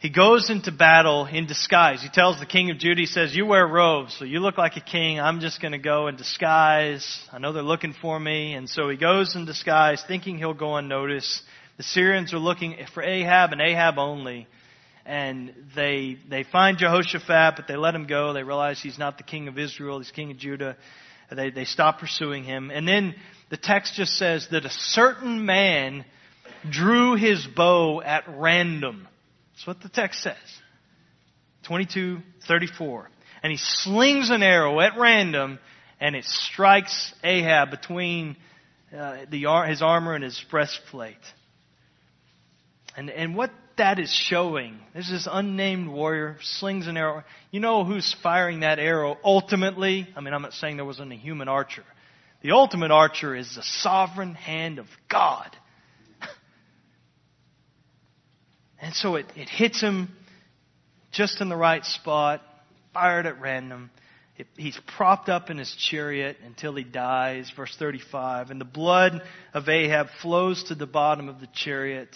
he 0.00 0.08
goes 0.08 0.48
into 0.48 0.72
battle 0.72 1.26
in 1.26 1.46
disguise. 1.46 2.02
He 2.02 2.08
tells 2.08 2.40
the 2.40 2.46
king 2.46 2.70
of 2.70 2.78
Judah, 2.78 3.02
he 3.02 3.06
says, 3.06 3.36
You 3.36 3.44
wear 3.44 3.66
robes, 3.66 4.16
so 4.18 4.24
you 4.24 4.40
look 4.40 4.56
like 4.56 4.78
a 4.78 4.80
king. 4.80 5.20
I'm 5.20 5.40
just 5.40 5.60
going 5.60 5.72
to 5.72 5.78
go 5.78 6.08
in 6.08 6.16
disguise. 6.16 7.20
I 7.30 7.38
know 7.38 7.52
they're 7.52 7.62
looking 7.62 7.92
for 8.00 8.18
me. 8.18 8.54
And 8.54 8.66
so 8.66 8.88
he 8.88 8.96
goes 8.96 9.36
in 9.36 9.44
disguise, 9.44 10.02
thinking 10.08 10.38
he'll 10.38 10.54
go 10.54 10.76
unnoticed. 10.76 11.42
The 11.76 11.82
Syrians 11.82 12.32
are 12.32 12.38
looking 12.38 12.78
for 12.94 13.02
Ahab 13.02 13.52
and 13.52 13.60
Ahab 13.60 13.98
only. 13.98 14.48
And 15.04 15.52
they, 15.76 16.16
they 16.30 16.44
find 16.44 16.78
Jehoshaphat, 16.78 17.56
but 17.56 17.68
they 17.68 17.76
let 17.76 17.94
him 17.94 18.06
go. 18.06 18.32
They 18.32 18.42
realize 18.42 18.80
he's 18.80 18.98
not 18.98 19.18
the 19.18 19.24
king 19.24 19.48
of 19.48 19.58
Israel, 19.58 19.98
he's 19.98 20.10
king 20.10 20.30
of 20.30 20.38
Judah. 20.38 20.78
They, 21.30 21.50
they 21.50 21.66
stop 21.66 22.00
pursuing 22.00 22.44
him. 22.44 22.70
And 22.70 22.88
then 22.88 23.14
the 23.50 23.58
text 23.58 23.96
just 23.96 24.16
says 24.16 24.48
that 24.50 24.64
a 24.64 24.70
certain 24.70 25.44
man 25.44 26.06
drew 26.70 27.16
his 27.16 27.46
bow 27.46 28.00
at 28.00 28.24
random. 28.28 29.06
That's 29.60 29.66
what 29.66 29.82
the 29.82 29.90
text 29.90 30.22
says. 30.22 30.36
22, 31.64 32.20
34. 32.48 33.10
And 33.42 33.50
he 33.50 33.58
slings 33.58 34.30
an 34.30 34.42
arrow 34.42 34.80
at 34.80 34.96
random 34.98 35.58
and 36.00 36.16
it 36.16 36.24
strikes 36.24 37.12
Ahab 37.22 37.70
between 37.70 38.38
uh, 38.96 39.26
the, 39.30 39.44
his 39.68 39.82
armor 39.82 40.14
and 40.14 40.24
his 40.24 40.42
breastplate. 40.50 41.18
And, 42.96 43.10
and 43.10 43.36
what 43.36 43.50
that 43.76 43.98
is 43.98 44.10
showing, 44.10 44.78
there's 44.94 45.10
this 45.10 45.28
unnamed 45.30 45.90
warrior, 45.90 46.38
slings 46.40 46.86
an 46.86 46.96
arrow. 46.96 47.22
You 47.50 47.60
know 47.60 47.84
who's 47.84 48.16
firing 48.22 48.60
that 48.60 48.78
arrow 48.78 49.18
ultimately? 49.22 50.08
I 50.16 50.22
mean, 50.22 50.32
I'm 50.32 50.40
not 50.40 50.54
saying 50.54 50.76
there 50.76 50.86
wasn't 50.86 51.12
a 51.12 51.16
human 51.16 51.48
archer. 51.48 51.84
The 52.40 52.52
ultimate 52.52 52.92
archer 52.92 53.36
is 53.36 53.56
the 53.56 53.62
sovereign 53.62 54.34
hand 54.34 54.78
of 54.78 54.86
God 55.10 55.54
And 58.80 58.94
so 58.94 59.16
it, 59.16 59.26
it 59.36 59.48
hits 59.48 59.80
him 59.80 60.08
just 61.12 61.40
in 61.40 61.48
the 61.48 61.56
right 61.56 61.84
spot, 61.84 62.42
fired 62.94 63.26
at 63.26 63.40
random. 63.40 63.90
It, 64.38 64.46
he's 64.56 64.78
propped 64.96 65.28
up 65.28 65.50
in 65.50 65.58
his 65.58 65.74
chariot 65.76 66.38
until 66.44 66.74
he 66.74 66.84
dies, 66.84 67.52
verse 67.54 67.76
35. 67.78 68.50
And 68.50 68.60
the 68.60 68.64
blood 68.64 69.22
of 69.52 69.68
Ahab 69.68 70.06
flows 70.22 70.64
to 70.64 70.74
the 70.74 70.86
bottom 70.86 71.28
of 71.28 71.40
the 71.40 71.48
chariot. 71.52 72.08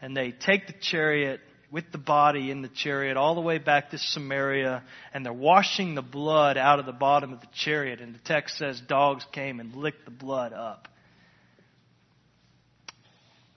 And 0.00 0.16
they 0.16 0.30
take 0.30 0.68
the 0.68 0.74
chariot 0.80 1.40
with 1.72 1.90
the 1.90 1.98
body 1.98 2.52
in 2.52 2.62
the 2.62 2.68
chariot 2.68 3.16
all 3.16 3.34
the 3.34 3.40
way 3.40 3.58
back 3.58 3.90
to 3.90 3.98
Samaria. 3.98 4.84
And 5.12 5.26
they're 5.26 5.32
washing 5.32 5.96
the 5.96 6.02
blood 6.02 6.56
out 6.56 6.78
of 6.78 6.86
the 6.86 6.92
bottom 6.92 7.32
of 7.32 7.40
the 7.40 7.48
chariot. 7.52 8.00
And 8.00 8.14
the 8.14 8.20
text 8.20 8.58
says 8.58 8.80
dogs 8.80 9.26
came 9.32 9.58
and 9.58 9.74
licked 9.74 10.04
the 10.04 10.12
blood 10.12 10.52
up. 10.52 10.86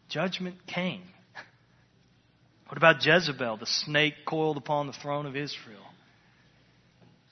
Judgment 0.08 0.66
came. 0.66 1.04
What 2.70 2.78
about 2.78 3.04
Jezebel, 3.04 3.58
the 3.58 3.66
snake 3.66 4.14
coiled 4.28 4.58
upon 4.58 4.86
the 4.86 4.94
throne 4.94 5.26
of 5.26 5.36
Israel? 5.36 5.82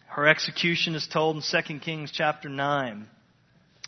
Her 0.08 0.28
execution 0.28 0.96
is 0.96 1.08
told 1.08 1.36
in 1.36 1.44
2 1.44 1.80
Kings 1.80 2.12
chapter 2.12 2.50
9. 2.50 3.06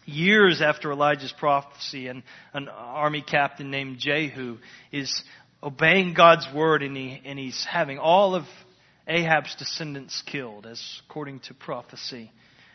Years 0.05 0.61
after 0.61 0.91
Elijah's 0.91 1.33
prophecy, 1.39 2.07
and 2.07 2.21
an 2.53 2.67
army 2.67 3.23
captain 3.23 3.71
named 3.71 3.97
Jehu 3.97 4.57
is 4.91 5.23
obeying 5.63 6.13
God's 6.13 6.47
word 6.53 6.83
and, 6.83 6.95
he, 6.95 7.19
and 7.25 7.39
he's 7.39 7.65
having 7.67 7.97
all 7.97 8.35
of 8.35 8.43
Ahab's 9.07 9.55
descendants 9.55 10.21
killed, 10.27 10.67
as 10.67 11.01
according 11.09 11.39
to 11.41 11.55
prophecy. 11.55 12.31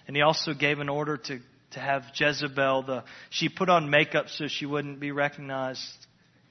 And 0.08 0.16
he 0.16 0.22
also 0.22 0.52
gave 0.52 0.80
an 0.80 0.88
order 0.88 1.16
to, 1.16 1.38
to 1.72 1.78
have 1.78 2.02
Jezebel, 2.16 2.82
the, 2.82 3.04
she 3.30 3.48
put 3.48 3.68
on 3.68 3.88
makeup 3.88 4.30
so 4.30 4.48
she 4.48 4.66
wouldn't 4.66 4.98
be 4.98 5.12
recognized. 5.12 5.80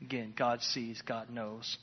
Again, 0.02 0.34
God 0.38 0.62
sees, 0.62 1.02
God 1.02 1.30
knows 1.30 1.78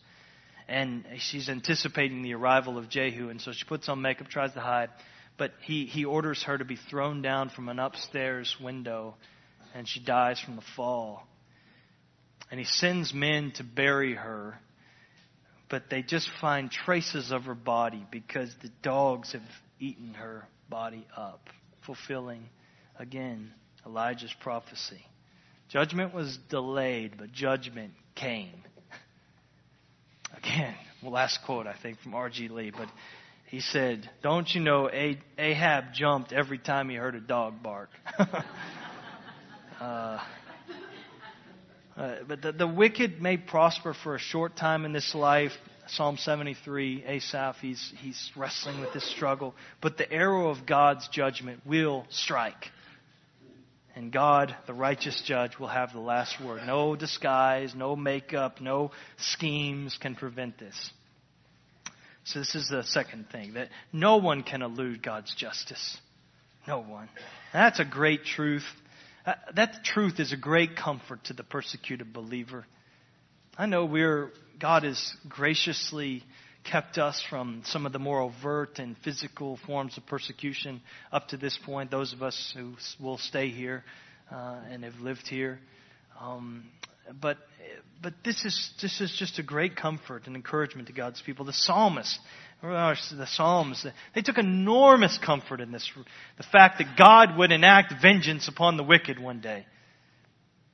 and 0.70 1.04
she's 1.18 1.48
anticipating 1.48 2.22
the 2.22 2.34
arrival 2.34 2.78
of 2.78 2.88
Jehu, 2.88 3.28
and 3.28 3.40
so 3.40 3.50
she 3.50 3.64
puts 3.64 3.88
on 3.88 4.00
makeup, 4.00 4.28
tries 4.28 4.52
to 4.52 4.60
hide, 4.60 4.90
but 5.36 5.52
he, 5.62 5.86
he 5.86 6.04
orders 6.04 6.44
her 6.44 6.56
to 6.56 6.64
be 6.64 6.76
thrown 6.76 7.22
down 7.22 7.50
from 7.50 7.68
an 7.68 7.80
upstairs 7.80 8.56
window, 8.62 9.16
and 9.74 9.88
she 9.88 9.98
dies 9.98 10.38
from 10.38 10.54
the 10.54 10.62
fall. 10.76 11.26
And 12.52 12.60
he 12.60 12.64
sends 12.64 13.12
men 13.12 13.50
to 13.56 13.64
bury 13.64 14.14
her, 14.14 14.60
but 15.68 15.90
they 15.90 16.02
just 16.02 16.30
find 16.40 16.70
traces 16.70 17.32
of 17.32 17.44
her 17.44 17.54
body 17.54 18.06
because 18.10 18.54
the 18.62 18.70
dogs 18.80 19.32
have 19.32 19.42
eaten 19.80 20.14
her 20.14 20.46
body 20.68 21.04
up, 21.16 21.48
fulfilling 21.84 22.48
again 22.96 23.52
Elijah's 23.84 24.34
prophecy. 24.40 25.04
Judgment 25.68 26.14
was 26.14 26.38
delayed, 26.48 27.16
but 27.18 27.32
judgment 27.32 27.92
came. 28.14 28.62
Again, 30.36 30.74
last 31.02 31.40
quote, 31.44 31.66
I 31.66 31.74
think, 31.74 32.00
from 32.00 32.14
R.G. 32.14 32.48
Lee, 32.48 32.70
but 32.70 32.88
he 33.46 33.60
said, 33.60 34.08
Don't 34.22 34.48
you 34.54 34.60
know 34.60 34.88
Ahab 35.38 35.92
jumped 35.92 36.32
every 36.32 36.58
time 36.58 36.88
he 36.88 36.96
heard 36.96 37.14
a 37.14 37.20
dog 37.20 37.62
bark? 37.62 37.90
uh, 39.80 40.18
uh, 41.96 42.14
but 42.26 42.42
the, 42.42 42.52
the 42.52 42.66
wicked 42.66 43.20
may 43.20 43.36
prosper 43.36 43.92
for 43.92 44.14
a 44.14 44.18
short 44.18 44.56
time 44.56 44.84
in 44.84 44.92
this 44.92 45.14
life. 45.14 45.52
Psalm 45.88 46.16
73, 46.16 47.04
Asaph, 47.04 47.56
he's, 47.60 47.92
he's 47.98 48.30
wrestling 48.36 48.80
with 48.80 48.92
this 48.92 49.04
struggle. 49.10 49.54
But 49.80 49.98
the 49.98 50.10
arrow 50.10 50.48
of 50.48 50.64
God's 50.64 51.08
judgment 51.08 51.60
will 51.66 52.06
strike. 52.10 52.70
And 53.97 54.12
God, 54.12 54.55
the 54.66 54.74
righteous 54.74 55.20
judge, 55.26 55.59
will 55.59 55.68
have 55.68 55.93
the 55.93 56.01
last 56.01 56.41
word. 56.43 56.62
No 56.66 56.95
disguise, 56.95 57.74
no 57.74 57.97
makeup, 57.97 58.61
no 58.61 58.93
schemes 59.18 59.99
can 60.01 60.14
prevent 60.14 60.59
this. 60.59 60.91
So, 62.24 62.38
this 62.38 62.55
is 62.55 62.68
the 62.68 62.82
second 62.84 63.30
thing 63.30 63.55
that 63.55 63.68
no 63.93 64.18
one 64.18 64.43
can 64.43 64.62
elude 64.62 65.03
God's 65.03 65.34
justice. 65.34 65.99
No 66.68 66.80
one. 66.80 67.09
That's 67.53 67.80
a 67.80 67.84
great 67.84 68.24
truth. 68.24 68.64
Uh, 69.26 69.34
that 69.57 69.84
truth 69.84 70.20
is 70.20 70.32
a 70.32 70.36
great 70.36 70.76
comfort 70.76 71.24
to 71.24 71.32
the 71.32 71.43
persecuted 71.43 72.12
believer. 72.12 72.66
I 73.59 73.66
know 73.66 73.84
we're, 73.84 74.30
God 74.59 74.84
is 74.84 75.14
graciously 75.28 76.22
kept 76.64 76.98
us 76.98 77.22
from 77.28 77.62
some 77.64 77.86
of 77.86 77.92
the 77.92 77.98
more 77.98 78.20
overt 78.20 78.78
and 78.78 78.96
physical 78.98 79.58
forms 79.66 79.96
of 79.96 80.06
persecution 80.06 80.80
up 81.12 81.28
to 81.28 81.36
this 81.36 81.58
point, 81.64 81.90
those 81.90 82.12
of 82.12 82.22
us 82.22 82.54
who 82.56 82.74
will 83.02 83.18
stay 83.18 83.48
here 83.48 83.84
uh, 84.30 84.61
and 84.70 84.84
have 84.84 84.96
lived 85.00 85.26
here. 85.26 85.58
Um, 86.20 86.64
but 87.20 87.38
but 88.02 88.14
this 88.24 88.44
is 88.44 88.70
this 88.80 89.00
is 89.00 89.14
just 89.18 89.38
a 89.38 89.42
great 89.42 89.76
comfort 89.76 90.26
and 90.26 90.36
encouragement 90.36 90.88
to 90.88 90.94
God's 90.94 91.20
people. 91.20 91.44
The 91.44 91.52
psalmists, 91.52 92.18
the 92.62 93.26
psalms, 93.26 93.84
they 94.14 94.22
took 94.22 94.38
enormous 94.38 95.18
comfort 95.18 95.61
in 95.61 95.72
this, 95.72 95.90
the 96.36 96.44
fact 96.44 96.78
that 96.78 96.96
God 96.96 97.36
would 97.36 97.52
enact 97.52 97.94
vengeance 98.00 98.48
upon 98.48 98.76
the 98.76 98.84
wicked 98.84 99.18
one 99.18 99.40
day. 99.40 99.66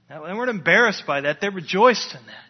They 0.08 0.16
weren't 0.16 0.50
embarrassed 0.50 1.04
by 1.06 1.22
that; 1.22 1.40
they 1.40 1.48
rejoiced 1.48 2.14
in 2.14 2.20
that. 2.26 2.46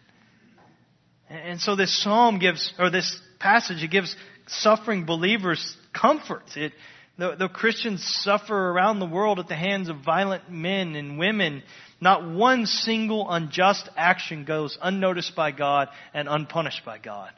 And 1.29 1.59
so 1.59 1.75
this 1.75 2.03
psalm 2.03 2.39
gives, 2.39 2.73
or 2.79 2.89
this 2.89 3.19
passage, 3.39 3.83
it 3.83 3.91
gives 3.91 4.15
suffering 4.47 5.05
believers 5.05 5.75
comfort. 5.93 6.43
It, 6.55 6.73
though, 7.17 7.35
though 7.35 7.49
Christians 7.49 8.03
suffer 8.23 8.55
around 8.55 8.99
the 8.99 9.05
world 9.05 9.39
at 9.39 9.47
the 9.47 9.55
hands 9.55 9.89
of 9.89 9.97
violent 9.97 10.49
men 10.49 10.95
and 10.95 11.17
women, 11.17 11.63
not 11.99 12.29
one 12.29 12.65
single 12.65 13.29
unjust 13.29 13.89
action 13.97 14.45
goes 14.45 14.77
unnoticed 14.81 15.35
by 15.35 15.51
God 15.51 15.89
and 16.13 16.27
unpunished 16.27 16.83
by 16.85 16.97
God. 16.97 17.31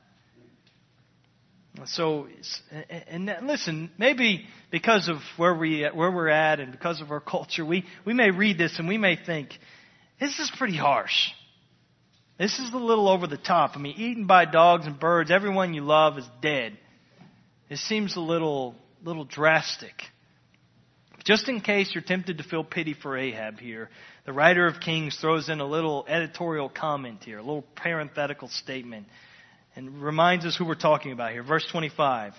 So, 1.85 2.27
and 3.07 3.33
listen, 3.43 3.89
maybe 3.97 4.45
because 4.69 5.07
of 5.07 5.17
where 5.37 5.53
we 5.53 5.87
where 5.93 6.11
we're 6.11 6.27
at 6.27 6.59
and 6.59 6.71
because 6.71 6.99
of 6.99 7.11
our 7.11 7.21
culture, 7.21 7.63
we 7.63 7.85
we 8.05 8.13
may 8.13 8.31
read 8.31 8.57
this 8.57 8.79
and 8.79 8.87
we 8.87 8.97
may 8.97 9.15
think 9.15 9.51
this 10.19 10.39
is 10.39 10.51
pretty 10.57 10.75
harsh. 10.75 11.29
This 12.39 12.57
is 12.57 12.71
a 12.73 12.77
little 12.77 13.09
over 13.09 13.27
the 13.27 13.37
top. 13.37 13.71
I 13.75 13.79
mean, 13.79 13.95
eaten 13.97 14.25
by 14.25 14.45
dogs 14.45 14.87
and 14.87 14.97
birds, 14.97 15.29
everyone 15.29 15.73
you 15.73 15.81
love 15.81 16.17
is 16.17 16.25
dead. 16.41 16.77
It 17.69 17.79
seems 17.79 18.15
a 18.15 18.21
little, 18.21 18.75
little 19.03 19.25
drastic. 19.25 19.91
Just 21.25 21.49
in 21.49 21.59
case 21.59 21.91
you're 21.93 22.01
tempted 22.01 22.37
to 22.37 22.45
feel 22.45 22.63
pity 22.63 22.93
for 22.93 23.17
Ahab 23.17 23.59
here, 23.59 23.89
the 24.25 24.31
writer 24.31 24.65
of 24.67 24.79
Kings 24.79 25.17
throws 25.19 25.49
in 25.49 25.59
a 25.59 25.65
little 25.65 26.05
editorial 26.07 26.69
comment 26.69 27.25
here, 27.25 27.39
a 27.39 27.43
little 27.43 27.65
parenthetical 27.75 28.47
statement, 28.47 29.07
and 29.75 30.01
reminds 30.01 30.45
us 30.45 30.55
who 30.55 30.63
we're 30.63 30.75
talking 30.75 31.11
about 31.11 31.33
here. 31.33 31.43
Verse 31.43 31.67
25. 31.69 32.33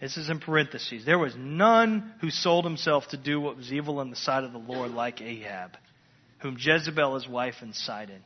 This 0.00 0.16
is 0.16 0.30
in 0.30 0.38
parentheses. 0.38 1.04
There 1.04 1.18
was 1.18 1.34
none 1.36 2.14
who 2.20 2.30
sold 2.30 2.64
himself 2.64 3.08
to 3.08 3.16
do 3.16 3.40
what 3.40 3.56
was 3.56 3.72
evil 3.72 4.00
in 4.00 4.10
the 4.10 4.16
sight 4.16 4.44
of 4.44 4.52
the 4.52 4.58
Lord 4.58 4.92
like 4.92 5.20
Ahab, 5.20 5.76
whom 6.38 6.56
Jezebel 6.60 7.14
his 7.14 7.28
wife 7.28 7.56
incited. 7.60 8.22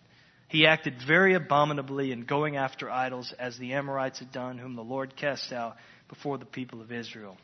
He 0.48 0.66
acted 0.66 0.94
very 1.06 1.34
abominably 1.34 2.12
in 2.12 2.24
going 2.24 2.56
after 2.56 2.90
idols 2.90 3.34
as 3.38 3.58
the 3.58 3.72
Amorites 3.72 4.20
had 4.20 4.30
done, 4.30 4.58
whom 4.58 4.76
the 4.76 4.84
Lord 4.84 5.16
cast 5.16 5.52
out 5.52 5.76
before 6.08 6.38
the 6.38 6.44
people 6.44 6.80
of 6.80 6.92
Israel. 6.92 7.36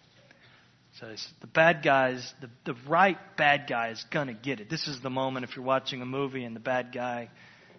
So 1.01 1.15
the 1.41 1.47
bad 1.47 1.83
guys, 1.83 2.33
the, 2.41 2.51
the 2.65 2.79
right 2.87 3.19
bad 3.37 3.67
guy 3.69 3.89
is 3.89 4.05
going 4.13 4.27
to 4.27 4.35
get 4.35 4.61
it. 4.61 4.69
This 4.69 4.87
is 4.87 5.01
the 5.01 5.11
moment 5.11 5.45
if 5.45 5.57
you're 5.57 5.65
watching 5.65 6.03
a 6.03 6.07
movie 6.07 6.45
and 6.45 6.55
the 6.55 6.61
bad 6.61 6.93
guy 6.93 7.31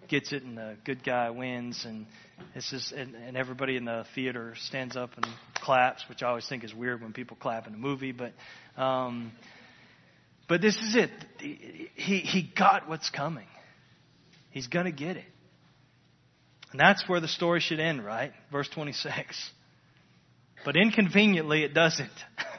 gets 0.08 0.32
it 0.32 0.42
and 0.42 0.58
the 0.58 0.76
good 0.84 1.02
guy 1.02 1.30
wins 1.30 1.84
and 1.86 2.06
this 2.54 2.72
is 2.72 2.92
and, 2.94 3.14
and 3.14 3.36
everybody 3.36 3.76
in 3.76 3.84
the 3.84 4.04
theater 4.14 4.54
stands 4.56 4.96
up 4.96 5.10
and 5.16 5.26
claps, 5.54 6.04
which 6.08 6.22
I 6.22 6.28
always 6.28 6.46
think 6.46 6.64
is 6.64 6.74
weird 6.74 7.00
when 7.00 7.12
people 7.12 7.36
clap 7.40 7.66
in 7.66 7.74
a 7.74 7.78
movie, 7.78 8.12
but 8.12 8.32
um, 8.76 9.32
but 10.48 10.60
this 10.60 10.76
is 10.76 10.96
it. 10.96 11.10
He 11.38 12.18
he 12.18 12.42
got 12.42 12.88
what's 12.88 13.08
coming. 13.10 13.46
He's 14.54 14.68
going 14.68 14.84
to 14.86 14.92
get 14.92 15.16
it. 15.16 15.24
And 16.70 16.78
that's 16.78 17.08
where 17.08 17.18
the 17.18 17.26
story 17.26 17.58
should 17.58 17.80
end, 17.80 18.04
right? 18.04 18.32
Verse 18.52 18.68
26. 18.68 19.50
But 20.64 20.76
inconveniently, 20.76 21.64
it 21.64 21.74
doesn't. 21.74 22.08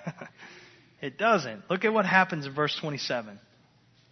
it 1.01 1.17
doesn't. 1.17 1.63
Look 1.69 1.85
at 1.85 1.93
what 1.93 2.05
happens 2.05 2.45
in 2.45 2.53
verse 2.53 2.77
27. 2.81 3.39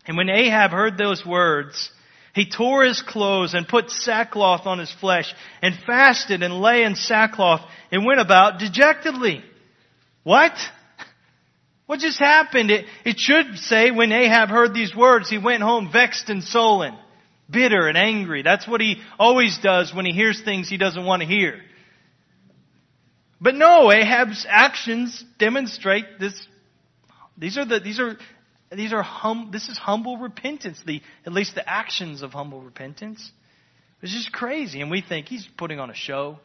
And 0.07 0.15
when 0.15 0.29
Ahab 0.29 0.71
heard 0.71 0.97
those 0.97 1.25
words, 1.25 1.91
he 2.33 2.49
tore 2.49 2.85
his 2.85 3.01
clothes 3.01 3.53
and 3.53 3.67
put 3.67 3.89
sackcloth 3.89 4.65
on 4.65 4.79
his 4.79 4.91
flesh 5.01 5.33
and 5.61 5.75
fasted 5.85 6.41
and 6.41 6.61
lay 6.61 6.83
in 6.83 6.95
sackcloth 6.95 7.69
and 7.91 8.05
went 8.05 8.21
about 8.21 8.59
dejectedly. 8.59 9.43
What? 10.23 10.53
What 11.85 11.99
just 11.99 12.17
happened? 12.17 12.71
It, 12.71 12.85
it 13.03 13.19
should 13.19 13.57
say 13.57 13.91
when 13.91 14.13
Ahab 14.13 14.47
heard 14.47 14.73
these 14.73 14.95
words, 14.95 15.29
he 15.29 15.37
went 15.37 15.61
home 15.61 15.91
vexed 15.91 16.29
and 16.29 16.41
sullen 16.41 16.95
bitter 17.49 17.87
and 17.87 17.97
angry. 17.97 18.41
That's 18.41 18.67
what 18.67 18.81
he 18.81 19.01
always 19.19 19.57
does 19.59 19.93
when 19.93 20.05
he 20.05 20.11
hears 20.11 20.41
things 20.41 20.69
he 20.69 20.77
doesn't 20.77 21.05
want 21.05 21.21
to 21.21 21.27
hear. 21.27 21.59
But 23.39 23.55
no, 23.55 23.91
Ahab's 23.91 24.45
actions 24.47 25.23
demonstrate 25.37 26.19
this. 26.19 26.33
These 27.37 27.57
are 27.57 27.65
the, 27.65 27.79
these 27.79 27.99
are, 27.99 28.17
these 28.71 28.93
are 28.93 29.03
hum, 29.03 29.49
this 29.51 29.67
is 29.67 29.77
humble 29.77 30.17
repentance. 30.17 30.81
The, 30.85 31.01
at 31.25 31.33
least 31.33 31.53
the 31.55 31.69
actions 31.69 32.21
of 32.21 32.31
humble 32.31 32.61
repentance. 32.61 33.31
It's 34.01 34.13
just 34.13 34.31
crazy. 34.31 34.81
And 34.81 34.89
we 34.89 35.01
think 35.01 35.27
he's 35.27 35.47
putting 35.57 35.79
on 35.79 35.89
a 35.89 35.95
show. 35.95 36.39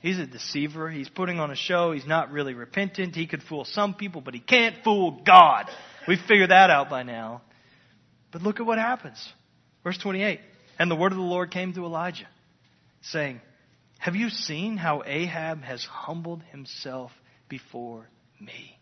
He's 0.00 0.18
a 0.18 0.26
deceiver. 0.26 0.90
He's 0.90 1.08
putting 1.08 1.40
on 1.40 1.50
a 1.50 1.56
show. 1.56 1.92
He's 1.92 2.06
not 2.06 2.30
really 2.30 2.54
repentant. 2.54 3.16
He 3.16 3.26
could 3.26 3.42
fool 3.42 3.64
some 3.64 3.94
people, 3.94 4.20
but 4.20 4.34
he 4.34 4.40
can't 4.40 4.76
fool 4.84 5.22
God. 5.24 5.70
We've 6.06 6.20
figured 6.28 6.50
that 6.50 6.70
out 6.70 6.90
by 6.90 7.02
now. 7.04 7.42
But 8.30 8.42
look 8.42 8.60
at 8.60 8.66
what 8.66 8.78
happens. 8.78 9.16
Verse 9.84 9.98
28. 9.98 10.40
And 10.78 10.90
the 10.90 10.96
word 10.96 11.12
of 11.12 11.18
the 11.18 11.24
Lord 11.24 11.50
came 11.52 11.72
to 11.74 11.84
Elijah, 11.84 12.26
saying, 13.02 13.40
Have 13.98 14.16
you 14.16 14.30
seen 14.30 14.76
how 14.76 15.02
Ahab 15.06 15.62
has 15.62 15.84
humbled 15.84 16.42
himself 16.50 17.12
before 17.48 18.08
me? 18.40 18.76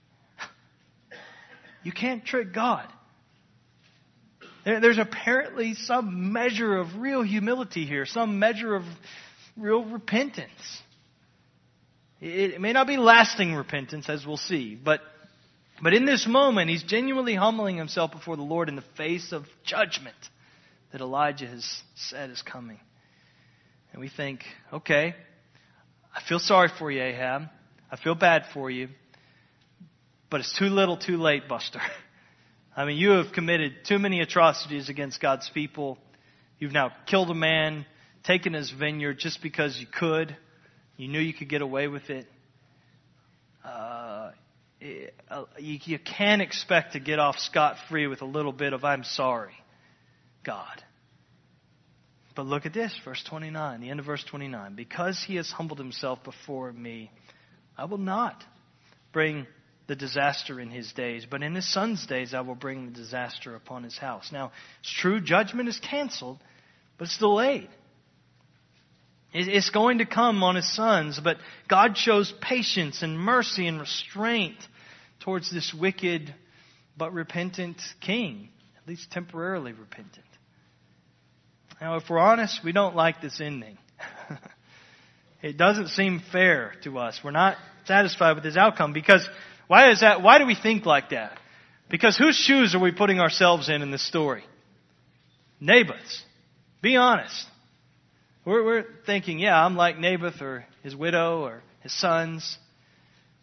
You 1.84 1.92
can't 1.92 2.24
trick 2.24 2.54
God. 2.54 2.86
There's 4.64 4.98
apparently 4.98 5.74
some 5.74 6.32
measure 6.32 6.78
of 6.78 6.98
real 6.98 7.22
humility 7.22 7.84
here, 7.84 8.06
some 8.06 8.38
measure 8.38 8.76
of 8.76 8.84
real 9.56 9.84
repentance. 9.84 10.82
It, 12.20 12.60
may 12.60 12.72
not 12.72 12.86
be 12.86 12.96
lasting 12.96 13.54
repentance, 13.54 14.08
as 14.08 14.24
we'll 14.24 14.36
see, 14.36 14.76
but, 14.76 15.00
but 15.82 15.92
in 15.92 16.04
this 16.04 16.28
moment, 16.28 16.70
he's 16.70 16.84
genuinely 16.84 17.34
humbling 17.34 17.76
himself 17.76 18.12
before 18.12 18.36
the 18.36 18.42
Lord 18.42 18.68
in 18.68 18.76
the 18.76 18.84
face 18.96 19.32
of 19.32 19.44
judgment 19.64 20.14
that 20.92 21.00
Elijah 21.00 21.46
has 21.46 21.82
said 21.94 22.30
is 22.30 22.42
coming. 22.42 22.78
And 23.92 24.00
we 24.00 24.08
think, 24.08 24.44
okay, 24.72 25.14
I 26.14 26.22
feel 26.28 26.38
sorry 26.38 26.68
for 26.78 26.90
you, 26.90 27.02
Ahab. 27.02 27.48
I 27.90 27.96
feel 27.96 28.14
bad 28.14 28.44
for 28.52 28.70
you. 28.70 28.88
But 30.30 30.40
it's 30.40 30.56
too 30.56 30.66
little, 30.66 30.96
too 30.96 31.16
late, 31.16 31.48
Buster. 31.48 31.80
I 32.76 32.86
mean, 32.86 32.96
you 32.96 33.10
have 33.10 33.32
committed 33.32 33.84
too 33.86 33.98
many 33.98 34.20
atrocities 34.20 34.88
against 34.88 35.20
God's 35.20 35.50
people. 35.50 35.98
You've 36.58 36.72
now 36.72 36.92
killed 37.06 37.30
a 37.30 37.34
man, 37.34 37.84
taken 38.24 38.54
his 38.54 38.70
vineyard 38.70 39.18
just 39.18 39.42
because 39.42 39.78
you 39.78 39.86
could. 39.86 40.34
You 40.96 41.08
knew 41.08 41.20
you 41.20 41.34
could 41.34 41.48
get 41.48 41.60
away 41.60 41.88
with 41.88 42.08
it. 42.08 42.26
Uh, 43.64 44.30
uh 45.30 45.44
you, 45.58 45.78
you 45.84 45.98
can't 45.98 46.42
expect 46.42 46.94
to 46.94 47.00
get 47.00 47.18
off 47.18 47.38
scot 47.38 47.76
free 47.88 48.06
with 48.06 48.22
a 48.22 48.26
little 48.26 48.52
bit 48.52 48.72
of 48.72 48.84
"I'm 48.84 49.04
sorry." 49.04 49.54
God. 50.44 50.82
But 52.34 52.46
look 52.46 52.64
at 52.66 52.72
this, 52.72 52.98
verse 53.04 53.22
29, 53.28 53.80
the 53.80 53.90
end 53.90 54.00
of 54.00 54.06
verse 54.06 54.24
29. 54.24 54.74
Because 54.74 55.22
he 55.26 55.36
has 55.36 55.50
humbled 55.50 55.78
himself 55.78 56.24
before 56.24 56.72
me, 56.72 57.10
I 57.76 57.84
will 57.84 57.98
not 57.98 58.42
bring 59.12 59.46
the 59.86 59.96
disaster 59.96 60.60
in 60.60 60.70
his 60.70 60.92
days, 60.92 61.26
but 61.28 61.42
in 61.42 61.54
his 61.54 61.70
son's 61.70 62.06
days 62.06 62.32
I 62.32 62.40
will 62.40 62.54
bring 62.54 62.86
the 62.86 62.92
disaster 62.92 63.54
upon 63.54 63.82
his 63.82 63.98
house. 63.98 64.30
Now, 64.32 64.52
it's 64.80 64.92
true, 64.92 65.20
judgment 65.20 65.68
is 65.68 65.78
canceled, 65.78 66.38
but 66.96 67.08
it's 67.08 67.18
delayed. 67.18 67.68
It's 69.34 69.70
going 69.70 69.98
to 69.98 70.06
come 70.06 70.42
on 70.42 70.56
his 70.56 70.74
sons, 70.74 71.18
but 71.22 71.38
God 71.68 71.96
shows 71.96 72.32
patience 72.42 73.02
and 73.02 73.18
mercy 73.18 73.66
and 73.66 73.80
restraint 73.80 74.56
towards 75.20 75.50
this 75.50 75.74
wicked 75.74 76.34
but 76.96 77.14
repentant 77.14 77.80
king, 78.00 78.50
at 78.76 78.86
least 78.86 79.10
temporarily 79.10 79.72
repentant. 79.72 80.26
Now, 81.82 81.96
if 81.96 82.08
we're 82.08 82.20
honest, 82.20 82.60
we 82.62 82.70
don't 82.70 82.94
like 82.94 83.20
this 83.20 83.40
ending. 83.40 83.76
it 85.42 85.56
doesn't 85.56 85.88
seem 85.88 86.22
fair 86.30 86.74
to 86.84 86.96
us. 86.98 87.18
We're 87.24 87.32
not 87.32 87.56
satisfied 87.86 88.36
with 88.36 88.44
this 88.44 88.56
outcome 88.56 88.92
because 88.92 89.28
why 89.66 89.90
is 89.90 89.98
that? 89.98 90.22
Why 90.22 90.38
do 90.38 90.46
we 90.46 90.54
think 90.54 90.86
like 90.86 91.10
that? 91.10 91.36
Because 91.90 92.16
whose 92.16 92.36
shoes 92.36 92.76
are 92.76 92.78
we 92.78 92.92
putting 92.92 93.18
ourselves 93.18 93.68
in 93.68 93.82
in 93.82 93.90
this 93.90 94.06
story? 94.06 94.44
Naboth's. 95.58 96.22
Be 96.82 96.94
honest. 96.94 97.46
We're, 98.44 98.64
we're 98.64 98.84
thinking, 99.04 99.40
yeah, 99.40 99.60
I'm 99.60 99.74
like 99.74 99.98
Naboth 99.98 100.40
or 100.40 100.64
his 100.84 100.94
widow 100.94 101.40
or 101.42 101.64
his 101.80 101.92
sons. 101.92 102.58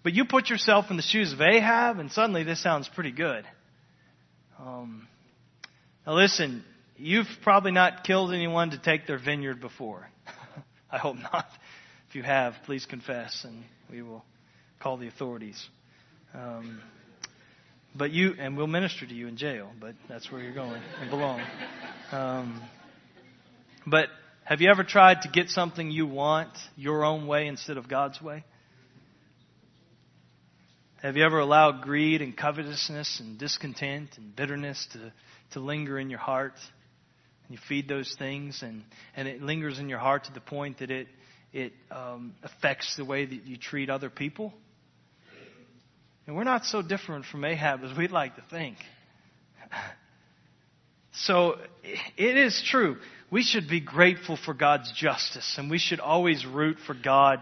But 0.01 0.13
you 0.13 0.23
put 0.23 0.49
yourself 0.49 0.85
in 0.89 0.95
the 0.95 1.03
shoes 1.03 1.33
of 1.33 1.41
Ahab, 1.41 1.99
and 1.99 2.09
suddenly 2.09 2.43
this 2.43 2.63
sounds 2.63 2.87
pretty 2.87 3.11
good. 3.11 3.43
Um, 4.57 5.09
now 6.07 6.13
listen, 6.13 6.63
You've 7.01 7.27
probably 7.43 7.71
not 7.71 8.03
killed 8.03 8.33
anyone 8.33 8.71
to 8.71 8.77
take 8.77 9.07
their 9.07 9.17
vineyard 9.17 9.61
before. 9.61 10.09
I 10.91 10.97
hope 10.97 11.15
not. 11.15 11.45
If 12.09 12.15
you 12.15 12.23
have, 12.23 12.55
please 12.65 12.85
confess 12.85 13.45
and 13.45 13.63
we 13.89 14.01
will 14.01 14.25
call 14.81 14.97
the 14.97 15.07
authorities. 15.07 15.65
Um, 16.33 16.81
but 17.95 18.11
you, 18.11 18.33
and 18.37 18.57
we'll 18.57 18.67
minister 18.67 19.05
to 19.05 19.13
you 19.13 19.27
in 19.29 19.37
jail, 19.37 19.71
but 19.79 19.95
that's 20.09 20.29
where 20.29 20.41
you're 20.41 20.53
going 20.53 20.81
and 20.99 21.09
belong. 21.09 21.41
Um, 22.11 22.61
but 23.87 24.09
have 24.43 24.59
you 24.59 24.69
ever 24.69 24.83
tried 24.83 25.21
to 25.21 25.29
get 25.29 25.47
something 25.47 25.91
you 25.91 26.05
want 26.05 26.51
your 26.75 27.05
own 27.05 27.27
way 27.27 27.47
instead 27.47 27.77
of 27.77 27.87
God's 27.87 28.21
way? 28.21 28.43
Have 31.01 31.15
you 31.15 31.23
ever 31.23 31.39
allowed 31.39 31.81
greed 31.81 32.21
and 32.21 32.35
covetousness 32.35 33.21
and 33.21 33.37
discontent 33.37 34.17
and 34.17 34.35
bitterness 34.35 34.85
to, 34.91 35.13
to 35.51 35.61
linger 35.61 35.97
in 35.97 36.09
your 36.09 36.19
heart? 36.19 36.55
You 37.49 37.57
feed 37.67 37.87
those 37.87 38.15
things, 38.17 38.61
and, 38.61 38.83
and 39.15 39.27
it 39.27 39.41
lingers 39.41 39.79
in 39.79 39.89
your 39.89 39.99
heart 39.99 40.25
to 40.25 40.33
the 40.33 40.39
point 40.39 40.79
that 40.79 40.91
it, 40.91 41.07
it 41.51 41.73
um, 41.91 42.35
affects 42.43 42.95
the 42.95 43.03
way 43.03 43.25
that 43.25 43.45
you 43.45 43.57
treat 43.57 43.89
other 43.89 44.09
people. 44.09 44.53
And 46.27 46.35
we're 46.35 46.43
not 46.43 46.63
so 46.65 46.83
different 46.83 47.25
from 47.25 47.43
Ahab 47.43 47.83
as 47.83 47.97
we'd 47.97 48.11
like 48.11 48.35
to 48.35 48.43
think. 48.49 48.77
So 51.11 51.55
it 52.17 52.37
is 52.37 52.63
true. 52.65 52.97
We 53.31 53.43
should 53.43 53.67
be 53.67 53.79
grateful 53.79 54.37
for 54.37 54.53
God's 54.53 54.91
justice, 54.91 55.55
and 55.57 55.69
we 55.69 55.77
should 55.77 55.99
always 55.99 56.45
root 56.45 56.77
for 56.85 56.93
God 56.93 57.39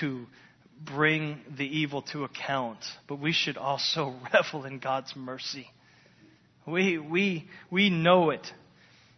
to 0.00 0.26
bring 0.80 1.40
the 1.56 1.66
evil 1.66 2.02
to 2.12 2.24
account. 2.24 2.78
But 3.08 3.20
we 3.20 3.32
should 3.32 3.56
also 3.56 4.14
revel 4.32 4.64
in 4.64 4.78
God's 4.78 5.14
mercy. 5.14 5.68
We, 6.66 6.98
we, 6.98 7.48
we 7.70 7.90
know 7.90 8.30
it 8.30 8.52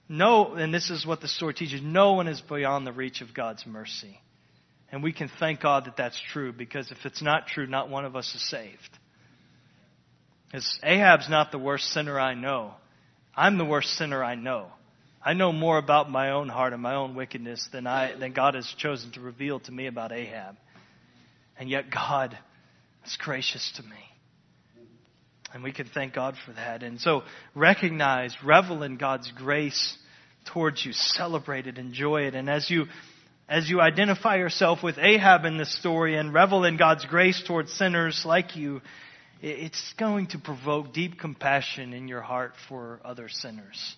no, 0.09 0.55
and 0.55 0.73
this 0.73 0.91
is 0.91 1.07
what 1.07 1.21
the 1.21 1.29
story 1.29 1.55
teaches 1.55 1.81
no 1.83 2.13
one 2.13 2.29
is 2.29 2.41
beyond 2.41 2.87
the 2.87 2.93
reach 2.93 3.21
of 3.21 3.33
God's 3.33 3.67
mercy. 3.67 4.21
And 4.93 5.03
we 5.03 5.13
can 5.13 5.31
thank 5.41 5.61
God 5.61 5.87
that 5.87 5.97
that's 5.97 6.21
true 6.33 6.53
because 6.53 6.91
if 6.91 6.99
it's 7.05 7.23
not 7.23 7.47
true, 7.47 7.67
not 7.67 7.89
one 7.89 8.05
of 8.05 8.15
us 8.15 8.33
is 8.35 8.49
saved. 8.49 8.99
Because 10.47 10.79
Ahab's 10.85 11.29
not 11.29 11.51
the 11.51 11.59
worst 11.59 11.87
sinner 11.87 12.21
I 12.21 12.35
know. 12.35 12.75
I'm 13.35 13.59
the 13.59 13.65
worst 13.65 13.89
sinner 13.97 14.23
I 14.23 14.37
know. 14.37 14.69
I 15.25 15.33
know 15.33 15.53
more 15.53 15.79
about 15.79 16.11
my 16.11 16.31
own 16.33 16.49
heart 16.49 16.75
and 16.75 16.83
my 16.83 16.95
own 16.95 17.15
wickedness 17.15 17.69
than, 17.73 17.87
I, 17.87 18.15
than 18.15 18.35
God 18.35 18.55
has 18.55 18.73
chosen 18.79 19.11
to 19.13 19.21
reveal 19.21 19.59
to 19.61 19.73
me 19.73 19.87
about 19.87 20.13
Ahab. 20.13 20.57
And 21.59 21.69
yet 21.69 21.91
God 21.91 22.39
is 23.07 23.17
gracious 23.17 23.73
to 23.77 23.83
me. 23.83 23.97
And 25.55 25.63
we 25.63 25.73
can 25.73 25.87
thank 25.87 26.13
God 26.13 26.35
for 26.45 26.53
that. 26.53 26.83
And 26.83 27.01
so 27.01 27.23
recognize, 27.55 28.37
revel 28.45 28.83
in 28.83 28.97
God's 28.97 29.31
grace 29.31 29.97
towards 30.53 30.85
you, 30.85 30.93
celebrate 30.93 31.69
it, 31.69 31.79
enjoy 31.79 32.23
it. 32.23 32.35
And 32.35 32.51
as 32.51 32.69
you 32.69 32.87
as 33.49 33.69
you 33.69 33.81
identify 33.81 34.37
yourself 34.37 34.83
with 34.83 34.97
Ahab 34.99 35.45
in 35.45 35.59
this 35.59 35.79
story 35.79 36.17
and 36.17 36.33
revel 36.33 36.65
in 36.65 36.79
God's 36.79 37.05
grace 37.05 37.43
towards 37.47 37.73
sinners 37.73 38.23
like 38.25 38.57
you, 38.57 38.81
it's 39.43 39.93
going 39.99 40.29
to 40.29 40.39
provoke 40.39 40.95
deep 40.95 41.19
compassion 41.19 41.93
in 41.93 42.09
your 42.09 42.23
heart 42.23 42.55
for 42.69 43.01
other 43.05 43.29
sinners. 43.29 43.97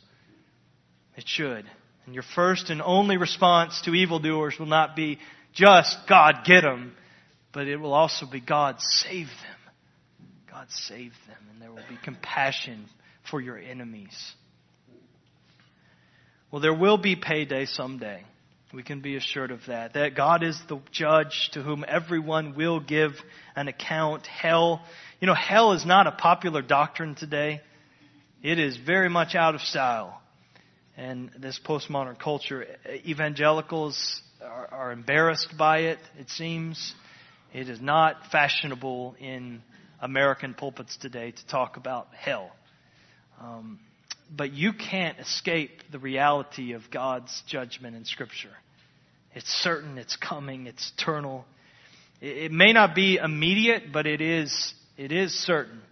It 1.16 1.28
should. 1.28 1.64
And 2.06 2.14
your 2.14 2.24
first 2.34 2.70
and 2.70 2.82
only 2.82 3.18
response 3.18 3.80
to 3.82 3.94
evildoers 3.94 4.58
will 4.58 4.66
not 4.66 4.96
be 4.96 5.20
just, 5.54 5.96
God, 6.08 6.44
get 6.44 6.62
them, 6.62 6.94
but 7.52 7.68
it 7.68 7.76
will 7.76 7.94
also 7.94 8.26
be, 8.26 8.40
God, 8.40 8.80
save 8.80 9.28
them. 9.28 9.55
Save 10.68 11.12
them, 11.26 11.36
and 11.52 11.62
there 11.62 11.70
will 11.70 11.88
be 11.88 11.98
compassion 12.02 12.86
for 13.30 13.40
your 13.40 13.58
enemies. 13.58 14.34
Well, 16.50 16.60
there 16.62 16.74
will 16.74 16.98
be 16.98 17.16
payday 17.16 17.66
someday. 17.66 18.24
We 18.72 18.82
can 18.82 19.00
be 19.00 19.16
assured 19.16 19.50
of 19.50 19.60
that. 19.68 19.94
That 19.94 20.16
God 20.16 20.42
is 20.42 20.60
the 20.68 20.80
judge 20.90 21.50
to 21.52 21.62
whom 21.62 21.84
everyone 21.86 22.54
will 22.56 22.80
give 22.80 23.12
an 23.54 23.68
account. 23.68 24.26
Hell, 24.26 24.82
you 25.20 25.26
know, 25.26 25.34
hell 25.34 25.72
is 25.72 25.86
not 25.86 26.06
a 26.06 26.12
popular 26.12 26.62
doctrine 26.62 27.14
today. 27.14 27.60
It 28.42 28.58
is 28.58 28.76
very 28.76 29.08
much 29.08 29.34
out 29.34 29.54
of 29.54 29.60
style. 29.60 30.20
And 30.96 31.30
this 31.38 31.60
postmodern 31.64 32.18
culture, 32.18 32.66
evangelicals 33.06 34.20
are, 34.42 34.68
are 34.72 34.92
embarrassed 34.92 35.54
by 35.58 35.78
it, 35.80 35.98
it 36.18 36.30
seems. 36.30 36.94
It 37.52 37.68
is 37.68 37.80
not 37.80 38.16
fashionable 38.32 39.16
in 39.20 39.62
American 40.00 40.54
pulpits 40.54 40.96
today 40.96 41.30
to 41.30 41.46
talk 41.46 41.76
about 41.76 42.08
hell. 42.14 42.50
Um, 43.40 43.78
but 44.34 44.52
you 44.52 44.72
can't 44.72 45.18
escape 45.18 45.70
the 45.92 45.98
reality 45.98 46.72
of 46.72 46.82
God's 46.90 47.42
judgment 47.46 47.96
in 47.96 48.04
Scripture. 48.04 48.50
It's 49.34 49.48
certain, 49.48 49.98
it's 49.98 50.16
coming, 50.16 50.66
it's 50.66 50.92
eternal. 50.96 51.44
It, 52.20 52.44
it 52.44 52.52
may 52.52 52.72
not 52.72 52.94
be 52.94 53.16
immediate, 53.16 53.92
but 53.92 54.06
it 54.06 54.20
is, 54.20 54.74
it 54.96 55.12
is 55.12 55.32
certain 55.32 55.82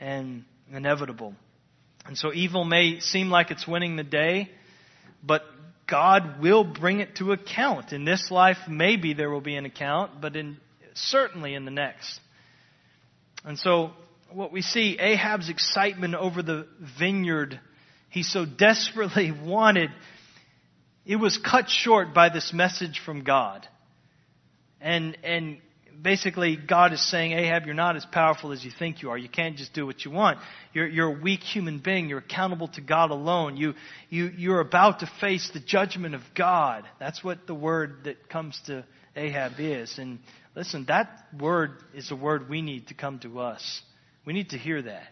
and 0.00 0.44
inevitable. 0.72 1.34
And 2.06 2.18
so 2.18 2.32
evil 2.32 2.64
may 2.64 2.98
seem 3.00 3.30
like 3.30 3.50
it's 3.50 3.66
winning 3.66 3.96
the 3.96 4.02
day, 4.02 4.50
but 5.22 5.42
God 5.88 6.40
will 6.42 6.64
bring 6.64 7.00
it 7.00 7.16
to 7.16 7.32
account. 7.32 7.92
In 7.92 8.04
this 8.04 8.30
life, 8.30 8.56
maybe 8.68 9.14
there 9.14 9.30
will 9.30 9.40
be 9.40 9.56
an 9.56 9.64
account, 9.64 10.20
but 10.20 10.34
in, 10.34 10.56
certainly 10.94 11.54
in 11.54 11.64
the 11.64 11.70
next. 11.70 12.18
And 13.44 13.58
so, 13.58 13.90
what 14.30 14.52
we 14.52 14.62
see, 14.62 14.98
Ahab's 14.98 15.48
excitement 15.48 16.14
over 16.14 16.42
the 16.42 16.66
vineyard 16.98 17.60
he 18.12 18.22
so 18.22 18.44
desperately 18.44 19.32
wanted, 19.44 19.90
it 21.06 21.16
was 21.16 21.38
cut 21.38 21.68
short 21.68 22.14
by 22.14 22.28
this 22.28 22.52
message 22.52 23.00
from 23.04 23.24
God. 23.24 23.66
And, 24.80 25.16
and 25.24 25.58
basically, 26.02 26.56
God 26.56 26.92
is 26.92 27.10
saying, 27.10 27.32
Ahab, 27.32 27.64
you're 27.64 27.74
not 27.74 27.96
as 27.96 28.04
powerful 28.04 28.52
as 28.52 28.64
you 28.64 28.70
think 28.76 29.02
you 29.02 29.10
are. 29.10 29.18
You 29.18 29.28
can't 29.28 29.56
just 29.56 29.72
do 29.72 29.86
what 29.86 30.04
you 30.04 30.10
want. 30.10 30.38
You're, 30.72 30.88
you're 30.88 31.16
a 31.16 31.20
weak 31.20 31.40
human 31.40 31.78
being. 31.78 32.08
You're 32.08 32.18
accountable 32.18 32.68
to 32.68 32.80
God 32.80 33.10
alone. 33.10 33.56
You, 33.56 33.74
you, 34.10 34.30
you're 34.36 34.60
about 34.60 35.00
to 35.00 35.10
face 35.20 35.50
the 35.52 35.60
judgment 35.60 36.14
of 36.14 36.22
God. 36.36 36.84
That's 36.98 37.22
what 37.22 37.46
the 37.46 37.54
word 37.54 38.04
that 38.04 38.28
comes 38.28 38.60
to 38.66 38.84
Ahab 39.16 39.52
is. 39.58 39.98
And 39.98 40.18
listen, 40.56 40.86
that 40.88 41.26
word 41.38 41.72
is 41.94 42.10
a 42.10 42.16
word 42.16 42.48
we 42.48 42.62
need 42.62 42.88
to 42.88 42.94
come 42.94 43.18
to 43.20 43.40
us. 43.40 43.82
We 44.24 44.32
need 44.32 44.50
to 44.50 44.58
hear 44.58 44.82
that. 44.82 45.08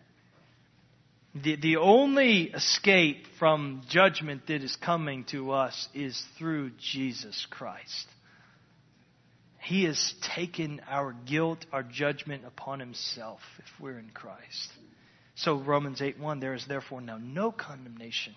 The, 1.34 1.56
the 1.56 1.76
only 1.76 2.50
escape 2.50 3.24
from 3.38 3.82
judgment 3.88 4.48
that 4.48 4.62
is 4.62 4.76
coming 4.76 5.24
to 5.30 5.52
us 5.52 5.88
is 5.94 6.20
through 6.38 6.72
Jesus 6.78 7.46
Christ. 7.48 8.06
He 9.60 9.84
has 9.84 10.14
taken 10.34 10.80
our 10.88 11.12
guilt, 11.12 11.66
our 11.72 11.82
judgment 11.82 12.44
upon 12.46 12.80
himself 12.80 13.40
if 13.58 13.66
we're 13.80 13.98
in 13.98 14.10
Christ. 14.12 14.72
So 15.34 15.56
Romans 15.58 16.00
8:1 16.00 16.40
there 16.40 16.54
is 16.54 16.66
therefore 16.66 17.00
now 17.00 17.18
no 17.18 17.52
condemnation 17.52 18.34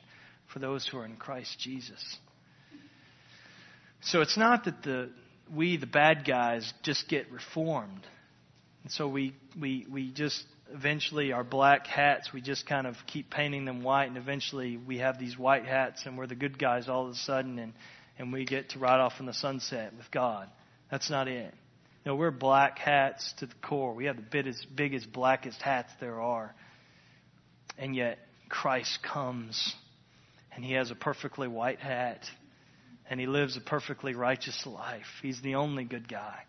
for 0.48 0.60
those 0.60 0.88
who 0.88 0.98
are 0.98 1.06
in 1.06 1.16
Christ 1.16 1.58
Jesus. 1.60 2.18
So 4.02 4.22
it's 4.22 4.38
not 4.38 4.66
that 4.66 4.84
the 4.84 5.12
we 5.54 5.78
the 5.78 5.88
bad 5.88 6.26
guys 6.26 6.74
just 6.84 7.08
get 7.08 7.32
reformed. 7.32 8.06
And 8.84 8.92
so 8.92 9.08
we 9.08 9.34
we 9.60 9.86
we 9.90 10.12
just 10.12 10.44
eventually 10.74 11.32
our 11.32 11.44
black 11.44 11.88
hats 11.88 12.34
we 12.34 12.42
just 12.42 12.66
kind 12.66 12.88
of 12.88 12.96
keep 13.06 13.30
painting 13.30 13.64
them 13.66 13.84
white 13.84 14.08
and 14.08 14.18
eventually 14.18 14.76
we 14.76 14.98
have 14.98 15.20
these 15.20 15.38
white 15.38 15.66
hats 15.66 16.06
and 16.06 16.18
we're 16.18 16.26
the 16.26 16.36
good 16.36 16.58
guys 16.58 16.90
all 16.90 17.06
of 17.06 17.12
a 17.12 17.16
sudden 17.16 17.60
and 17.60 17.74
and 18.18 18.34
we 18.34 18.46
get 18.46 18.70
to 18.70 18.80
ride 18.80 19.00
off 19.00 19.20
in 19.20 19.26
the 19.26 19.34
sunset 19.34 19.94
with 19.98 20.10
God. 20.12 20.50
That's 20.94 21.10
not 21.10 21.28
it. 21.28 21.52
No, 22.06 22.16
we're 22.16 22.30
black 22.30 22.78
hats 22.78 23.34
to 23.40 23.48
the 23.48 23.56
core. 23.64 23.96
We 23.96 24.06
have 24.06 24.16
the 24.16 24.22
biggest, 24.22 24.68
biggest, 24.76 25.12
blackest 25.12 25.60
hats 25.60 25.92
there 26.00 26.22
are. 26.22 26.54
And 27.80 27.96
yet, 27.96 28.20
Christ 28.48 29.00
comes 29.02 29.74
and 30.56 30.64
he 30.64 30.74
has 30.74 30.92
a 30.92 30.96
perfectly 30.96 31.48
white 31.48 31.80
hat 31.80 32.20
and 33.10 33.20
he 33.20 33.26
lives 33.26 33.58
a 33.58 33.62
perfectly 33.62 34.14
righteous 34.14 34.68
life. 34.68 35.08
He's 35.24 35.42
the 35.42 35.56
only 35.56 35.84
good 35.84 36.08
guy 36.08 36.42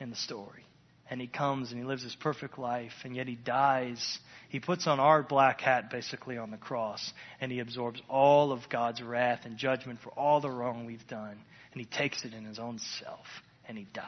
in 0.00 0.10
the 0.10 0.16
story. 0.16 0.64
And 1.08 1.20
he 1.20 1.28
comes 1.28 1.70
and 1.70 1.78
he 1.78 1.86
lives 1.86 2.02
his 2.02 2.16
perfect 2.16 2.58
life, 2.58 2.92
and 3.04 3.14
yet 3.14 3.28
he 3.28 3.36
dies. 3.36 4.18
He 4.48 4.58
puts 4.58 4.88
on 4.88 4.98
our 4.98 5.22
black 5.22 5.60
hat 5.60 5.88
basically 5.88 6.36
on 6.36 6.50
the 6.50 6.56
cross, 6.56 7.12
and 7.40 7.52
he 7.52 7.60
absorbs 7.60 8.02
all 8.10 8.50
of 8.50 8.68
God's 8.68 9.00
wrath 9.00 9.42
and 9.44 9.56
judgment 9.56 10.00
for 10.02 10.10
all 10.10 10.40
the 10.40 10.50
wrong 10.50 10.84
we've 10.84 11.06
done, 11.06 11.38
and 11.72 11.80
he 11.80 11.86
takes 11.86 12.24
it 12.24 12.34
in 12.34 12.44
his 12.44 12.58
own 12.58 12.80
self 13.00 13.24
and 13.68 13.76
he 13.76 13.86
dies. 13.92 14.04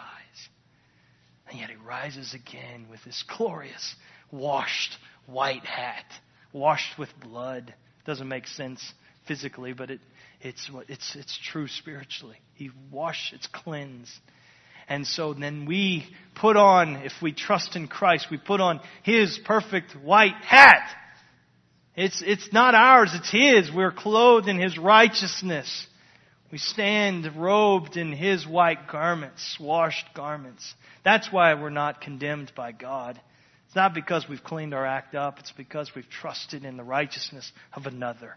And 1.48 1.60
yet 1.60 1.70
he 1.70 1.76
rises 1.76 2.34
again 2.34 2.86
with 2.90 3.04
this 3.04 3.24
glorious, 3.36 3.94
washed 4.32 4.96
white 5.26 5.64
hat, 5.64 6.06
washed 6.52 6.98
with 6.98 7.08
blood. 7.20 7.74
Doesn't 8.06 8.28
make 8.28 8.46
sense 8.46 8.92
physically, 9.28 9.72
but 9.72 9.90
it, 9.90 10.00
it's, 10.40 10.70
it's, 10.88 11.16
it's 11.16 11.38
true 11.38 11.68
spiritually. 11.68 12.38
He 12.54 12.70
washed, 12.90 13.32
it's 13.34 13.46
cleansed. 13.46 14.12
And 14.88 15.06
so 15.06 15.34
then 15.34 15.66
we 15.66 16.06
put 16.34 16.56
on, 16.56 16.96
if 16.96 17.12
we 17.22 17.32
trust 17.32 17.76
in 17.76 17.86
Christ, 17.86 18.26
we 18.30 18.38
put 18.38 18.60
on 18.60 18.80
His 19.02 19.38
perfect 19.44 19.92
white 19.92 20.34
hat. 20.34 20.88
It's, 21.94 22.22
it's 22.26 22.52
not 22.52 22.74
ours, 22.74 23.10
it's 23.14 23.30
His. 23.30 23.70
We're 23.72 23.92
clothed 23.92 24.48
in 24.48 24.58
His 24.58 24.78
righteousness. 24.78 25.86
We 26.50 26.58
stand 26.58 27.36
robed 27.36 27.96
in 27.96 28.12
His 28.12 28.46
white 28.46 28.88
garments, 28.88 29.56
washed 29.60 30.06
garments. 30.14 30.74
That's 31.04 31.32
why 31.32 31.54
we're 31.54 31.70
not 31.70 32.00
condemned 32.00 32.52
by 32.56 32.72
God. 32.72 33.20
It's 33.66 33.76
not 33.76 33.94
because 33.94 34.28
we've 34.28 34.42
cleaned 34.42 34.74
our 34.74 34.84
act 34.84 35.14
up, 35.14 35.38
it's 35.38 35.52
because 35.52 35.92
we've 35.94 36.08
trusted 36.10 36.64
in 36.64 36.76
the 36.76 36.82
righteousness 36.82 37.52
of 37.72 37.86
another. 37.86 38.34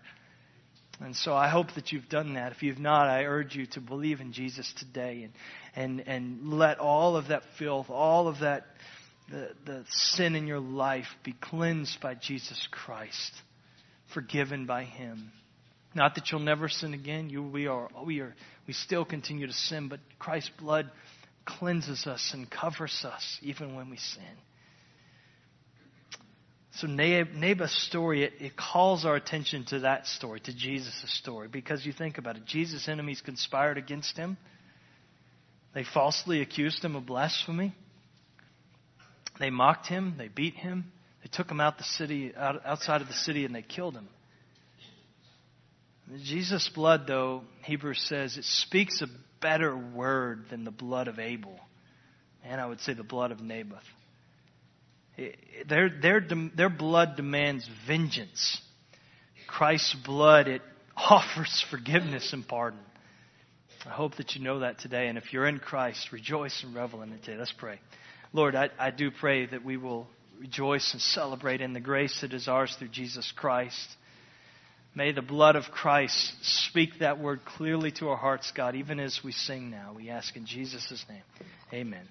And 0.99 1.16
so 1.16 1.34
I 1.34 1.49
hope 1.49 1.74
that 1.74 1.91
you've 1.91 2.07
done 2.07 2.36
that. 2.36 2.51
If 2.51 2.61
you've 2.61 2.78
not, 2.78 3.07
I 3.07 3.24
urge 3.24 3.55
you 3.55 3.66
to 3.72 3.82
believe 3.82 4.22
in 4.22 4.32
Jesus 4.32 4.72
today 4.78 5.24
and, 5.24 5.34
and, 5.76 6.07
and 6.07 6.53
let 6.53 6.80
all 6.80 7.18
of 7.18 7.30
that 7.30 7.41
filth, 7.57 7.89
all 7.89 8.28
of 8.28 8.41
that, 8.41 8.68
the, 9.30 9.49
the 9.66 9.86
sin 9.89 10.36
in 10.36 10.45
your 10.45 10.59
life 10.59 11.07
be 11.24 11.34
cleansed 11.34 11.99
by 11.99 12.14
Jesus 12.14 12.68
Christ, 12.70 13.34
forgiven 14.14 14.68
by 14.68 14.84
Him. 14.84 15.32
Not 15.96 16.16
that 16.16 16.32
you'll 16.32 16.41
never 16.41 16.70
sin 16.70 16.94
again. 16.94 17.30
You, 17.30 17.44
we 17.44 17.68
are, 17.68 17.88
we 18.06 18.20
are, 18.20 18.34
we 18.68 18.74
still 18.74 19.06
continue 19.06 19.48
to 19.48 19.54
sin, 19.54 19.89
but 19.89 20.00
Christ's 20.18 20.52
blood 20.60 20.89
cleanses 21.46 22.08
us 22.08 22.32
and 22.34 22.50
covers 22.50 23.06
us 23.06 23.38
even 23.41 23.76
when 23.76 23.89
we 23.89 23.98
sin. 23.98 24.24
So 26.78 26.88
Naboth's 26.88 27.80
story, 27.84 28.24
it, 28.24 28.34
it, 28.39 28.58
calls 28.58 29.06
our 29.06 29.16
attention 29.16 29.64
to 29.66 29.80
that 29.82 30.08
story, 30.08 30.39
to 30.39 30.56
Jesus' 30.56 31.06
story, 31.20 31.48
because 31.48 31.86
you 31.86 31.94
think 31.94 32.18
about 32.18 32.36
it. 32.36 32.46
Jesus' 32.46 32.88
enemies 32.88 33.22
conspired 33.22 33.78
against 33.78 34.18
him. 34.18 34.38
They 35.76 35.84
falsely 35.84 36.41
accused 36.41 36.84
him 36.84 36.96
of 36.96 37.06
blasphemy. 37.06 37.76
They 39.39 39.52
mocked 39.52 39.88
him. 39.88 40.16
They 40.18 40.30
beat 40.30 40.56
him. 40.56 40.91
They 41.22 41.30
took 41.32 41.50
him 41.50 41.62
out 41.62 41.78
the 41.78 41.84
city, 41.84 42.34
out, 42.36 42.66
outside 42.66 43.02
of 43.02 43.08
the 43.08 43.14
city, 43.14 43.46
and 43.46 43.54
they 43.54 43.62
killed 43.62 43.94
him. 43.94 44.08
Jesus' 46.22 46.70
blood, 46.70 47.08
though, 47.08 47.43
Hebrews 47.64 48.01
says, 48.08 48.38
it 48.38 48.43
speaks 48.43 49.01
a 49.01 49.08
better 49.41 49.76
word 49.76 50.45
than 50.49 50.64
the 50.64 50.72
blood 50.72 51.08
of 51.08 51.20
Abel. 51.20 51.60
And 52.43 52.60
I 52.60 52.66
would 52.66 52.82
say 52.82 52.93
the 52.93 53.04
blood 53.04 53.32
of 53.32 53.41
Naboth. 53.41 53.84
their, 55.68 55.89
their, 55.89 56.22
their 56.56 56.70
blood 56.70 57.16
demands 57.16 57.70
vengeance. 57.88 58.62
Christ's 59.47 59.95
blood, 60.06 60.47
it 60.47 60.62
offers 60.97 61.64
forgiveness 61.70 62.34
and 62.34 62.47
pardon. 62.47 62.80
I 63.86 63.89
hope 63.89 64.16
that 64.16 64.36
you 64.36 64.41
know 64.41 64.60
that 64.60 64.80
today. 64.80 65.08
And 65.08 65.18
if 65.18 65.34
you're 65.34 65.47
in 65.47 65.60
Christ, 65.60 66.12
rejoice 66.12 66.64
and 66.64 66.74
revel 66.74 67.01
in 67.01 67.12
it 67.12 67.24
today. 67.24 67.38
Let's 67.38 67.54
pray. 67.54 67.80
Lord, 68.32 68.56
I, 68.56 68.70
I 68.80 68.91
do 68.91 69.12
pray 69.12 69.45
that 69.45 69.64
we 69.64 69.78
will 69.78 70.08
rejoice 70.39 70.93
and 70.93 71.01
celebrate 71.01 71.62
in 71.62 71.74
the 71.74 71.80
grace 71.80 72.22
that 72.22 72.34
is 72.34 72.47
ours 72.47 72.76
through 72.78 72.89
Jesus 72.89 73.32
Christ. 73.36 73.88
May 74.96 75.12
the 75.12 75.24
blood 75.24 75.56
of 75.56 75.72
Christ 75.72 76.34
speak 76.41 77.00
that 77.00 77.20
word 77.20 77.44
clearly 77.46 77.91
to 77.94 78.10
our 78.10 78.18
hearts, 78.18 78.52
God, 78.52 78.76
even 78.76 79.00
as 79.00 79.22
we 79.24 79.32
sing 79.32 79.72
now. 79.72 79.94
We 79.96 80.10
ask 80.10 80.36
in 80.36 80.46
Jesus' 80.46 81.04
name. 81.10 81.24
Amen. 81.74 82.08